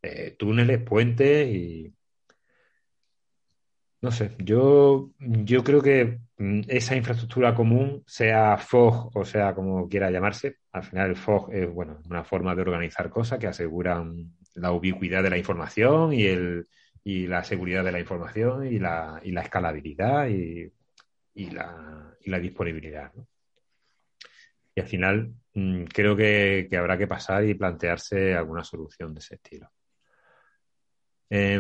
[0.03, 1.93] eh, túneles, puentes y...
[4.05, 9.89] No sé, yo, yo creo que mm, esa infraestructura común, sea FOG o sea como
[9.89, 14.35] quiera llamarse, al final el FOG es bueno, una forma de organizar cosas que aseguran
[14.57, 16.67] la ubicuidad de la información y, el,
[17.03, 20.71] y la seguridad de la información y la, y la escalabilidad y,
[21.35, 23.11] y, la, y la disponibilidad.
[24.75, 29.37] Y al final mm, creo que, habrá que pasar y plantearse alguna solución de ese
[29.37, 29.71] estilo.
[31.37, 31.59] Eh,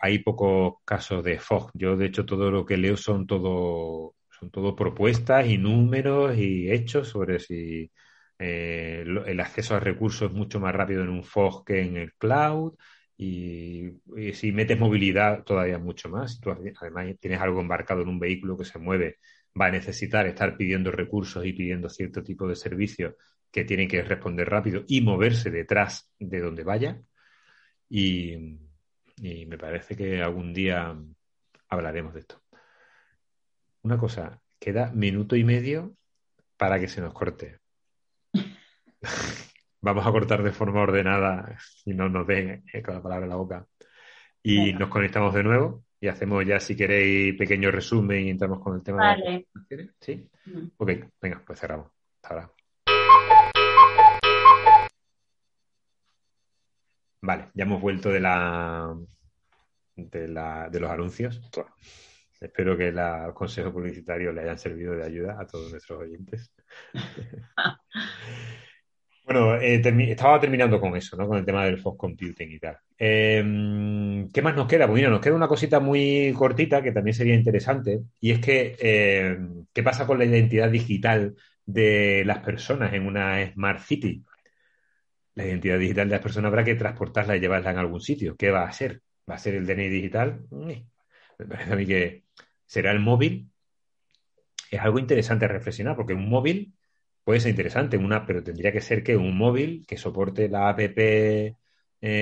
[0.00, 1.70] hay pocos casos de FOG.
[1.74, 6.70] Yo, de hecho, todo lo que leo son todo, son todo propuestas y números y
[6.70, 7.90] hechos sobre si
[8.38, 12.14] eh, el acceso a recursos es mucho más rápido en un FOG que en el
[12.14, 12.74] cloud.
[13.16, 16.34] Y, y, si metes movilidad, todavía mucho más.
[16.34, 19.18] Si tú además tienes algo embarcado en un vehículo que se mueve,
[19.60, 23.14] va a necesitar estar pidiendo recursos y pidiendo cierto tipo de servicios
[23.52, 27.00] que tienen que responder rápido y moverse detrás de donde vaya.
[27.88, 28.58] Y,
[29.16, 30.96] y me parece que algún día
[31.68, 32.42] hablaremos de esto.
[33.82, 35.94] Una cosa, queda minuto y medio
[36.56, 37.58] para que se nos corte.
[39.80, 43.66] Vamos a cortar de forma ordenada y no nos den cada palabra en la boca.
[44.42, 44.80] Y bueno.
[44.80, 48.82] nos conectamos de nuevo y hacemos ya, si queréis, pequeño resumen y entramos con el
[48.82, 49.46] tema vale.
[49.68, 49.90] de.
[50.00, 50.28] ¿Sí?
[50.46, 50.68] Mm.
[50.76, 50.90] Ok,
[51.20, 51.90] venga, pues cerramos.
[52.16, 52.57] Hasta ahora.
[57.20, 58.96] Vale, ya hemos vuelto de la
[59.96, 61.40] de, la, de los anuncios.
[62.40, 66.52] Espero que la, los consejos publicitarios le hayan servido de ayuda a todos nuestros oyentes.
[69.24, 71.26] bueno, eh, termi estaba terminando con eso, ¿no?
[71.26, 72.78] Con el tema del Fox Computing y tal.
[72.96, 74.86] Eh, ¿Qué más nos queda?
[74.86, 78.76] Pues mira, nos queda una cosita muy cortita que también sería interesante, y es que
[78.80, 79.36] eh,
[79.72, 81.34] ¿qué pasa con la identidad digital
[81.66, 84.24] de las personas en una Smart City?
[85.38, 88.36] La identidad digital de las personas habrá que transportarla y llevarla en algún sitio.
[88.36, 89.02] ¿Qué va a ser?
[89.30, 90.40] ¿Va a ser el DNI digital?
[91.38, 92.24] Me parece a mí que
[92.66, 93.48] será el móvil.
[94.68, 96.74] Es algo interesante a reflexionar, porque un móvil
[97.22, 100.80] puede ser interesante, una, pero tendría que ser que un móvil que soporte la app
[100.80, 101.54] eh,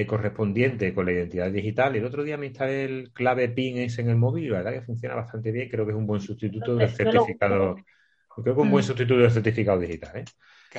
[0.06, 1.97] correspondiente con la identidad digital.
[1.97, 4.72] El otro día me instalé el clave PIN ese en el móvil y la verdad
[4.74, 5.70] que funciona bastante bien.
[5.70, 7.76] Creo que es un buen sustituto del certificado.
[8.42, 10.16] Creo que es un buen sustituto del certificado digital.
[10.18, 10.24] ¿eh?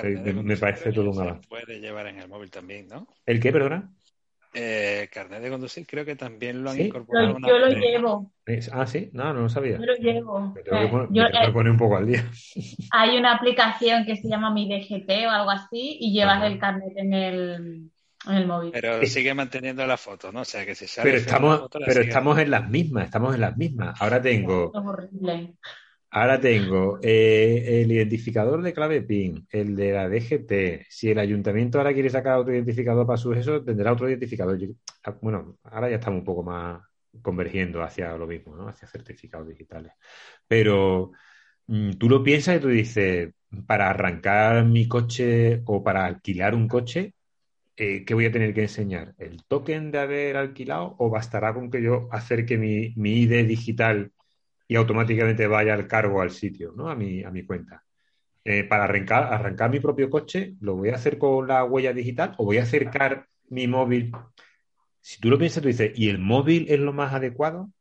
[0.03, 1.47] Me, me, parece todo un avance.
[1.47, 3.07] puede llevar en el móvil también, ¿no?
[3.25, 3.91] ¿El qué, perdona?
[4.53, 6.83] Eh, carnet de conducir creo que también lo han ¿Sí?
[6.83, 7.37] incorporado.
[7.39, 8.31] Yo, yo lo llevo.
[8.71, 9.77] Ah, sí, no, no lo sabía.
[9.77, 10.53] Yo lo llevo.
[10.55, 12.25] Me tengo que poner, yo, me tengo que poner un poco al día.
[12.91, 16.47] Hay una aplicación que se llama Mi DGT o algo así y llevas Ajá.
[16.47, 17.91] el carnet en el,
[18.27, 18.71] en el móvil.
[18.71, 20.41] Pero sigue manteniendo la foto, ¿no?
[20.41, 23.41] O sea, que si sale Pero estamos, foto, pero estamos en las mismas, estamos en
[23.41, 24.01] las mismas.
[24.01, 24.71] Ahora tengo.
[24.73, 25.53] Es horrible.
[26.09, 30.85] Ahora tengo eh, el identificador de clave PIN, el de la DGT.
[30.89, 34.57] Si el ayuntamiento ahora quiere sacar otro identificador para su eso, tendrá otro identificador.
[34.57, 34.69] Yo,
[35.21, 36.81] bueno, ahora ya estamos un poco más
[37.21, 38.67] convergiendo hacia lo mismo, ¿no?
[38.69, 39.91] Hacia certificados digitales.
[40.47, 41.11] Pero
[41.67, 43.33] mmm, tú lo piensas y tú dices,
[43.67, 47.15] para arrancar mi coche o para alquilar un coche,
[47.77, 49.15] eh, ¿qué voy a tener que enseñar?
[49.19, 54.11] ¿El token de haber alquilado o bastará con que yo acerque mi, mi ID digital?
[54.67, 56.89] Y automáticamente vaya el cargo al sitio, ¿no?
[56.89, 57.83] A mi, a mi cuenta.
[58.43, 62.33] Eh, para arrancar, arrancar mi propio coche, ¿lo voy a hacer con la huella digital
[62.37, 64.11] o voy a acercar mi móvil?
[65.01, 67.71] Si tú lo piensas, tú dices, ¿y el móvil es lo más adecuado?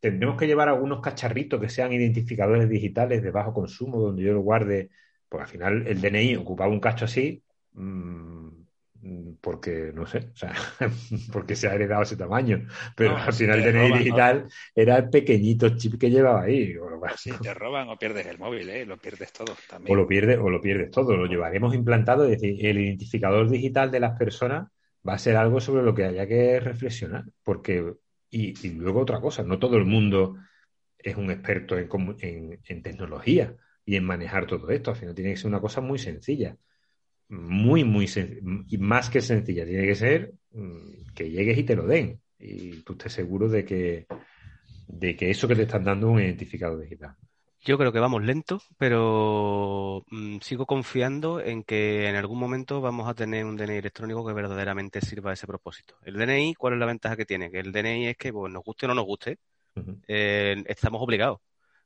[0.00, 4.40] Tendremos que llevar algunos cacharritos que sean identificadores digitales de bajo consumo, donde yo lo
[4.40, 4.90] guarde,
[5.28, 7.42] porque al final el DNI ocupaba un cacho así,
[7.74, 8.41] mmm,
[9.40, 10.54] porque no sé, o sea,
[11.32, 12.66] porque se ha heredado ese tamaño,
[12.96, 14.48] pero no, al final el DNI digital ¿no?
[14.74, 16.74] era el pequeñito chip que llevaba ahí.
[17.16, 18.86] Si te roban o pierdes el móvil, ¿eh?
[18.86, 19.92] lo pierdes todo también.
[19.92, 23.90] O lo pierdes, o lo pierdes todo, lo llevaremos implantado, es decir, el identificador digital
[23.90, 24.68] de las personas
[25.06, 27.94] va a ser algo sobre lo que haya que reflexionar, porque,
[28.30, 30.36] y, y luego otra cosa, no todo el mundo
[30.96, 31.88] es un experto en,
[32.20, 35.80] en, en tecnología y en manejar todo esto, al final tiene que ser una cosa
[35.80, 36.56] muy sencilla
[37.32, 38.06] muy, muy
[38.68, 39.64] y más que sencilla.
[39.64, 42.20] Tiene que ser mm, que llegues y te lo den.
[42.38, 44.06] Y tú estés seguro de que,
[44.86, 47.16] de que eso que te están dando es un identificador digital.
[47.64, 53.08] Yo creo que vamos lento, pero mmm, sigo confiando en que en algún momento vamos
[53.08, 55.96] a tener un DNI electrónico que verdaderamente sirva a ese propósito.
[56.02, 57.50] El DNI, ¿cuál es la ventaja que tiene?
[57.50, 59.38] Que el DNI es que, pues, nos guste o no nos guste,
[59.76, 60.00] uh -huh.
[60.08, 61.38] eh, estamos obligados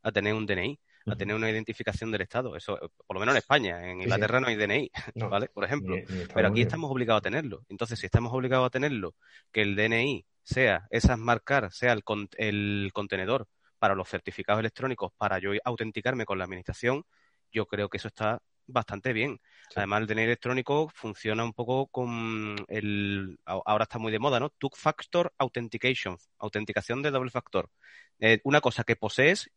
[0.02, 2.56] a tener un DNI a tener una identificación del Estado.
[2.56, 5.48] Eso, por lo menos en España, en Inglaterra sí, no hay DNI, no, ¿vale?
[5.48, 5.96] Por ejemplo.
[5.96, 7.64] Ni, ni Pero aquí estamos obligados a tenerlo.
[7.68, 9.14] Entonces, si estamos obligados a tenerlo,
[9.52, 12.02] que el DNI sea, esas marcar, sea el,
[12.38, 17.04] el contenedor para los certificados electrónicos para yo autenticarme con la administración,
[17.52, 19.40] yo creo que eso está bastante bien.
[19.74, 23.38] Además, el DNI electrónico funciona un poco con el.
[23.44, 24.50] Ahora está muy de moda, ¿no?
[24.50, 27.70] Two Factor Authentication, autenticación de doble factor.
[28.18, 29.50] Eh, una cosa que posees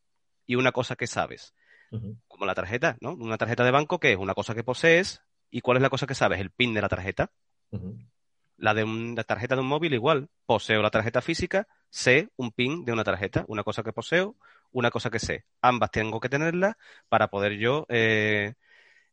[0.50, 1.54] y una cosa que sabes.
[2.28, 3.14] Como la tarjeta, ¿no?
[3.14, 5.22] Una tarjeta de banco que es una cosa que posees
[5.52, 7.32] y cuál es la cosa que sabes, el PIN de la tarjeta.
[8.58, 10.28] La de una tarjeta de un móvil igual.
[10.48, 14.38] Poseo la tarjeta física, sé un PIN de una tarjeta, una cosa que poseo,
[14.72, 15.46] una cosa que sé.
[15.62, 16.76] Ambas tengo que tenerlas
[17.10, 18.56] para poder yo eh,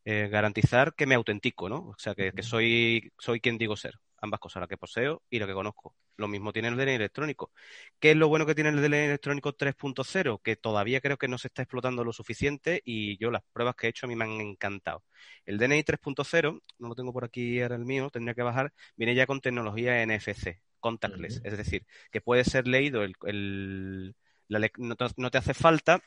[0.05, 1.89] eh, garantizar que me autentico, ¿no?
[1.89, 3.99] O sea, que, soy, soy quien digo ser.
[4.19, 5.93] Ambas cosas, la que poseo y la que conozco.
[6.17, 7.51] Lo mismo tiene el DNI electrónico.
[7.99, 10.41] ¿Qué es lo bueno que tiene el DNI electrónico 3.0?
[10.41, 13.87] Que todavía creo que no se está explotando lo suficiente y yo las pruebas que
[13.87, 15.03] he hecho a mí me han encantado.
[15.45, 19.15] El DNI 3.0, no lo tengo por aquí ahora el mío, tendría que bajar, viene
[19.15, 21.41] ya con tecnología NFC, contactless.
[21.43, 24.15] Es decir, que puede ser leído el,
[24.49, 26.01] no te hace falta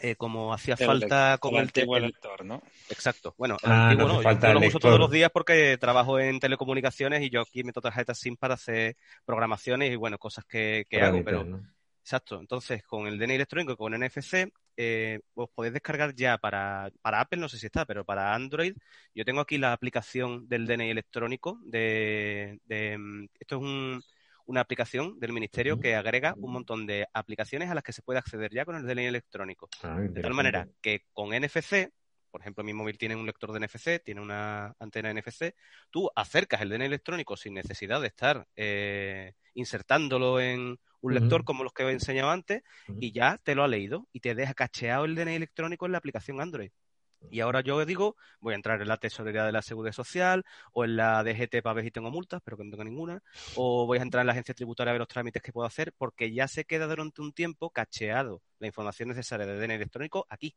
[0.00, 2.62] eh, como hacía falta con el, el, lector, ¿no?
[2.88, 3.34] Exacto.
[3.36, 7.22] Bueno, el ah, antiguo no, yo, lo uso todos los días porque trabajo en telecomunicaciones
[7.22, 11.60] y yo aquí meto tarjetas SIM para hacer programaciones y bueno, cosas que, hago, pero
[12.00, 12.38] exacto.
[12.38, 17.40] Entonces, con el DNI electrónico con NFC eh, os podéis descargar ya para, para Apple,
[17.40, 18.74] no sé si está, pero para Android,
[19.12, 24.02] yo tengo aquí la aplicación del DNI electrónico de, de mm, esto es un
[24.48, 28.18] una aplicación del ministerio que agrega un montón de aplicaciones a las que se puede
[28.18, 29.68] acceder ya con el DNI electrónico.
[29.82, 31.92] Ah, de tal manera que con NFC,
[32.30, 35.54] por ejemplo, mi móvil tiene un lector de NFC, tiene una antena NFC,
[35.90, 41.62] tú acercas el DNI electrónico sin necesidad de estar eh, insertándolo en un lector como
[41.62, 42.62] los que he enseñado antes
[42.98, 45.98] y ya te lo ha leído y te deja cacheado el DNI electrónico en la
[45.98, 46.70] aplicación Android.
[47.30, 50.84] Y ahora yo digo, voy a entrar en la tesorería de la Seguridad Social o
[50.84, 53.22] en la DGT para ver si tengo multas, pero que no tengo ninguna,
[53.54, 55.92] o voy a entrar en la agencia tributaria a ver los trámites que puedo hacer,
[55.96, 60.54] porque ya se queda durante un tiempo cacheado la información necesaria de DNI electrónico aquí.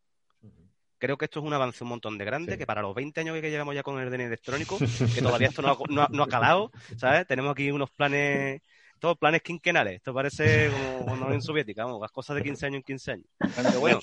[0.97, 3.41] Creo que esto es un avance un montón de grande, que para los 20 años
[3.41, 4.77] que llevamos ya con el DNI electrónico,
[5.15, 7.25] que todavía esto no no ha calado, ¿sabes?
[7.25, 8.61] Tenemos aquí unos planes
[9.01, 9.95] todos planes quinquenales.
[9.95, 13.25] Esto parece como una Unión Soviética, vamos, las cosas de 15 años en 15 años.
[13.39, 13.99] Pero bueno,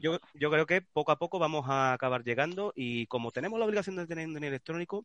[0.00, 3.66] yo, yo, creo que poco a poco vamos a acabar llegando y como tenemos la
[3.66, 5.04] obligación de tener un DNI electrónico,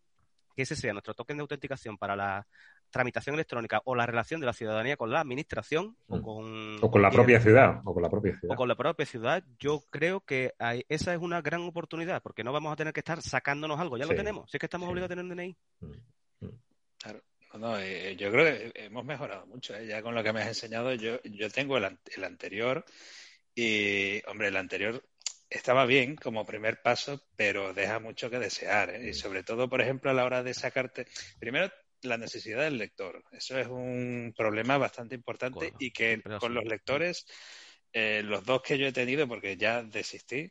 [0.56, 2.48] que ese sea nuestro token de autenticación para la
[2.90, 6.22] tramitación electrónica o la relación de la ciudadanía con la administración o mm.
[6.22, 9.06] con o con la propia ciudad o con la propia ciudad o con la propia
[9.06, 10.54] ciudad yo creo que
[10.88, 14.06] esa es una gran oportunidad porque no vamos a tener que estar sacándonos algo ya
[14.06, 15.92] lo tenemos si es que estamos obligados a tener DNI mm,
[17.58, 19.76] no, eh, yo creo que hemos mejorado mucho.
[19.76, 19.88] ¿eh?
[19.88, 22.86] Ya con lo que me has enseñado, yo, yo tengo el, el, anterior
[23.56, 25.04] y, hombre, el anterior
[25.50, 28.92] estaba bien como primer paso, pero deja mucho que desear.
[28.92, 29.10] ¿eh?
[29.10, 31.08] Y sobre todo, por ejemplo, a la hora de sacarte,
[31.40, 31.72] primero,
[32.04, 33.24] la necesidad del lector.
[33.32, 37.26] Eso es un problema bastante importante y que con los lectores,
[37.92, 40.50] los dos que yo he tenido, porque ya desistí,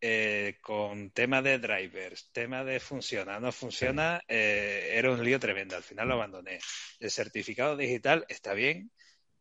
[0.00, 5.76] eh, con tema de drivers, tema de funciona, no funciona, eh, era un lío tremendo.
[5.76, 6.58] Al final lo abandoné.
[7.00, 8.90] El certificado digital está bien,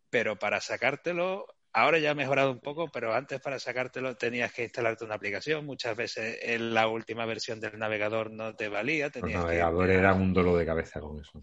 [0.09, 4.63] pero para sacártelo, ahora ya ha mejorado un poco, pero antes para sacártelo tenías que
[4.63, 5.65] instalarte una aplicación.
[5.65, 9.11] Muchas veces en la última versión del navegador no te valía.
[9.13, 11.41] El navegador era un dolor de cabeza con eso.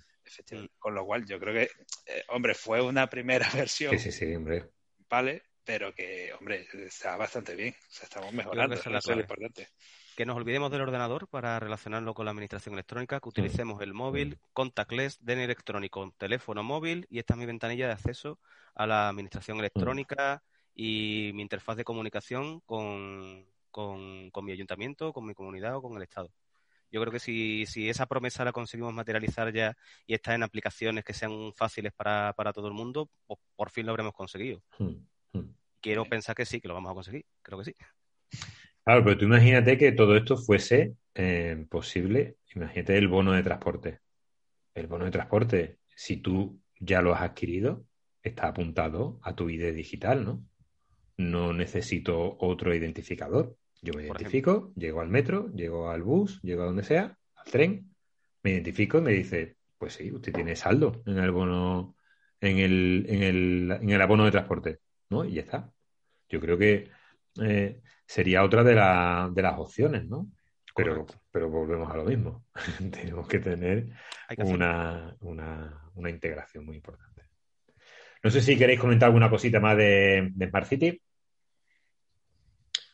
[0.78, 1.70] Con lo cual yo creo que,
[2.07, 3.99] eh, hombre, fue una primera versión.
[3.99, 4.70] Sí, sí, sí, hombre.
[5.09, 7.74] Vale, pero que, hombre, está bastante bien.
[7.74, 8.74] O sea, estamos mejorando.
[8.74, 9.69] eso es lo importante.
[10.16, 14.39] Que nos olvidemos del ordenador para relacionarlo con la administración electrónica, que utilicemos el móvil,
[14.53, 18.39] contactless, DNI electrónico, teléfono móvil y esta es mi ventanilla de acceso
[18.74, 20.43] a la administración electrónica
[20.74, 26.03] y mi interfaz de comunicación con, con, mi ayuntamiento, con mi comunidad o con el
[26.03, 26.31] Estado.
[26.93, 29.77] Yo creo que si, si esa promesa la conseguimos materializar ya
[30.07, 33.87] y está en aplicaciones que sean fáciles para, para todo el mundo, pues por fin
[33.87, 34.61] lo habremos conseguido.
[35.32, 35.52] Hmm.
[35.81, 37.24] Quiero pensar que sí, que lo vamos a conseguir.
[37.43, 37.74] Creo que sí.
[38.85, 42.36] Claro, pero tú imagínate que todo esto fuese eh, posible.
[42.55, 44.01] Imagínate el bono de transporte.
[44.74, 47.85] El bono de transporte, si tú ya lo has adquirido,
[48.23, 50.44] está apuntado a tu ID digital, ¿no?
[51.16, 53.57] No necesito otro identificador.
[53.82, 57.94] Yo me identifico, llego al metro, llego al bus, llego a donde sea, al tren,
[58.43, 61.97] me identifico y me dice, pues sí, usted tiene saldo en el bono,
[62.40, 64.78] en el, en el, en el abono de transporte.
[65.11, 65.24] ¿No?
[65.24, 65.70] Y ya está.
[66.28, 66.89] Yo creo que
[67.43, 70.28] eh, sería otra de, de, las opciones, ¿no?
[70.74, 72.47] Pero, pero volvemos a lo mismo.
[72.91, 73.89] Tenemos que tener
[74.39, 77.23] una, una, integración muy importante.
[78.23, 81.03] No sé si queréis comentar alguna cosita más de, Smart City.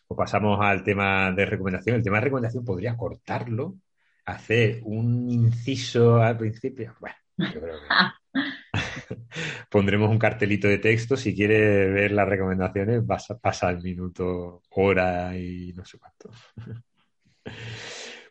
[0.09, 1.97] O pasamos al tema de recomendación.
[1.97, 3.77] El tema de recomendación podría cortarlo,
[4.25, 6.95] hacer un inciso al principio.
[7.01, 7.87] Bueno, yo creo que.
[9.71, 11.17] Pondremos un cartelito de texto.
[11.17, 16.31] Si quiere ver las recomendaciones, vas a pasar el minuto, hora y no sé cuánto.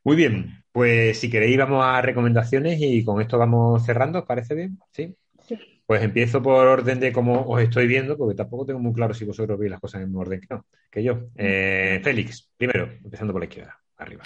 [0.03, 4.53] Muy bien, pues si queréis vamos a recomendaciones y con esto vamos cerrando, ¿os parece
[4.53, 4.77] bien?
[4.91, 5.15] ¿Sí?
[5.48, 5.57] Sí.
[5.86, 9.26] Pues empiezo por orden de cómo os estoy viendo, porque tampoco tengo muy claro si
[9.26, 11.30] vosotros veis las cosas en el mismo orden que, no, que yo.
[11.36, 14.23] Eh, Félix, primero, empezando por la izquierda, arriba.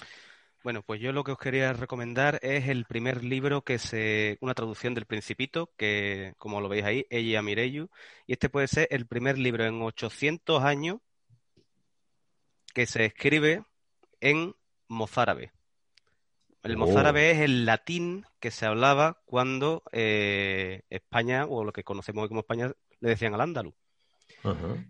[0.64, 4.54] Bueno, pues yo lo que os quería recomendar es el primer libro que se, una
[4.54, 7.90] traducción del Principito, que como lo veis ahí, Ella Mireyu,
[8.28, 11.00] y este puede ser el primer libro en 800 años
[12.74, 13.64] que se escribe
[14.20, 14.54] en
[14.90, 15.54] mozárabe.
[16.64, 16.80] El Oh.
[16.80, 22.28] mozárabe es el latín que se hablaba cuando eh, España, o lo que conocemos hoy
[22.28, 23.76] como España, le decían al andaluz.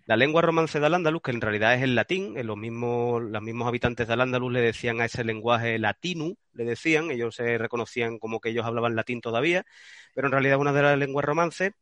[0.05, 3.41] La lengua romance de Al-Ándalus, que en realidad es el latín, en los mismos, los
[3.41, 8.19] mismos habitantes de Al-Ándalus le decían a ese lenguaje latinu, le decían, ellos se reconocían
[8.19, 9.65] como que ellos hablaban latín todavía,
[10.13, 11.73] pero en realidad una de las lenguas romances,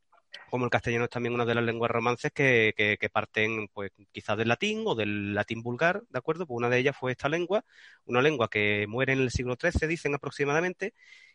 [0.50, 3.92] como el castellano es también una de las lenguas romances que, que, que parten pues
[4.12, 6.46] quizás del latín o del latín vulgar, ¿de acuerdo?
[6.46, 7.64] Pues una de ellas fue esta lengua,
[8.06, 10.94] una lengua que muere en el siglo XIII, dicen aproximadamente,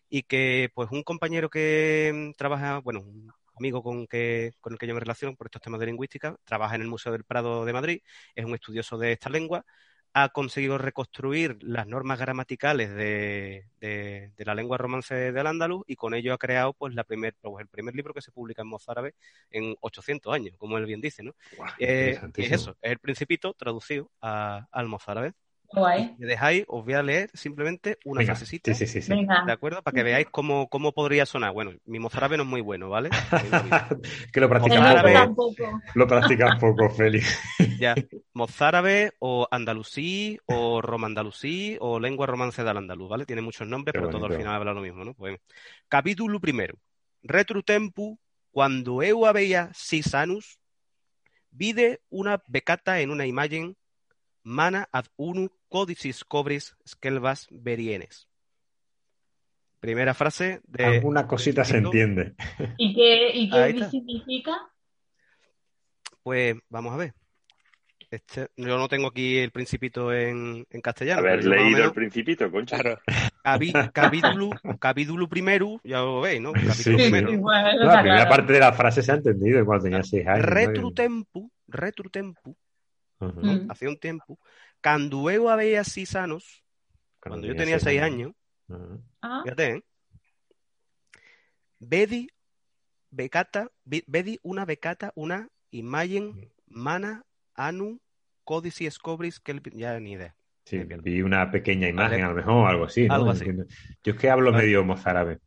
[0.08, 4.78] y que pues un compañero que mm, trabaja, bueno, un amigo con, que, con el
[4.78, 7.64] que yo me relaciono por estos temas de lingüística, trabaja en el Museo del Prado
[7.64, 8.00] de Madrid,
[8.34, 9.64] es un estudioso de esta lengua,
[10.14, 15.96] ha conseguido reconstruir las normas gramaticales de, de, de la lengua romance del andaluz y
[15.96, 18.68] con ello ha creado pues, la primer, pues, el primer libro que se publica en
[18.68, 19.14] mozárabe
[19.50, 21.22] en 800 años, como él bien dice.
[21.22, 21.34] ¿no?
[21.56, 25.32] Guau, Eh, es eso, es el principito traducido a- al mozárabe.
[25.72, 26.16] Guay.
[26.18, 28.74] Me dejáis, os voy a leer simplemente una Venga, frasecita.
[28.74, 29.12] sí, sí, sí.
[29.46, 29.82] ¿De acuerdo?
[29.82, 31.52] Para que veáis cómo, cómo podría sonar.
[31.52, 33.10] Bueno, mi mozárabe no es muy bueno, ¿vale?
[34.32, 35.80] que lo practicas poco.
[35.94, 37.38] Lo practicas poco, Félix.
[37.78, 37.94] Ya,
[38.34, 43.26] mozárabe o andalusí o romandalusí o lengua romance del andaluz, ¿vale?
[43.26, 45.14] Tiene muchos nombres, Qué pero todo al final habla lo mismo, ¿no?
[45.14, 45.38] Pues,
[45.88, 46.78] capítulo primero.
[47.22, 48.18] Retro tempu,
[48.50, 50.58] cuando eu aveia sis anus,
[51.50, 53.76] vide una becata en una imagen
[54.42, 58.28] mana ad unu codicis cobris scelvas verienes.
[59.80, 60.84] Primera frase de...
[60.84, 62.34] Alguna cosita se entiende.
[62.78, 64.56] ¿Y qué, y qué significa?
[66.22, 67.14] Pues vamos a ver.
[68.10, 71.20] Este, yo no tengo aquí el principito en, en castellano.
[71.20, 72.78] Haber leído menos- el principito, concha.
[72.78, 73.00] Claro.
[73.92, 76.52] Capítulo, capítulo primero, ya lo veis, ¿no?
[76.52, 77.30] Capítulo Sí, primero.
[77.30, 78.30] Sí, bueno, eso La primera claro.
[78.30, 80.44] parte de la frase se ha entendido cuando tenía seis años.
[80.44, 81.50] retrutempu,
[83.22, 83.70] Mm.
[83.70, 84.38] hace un tiempo,
[84.82, 86.64] cuando eu había seis años,
[87.20, 88.32] cuando yo tenía seis años,
[88.68, 89.02] Ujú.
[89.22, 89.82] Ah, fíjate, ¿eh?
[91.78, 92.28] Vedi,
[93.10, 97.24] becata, vedi una becata, una imagen, mana,
[97.54, 98.00] anu,
[98.44, 100.34] codici scobris, que el- ya ni idea.
[100.64, 102.24] Sí, vi una pequeña imagen, Vale.
[102.24, 103.08] a lo mejor, algo así.
[103.08, 103.14] ¿no?
[103.14, 103.46] Algo así.
[104.04, 104.64] Yo es que hablo Vale.
[104.64, 105.38] medio mozárabe.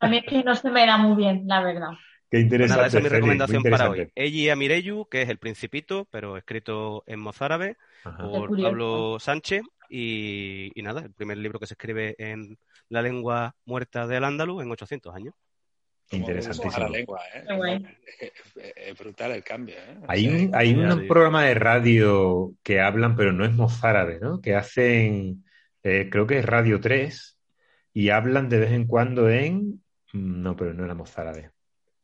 [0.00, 1.90] a mí es que no se me da muy bien, la verdad.
[2.30, 2.76] Qué Pues interesante.
[2.76, 4.10] nada, esa es mi recomendación para hoy.
[4.14, 8.22] Eji Amireyu, que es El Principito, pero escrito en mozárabe, Ajá.
[8.22, 8.60] Por.
[8.60, 9.62] Pablo Sánchez.
[9.90, 12.58] Y, y nada, el primer libro que se escribe en
[12.90, 15.34] la lengua muerta del andaluz en 800 años.
[16.10, 16.84] Interesantísimo.
[16.84, 17.82] la lengua, ¿eh?
[18.76, 19.98] Es, brutal el cambio, ¿eh?
[20.08, 21.06] Hay un, hay ya, un sí.
[21.06, 24.40] programa de radio que hablan, pero no es mozárabe, ¿no?
[24.40, 25.44] Que hacen,
[25.82, 27.38] eh, creo que es Radio 3,
[27.92, 29.82] y hablan de vez en cuando en...
[30.14, 31.50] No, pero no era mozárabe.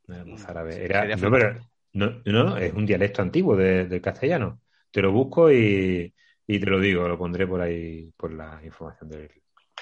[0.07, 0.89] No era mozárabe.
[1.17, 1.55] No, pero,
[1.93, 4.61] no, no, es un dialecto antiguo de- del castellano.
[4.91, 6.13] Te lo busco y,
[6.47, 9.31] y te lo digo, lo pondré por ahí, por la información del,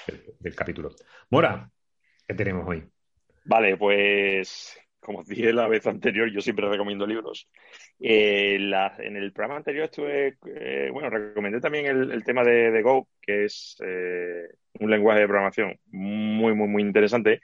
[0.07, 0.89] del- del capítulo.
[1.29, 1.69] Mora,
[2.27, 2.83] ¿qué tenemos hoy?
[3.45, 7.49] Vale, pues como os dije la vez anterior, yo siempre recomiendo libros.
[7.99, 12.71] Eh, la- en el programa anterior estuve, eh, bueno, recomendé también el, el tema de,
[12.71, 14.47] de Go, que es eh,
[14.79, 17.41] un lenguaje de programación muy, muy, muy interesante.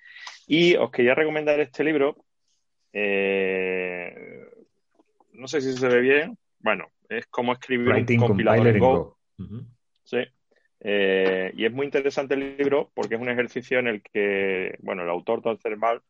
[0.48, 2.16] Y os quería recomendar este libro.
[2.94, 4.46] Eh,
[5.34, 6.38] no sé si se ve bien.
[6.60, 9.18] Bueno, es como escribir Writing un compilador en Go.
[10.04, 10.20] Sí.
[10.82, 15.04] Eh, y es muy interesante el libro porque es un ejercicio en el que, bueno,
[15.04, 16.02] el autor Tom Cerval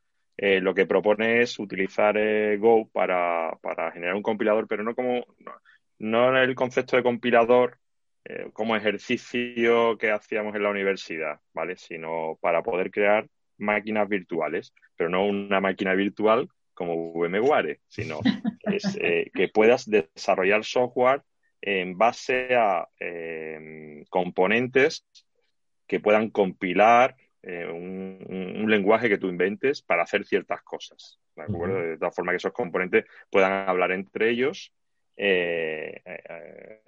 [0.41, 4.95] eh, lo que propone es utilizar eh, Go para, para generar un compilador, pero no
[4.95, 5.51] como, no,
[5.97, 7.77] no en el concepto de compilador
[8.23, 11.75] eh, como ejercicio que hacíamos en la universidad, ¿vale?
[11.75, 13.27] Sino para poder crear
[13.57, 16.47] máquinas virtuales, pero no una máquina virtual
[16.79, 18.19] como VMware, sino
[18.61, 21.21] es, eh, que puedas desarrollar software
[21.61, 25.05] en base a eh, componentes
[25.87, 31.43] que puedan compilar eh, un, un- lenguaje que tú inventes para hacer ciertas cosas, ¿de
[31.43, 31.75] acuerdo?
[31.81, 34.71] De tal forma que esos componentes puedan hablar entre ellos
[35.21, 36.79] eh, eh,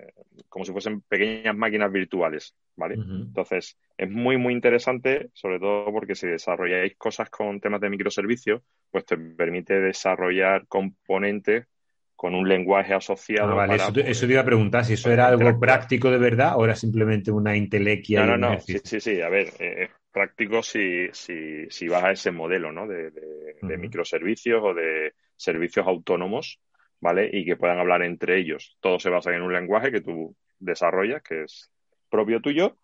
[0.47, 2.95] como si fuesen pequeñas máquinas virtuales, ¿vale?
[2.95, 8.61] Entonces, es muy, muy interesante, sobre todo porque si desarrolláis cosas con temas de microservicios,
[8.89, 11.67] pues te permite desarrollar componentes
[12.15, 13.51] con un lenguaje asociado.
[13.51, 13.91] Ah, vale, eso,
[14.27, 17.57] te, iba a preguntar si eso era algo práctico de verdad o era simplemente una
[17.57, 18.25] intelequia.
[18.25, 22.11] No, no, no, sí, sí, sí, a ver, eh, práctico si, si, si vas a
[22.11, 22.87] ese modelo, ¿no?
[22.87, 26.61] De, de, microservicios o de servicios autónomos,
[27.01, 27.29] ¿vale?
[27.33, 28.77] Y que puedan hablar entre ellos.
[28.79, 31.69] Todo se basa en un lenguaje que tú desarrollas, que es
[32.09, 32.77] propio tuyo,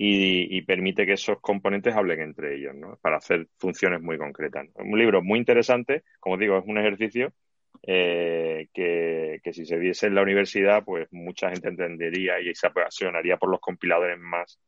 [0.00, 2.96] y, permite que esos componentes hablen entre ellos, ¿no?
[3.02, 4.68] Para hacer funciones muy concretas.
[4.76, 7.32] Un libro muy interesante, como digo, es un ejercicio
[7.82, 13.38] eh, que, si se diese en la universidad, pues mucha gente entendería y se apasionaría
[13.38, 14.60] por los compiladores más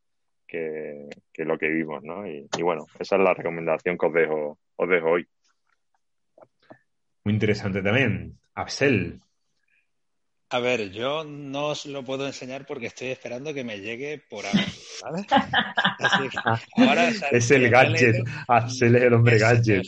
[0.45, 1.07] que,
[1.37, 2.27] lo que vimos, ¿no?
[2.27, 5.25] Y, bueno, esa es la recomendación que os dejo, os dejo hoy.
[7.23, 8.40] Muy interesante también.
[8.61, 9.21] Axel.
[10.49, 14.45] A ver, yo no os lo puedo enseñar porque estoy esperando que me llegue por
[14.45, 14.65] ahora,
[15.01, 15.25] ¿vale?
[16.75, 18.17] ahora, es el gadget.
[18.47, 19.87] Axel es el hombre gadget.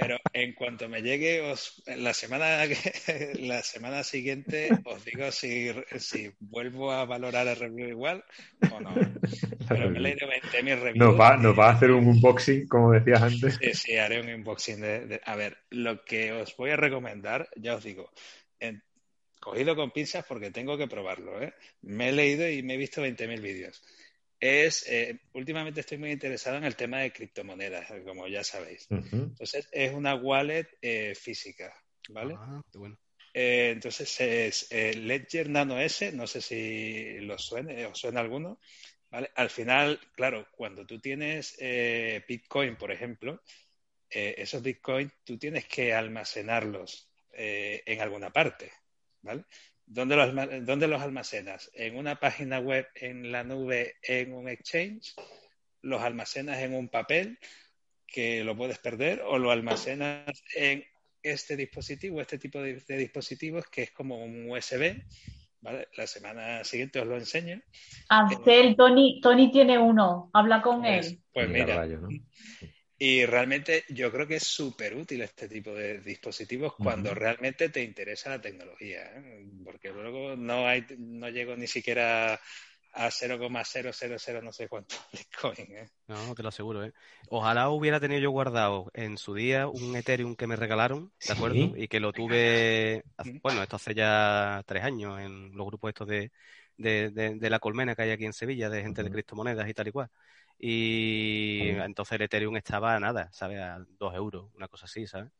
[0.00, 2.64] Pero en cuanto me llegue, os, la semana
[3.34, 8.24] la semana siguiente os digo si, si vuelvo a valorar el review igual
[8.72, 8.94] o no.
[9.68, 10.96] Pero me he leído 20.000 reviews.
[10.96, 13.58] Nos va, nos va a hacer un unboxing, como decías antes.
[13.60, 17.74] Sí, sí, haré un unboxing de, A ver, lo que os voy a recomendar, ya
[17.74, 18.10] os digo,
[19.38, 21.42] cogido con pinzas porque tengo que probarlo.
[21.42, 21.54] ¿eh?
[21.82, 23.82] Me he leído y me he visto 20.000 vídeos
[24.40, 28.88] es, eh, últimamente estoy muy interesado en el tema de criptomonedas, como ya sabéis.
[28.90, 31.74] Entonces, es una wallet eh, física,
[32.08, 32.34] ¿vale?
[32.38, 32.98] Ah, bueno.
[33.34, 38.58] Eh, entonces, es Ledger Nano S, no sé si lo suene, os suena alguno,
[39.10, 39.30] ¿vale?
[39.36, 41.56] Al final, claro, cuando tú tienes
[42.26, 43.42] Bitcoin, por ejemplo,
[44.08, 48.72] esos Bitcoin tú tienes que almacenarlos en alguna parte,
[49.20, 49.44] ¿vale?
[49.92, 50.14] ¿Dónde
[50.86, 51.68] los, almacenas?
[51.74, 55.16] ¿En una página web, en la nube, en un exchange?
[55.82, 57.40] ¿Los almacenas en un papel
[58.06, 59.20] que lo puedes perder?
[59.22, 60.84] ¿O lo almacenas en
[61.24, 65.02] este dispositivo, este tipo de, dispositivos que es como un USB?
[65.60, 65.88] ¿Vale?
[65.96, 67.60] La semana siguiente os lo enseño.
[68.08, 71.20] Ansel, Tony, Tony tiene uno, habla con pues, él.
[71.32, 71.84] Pues mira,
[73.02, 77.82] y realmente yo creo que es súper útil este tipo de dispositivos cuando realmente te
[77.82, 79.46] interesa la tecnología, ¿eh?
[79.64, 82.38] porque luego no hay, no llego ni siquiera
[82.92, 85.76] a 0,000 no sé cuánto Bitcoin.
[85.76, 85.88] ¿eh?
[86.08, 86.84] No, te lo aseguro.
[86.84, 86.92] ¿eh?
[87.30, 91.74] Ojalá hubiera tenido yo guardado en su día un Ethereum que me regalaron, ¿de acuerdo?
[91.78, 93.02] Y que lo tuve,
[93.42, 96.30] bueno, esto hace ya tres años en los grupos estos de,
[96.76, 99.92] de, la colmena que hay aquí en Sevilla, de gente de criptomonedas y tal y
[99.92, 100.10] cual.
[100.62, 103.60] Y entonces el Ethereum estaba a nada, ¿sabes?
[103.60, 105.30] A dos euros, una cosa así, ¿sabes?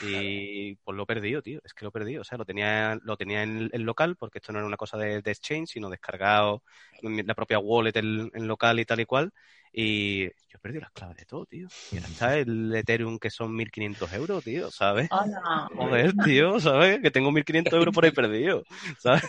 [0.00, 1.60] Y pues lo he perdido, tío.
[1.64, 2.22] Es que lo he perdido.
[2.22, 4.96] O sea, lo tenía, lo tenía en, el local, porque esto no era una cosa
[4.96, 6.62] de, exchange, sino descargado
[7.02, 9.32] en la propia wallet en, local y tal y cual.
[9.72, 11.68] Y yo he perdido las claves de todo, tío.
[11.92, 15.10] Y ahora está el Ethereum que son 1.500 euros, tío, ¿sabes?
[15.76, 17.00] Joder, tío, ¿sabes?
[17.02, 18.64] Que tengo 1.500 euros por ahí perdido,
[18.98, 19.24] ¿sabes?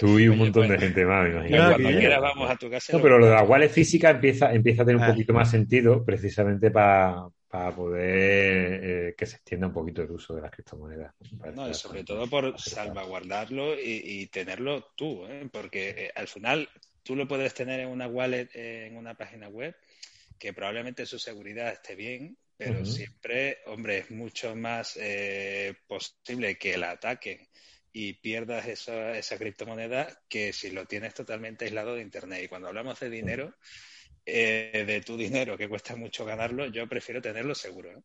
[0.00, 2.20] Tú y un montón de gente más, me imagino.
[2.22, 2.94] vamos a tu casa.
[2.94, 5.08] No, pero lo de la wallet física empieza, empieza a tener un ah.
[5.08, 7.28] poquito más sentido precisamente para,
[7.76, 11.12] poder eh, que se extienda un poquito el uso de las criptomonedas.
[11.54, 15.46] No, sobre todo por salvaguardarlo y, tenerlo tú, ¿eh?
[15.52, 16.66] porque eh, al final
[17.02, 19.76] tú lo puedes tener en una wallet, en una página web,
[20.38, 24.98] que probablemente su seguridad esté bien, pero siempre, hombre, es mucho más
[25.86, 27.38] posible que la ataquen
[27.92, 32.42] y pierdas esa, esa criptomoneda que si lo tienes totalmente aislado de Internet.
[32.44, 33.54] Y cuando hablamos de dinero,
[34.24, 37.90] eh, de tu dinero que cuesta mucho ganarlo, yo prefiero tenerlo seguro.
[37.90, 38.02] ¿eh?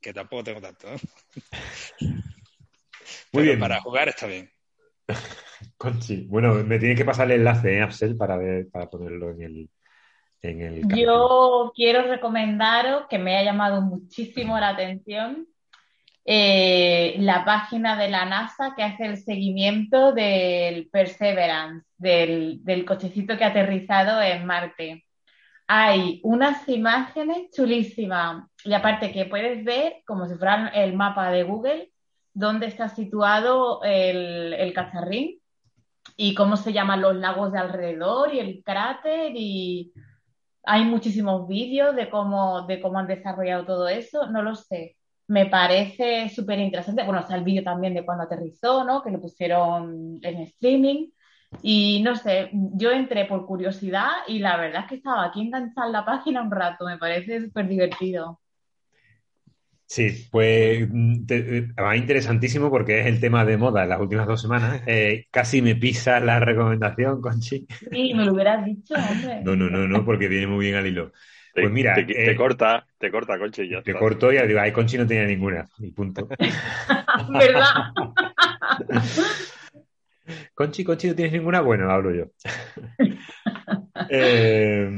[0.00, 0.88] Que tampoco tengo tanto.
[3.32, 3.58] Muy bien.
[3.58, 4.50] Para jugar está bien.
[5.76, 6.24] Conchi.
[6.26, 9.70] Bueno, me tiene que pasar el enlace, ¿eh, Axel, para ver, para ponerlo en el,
[10.42, 15.48] en el Yo quiero recomendaros que me ha llamado muchísimo la atención
[16.28, 23.44] eh, la página de la NASA que hace el seguimiento del Perseverance, del, cochecito que
[23.44, 25.04] ha aterrizado en Marte.
[25.68, 28.44] Hay unas imágenes chulísimas.
[28.64, 31.92] Y aparte que puedes ver como si fuera el mapa de Google
[32.34, 35.40] dónde está situado el, el cacharrín
[36.16, 39.32] y cómo se llaman los lagos de alrededor y el cráter.
[39.36, 39.92] Y
[40.64, 44.96] hay muchísimos vídeos de cómo, de cómo han desarrollado todo eso, no lo sé
[45.28, 47.02] me parece súper interesante.
[47.04, 49.02] Bueno, está el vídeo también de cuando aterrizó, ¿no?
[49.02, 51.08] Que lo pusieron en streaming.
[51.62, 55.86] Y no sé, yo entré por curiosidad y la verdad es que estaba aquí enganchada
[55.86, 56.86] en la página un rato.
[56.86, 58.40] Me parece súper divertido.
[59.88, 64.82] Sí, pues va interesantísimo porque es el tema de moda en las últimas dos semanas.
[64.86, 67.66] Eh, casi me pisa la recomendación, Conchi.
[67.90, 69.42] Sí, me lo hubieras dicho, hombre.
[69.42, 71.12] No, no, no, no, porque viene muy bien al hilo.
[71.62, 74.00] Pues mira, te, te eh, corta, te corta, Conchi, y ya Te está.
[74.00, 75.66] corto y digo, ay, Conchi no tenía ninguna.
[75.78, 76.28] Y punto.
[77.30, 77.64] ¿Verdad?
[80.54, 81.60] Conchi, Conchi, ¿no tienes ninguna?
[81.60, 82.24] Bueno, hablo yo.
[84.10, 84.90] Eh,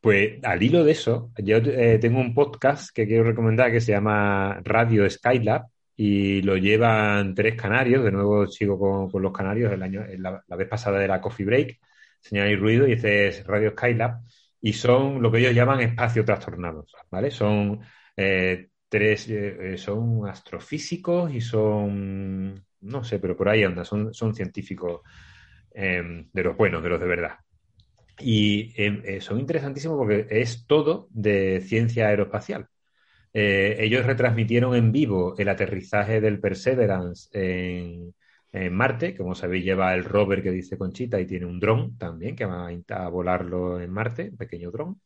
[0.00, 3.92] pues al hilo de eso, yo eh, tengo un podcast que quiero recomendar que se
[3.92, 5.66] llama Radio Skylab
[5.96, 8.04] y lo llevan tres canarios.
[8.04, 9.72] De nuevo sigo con, con los canarios.
[9.72, 11.78] El año, la, la vez pasada era Coffee Break,
[12.20, 14.20] Señal y Ruido, y este es Radio Skylab.
[14.64, 17.30] Y son lo que ellos llaman espacios trastornados, ¿vale?
[17.30, 17.80] Son
[18.16, 24.34] eh, tres, eh, son astrofísicos y son, no sé, pero por ahí anda, son, son
[24.34, 25.02] científicos
[25.74, 27.38] eh, de los buenos, de los de verdad.
[28.20, 32.68] Y eh, eh, son interesantísimos porque es todo de ciencia aeroespacial.
[33.32, 38.14] Eh, ellos retransmitieron en vivo el aterrizaje del Perseverance en,
[38.54, 42.36] en, Marte, como sabéis lleva el rover que dice Conchita y tiene un dron también
[42.36, 45.00] que va a, volarlo en Marte, un pequeño dron.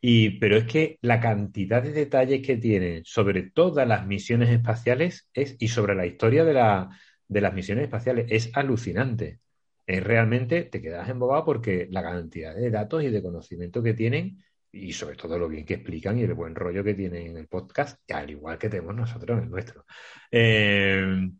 [0.00, 5.28] Y, pero es que la cantidad de detalles que tiene sobre todas las misiones espaciales
[5.34, 6.90] es, y sobre la historia de, la,
[7.28, 9.40] de las misiones espaciales es alucinante.
[9.86, 14.42] Es realmente, te quedas embobado porque la cantidad de datos y de conocimiento que tienen
[14.72, 17.46] y sobre todo lo bien que explican y el buen rollo que tienen en el
[17.48, 19.84] podcast, al igual que tenemos nosotros en el nuestro.
[20.30, 21.30] Eh,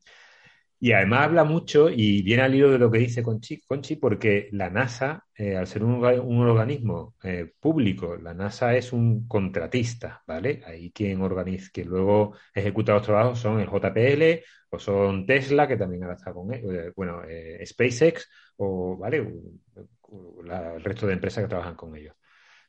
[0.83, 4.69] y además habla mucho y viene al hilo de lo que dice Conchi, porque la
[4.69, 10.61] NASA, eh, al ser un, organismo eh, público, la NASA es un contratista, ¿vale?
[10.67, 15.77] Ahí quien organiza, que luego ejecuta los trabajos son el JPL o son Tesla, que
[15.77, 17.23] también ahora está con, eh, bueno,
[17.65, 19.19] SpaceX o, ¿vale?
[19.19, 22.17] El resto de empresas que trabajan con ellos.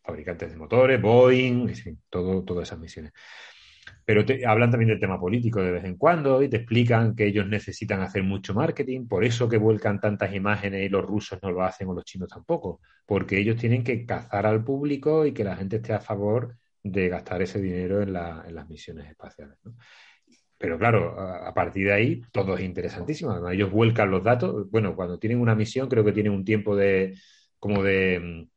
[0.03, 3.11] Fabricantes de motores, Boeing, en fin, todo, todas esas misiones
[4.05, 7.27] pero te, hablan también del tema político de vez en cuando y te explican que
[7.27, 11.51] ellos necesitan hacer mucho marketing, por eso que vuelcan tantas imágenes y los rusos no
[11.51, 15.43] lo hacen o los chinos tampoco, porque ellos tienen que cazar al público y que
[15.43, 19.57] la gente esté a favor de gastar ese dinero en, la, en las misiones espaciales.
[20.57, 23.49] Pero claro, a, partir de ahí todo es interesantísimo.
[23.49, 24.69] Ellos vuelcan los datos.
[24.71, 27.15] Bueno, cuando tienen una misión creo que tienen un tiempo de
[27.59, 28.47] como de,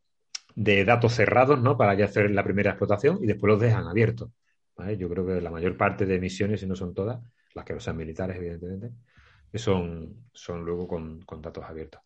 [0.55, 1.77] de datos cerrados, ¿no?
[1.77, 4.31] Para ya hacer la primera explotación y después los dejan abiertos.
[4.99, 7.21] Yo creo que la mayor parte de misiones, si no son todas,
[7.55, 8.93] las que no sean militares, evidentemente,
[9.55, 12.03] son, son luego con, con datos abiertos.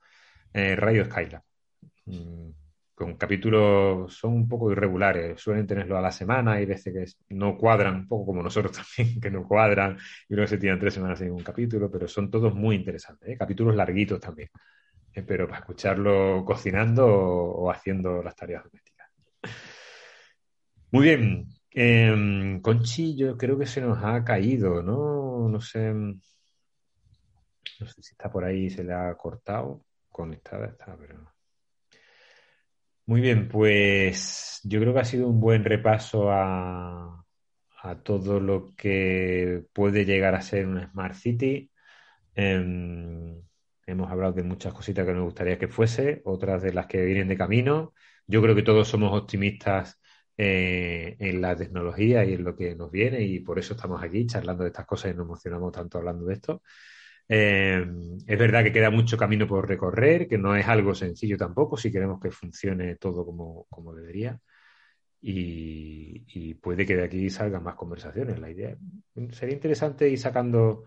[0.53, 1.43] Eh, Radio Skylab.
[2.07, 2.51] Mm,
[2.95, 7.57] con capítulos son un poco irregulares, suelen tenerlo a la semana, hay veces que no
[7.57, 9.97] cuadran, un poco como nosotros también, que no cuadran,
[10.29, 13.37] y luego se tiran tres semanas sin un capítulo, pero son todos muy interesantes, ¿eh?
[13.39, 14.51] capítulos larguitos también,
[15.15, 15.23] ¿eh?
[15.23, 19.09] pero para escucharlo cocinando o haciendo las tareas domésticas.
[20.91, 25.49] Muy bien, eh, Conchi, yo creo que se nos ha caído, ¿no?
[25.49, 25.93] No sé.
[25.93, 26.19] No
[27.87, 29.85] sé si está por ahí, se le ha cortado.
[30.11, 31.33] Conectada está, pero.
[33.07, 37.25] Muy bien, pues yo creo que ha sido un buen repaso a,
[37.83, 41.71] a todo lo que puede llegar a ser una Smart City.
[42.35, 43.43] Eh,
[43.87, 47.29] hemos hablado de muchas cositas que nos gustaría que fuese, otras de las que vienen
[47.29, 47.95] de camino.
[48.27, 50.00] Yo creo que todos somos optimistas
[50.43, 54.27] eh, en la tecnología y en lo que nos viene y por eso estamos aquí
[54.27, 56.63] charlando de estas cosas y nos emocionamos tanto hablando de esto.
[57.29, 57.87] Eh,
[58.27, 61.93] es verdad que queda mucho camino por recorrer, que no es algo sencillo tampoco si
[61.93, 64.41] queremos que funcione todo como, como debería.
[65.21, 68.39] Y, puede que de aquí salgan más conversaciones.
[68.41, 68.77] La idea
[69.33, 70.85] sería interesante ir sacando,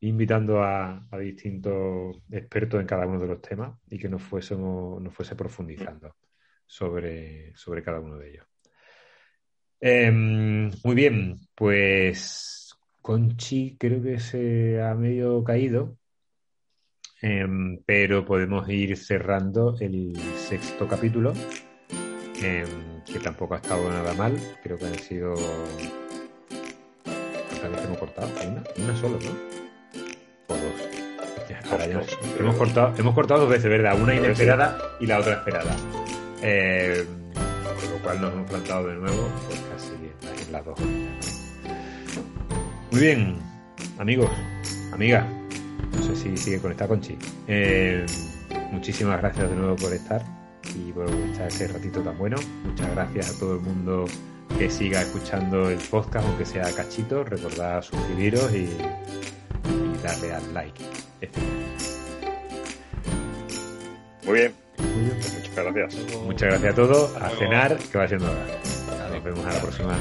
[0.00, 5.02] invitando a, a distintos expertos en cada uno de los temas y que nos fuésemos,
[5.02, 6.16] nos fuese profundizando
[6.66, 8.53] sobre, sobre cada uno de ellos.
[9.86, 15.98] Eh, muy bien, pues Conchi creo que se ha medio caído,
[17.20, 17.46] eh,
[17.84, 21.34] pero podemos ir cerrando el sexto capítulo,
[22.42, 22.64] eh,
[23.04, 25.34] que tampoco ha estado nada mal, creo que han sido...
[27.04, 28.28] ¿Cuántas veces hemos cortado?
[28.48, 29.30] Una, una solo, ¿no?
[30.48, 31.70] O dos.
[31.70, 32.02] Ahora ya
[32.40, 34.00] hemos, cortado, hemos cortado dos veces, ¿verdad?
[34.00, 35.76] Una inesperada y la otra esperada.
[36.42, 37.04] Eh,
[37.94, 40.78] lo cual nos hemos plantado de nuevo, pues casi en las dos.
[42.90, 43.36] Muy bien,
[43.98, 44.30] amigos,
[44.92, 45.24] amigas,
[45.96, 47.16] no sé si sigue conectado Conchi.
[47.46, 48.04] Eh,
[48.72, 50.22] muchísimas gracias de nuevo por estar
[50.74, 52.36] y por estar este ratito tan bueno.
[52.64, 54.06] Muchas gracias a todo el mundo
[54.58, 57.22] que siga escuchando el podcast, aunque sea cachito.
[57.22, 58.68] Recordad suscribiros y,
[60.02, 60.84] darle al like.
[61.20, 61.40] Este.
[64.26, 64.63] Muy bien.
[64.78, 66.22] Muchas gracias.
[66.24, 67.16] Muchas gracias a todos.
[67.16, 68.46] A cenar, que va siendo hora.
[69.12, 69.96] Nos vemos a la próxima.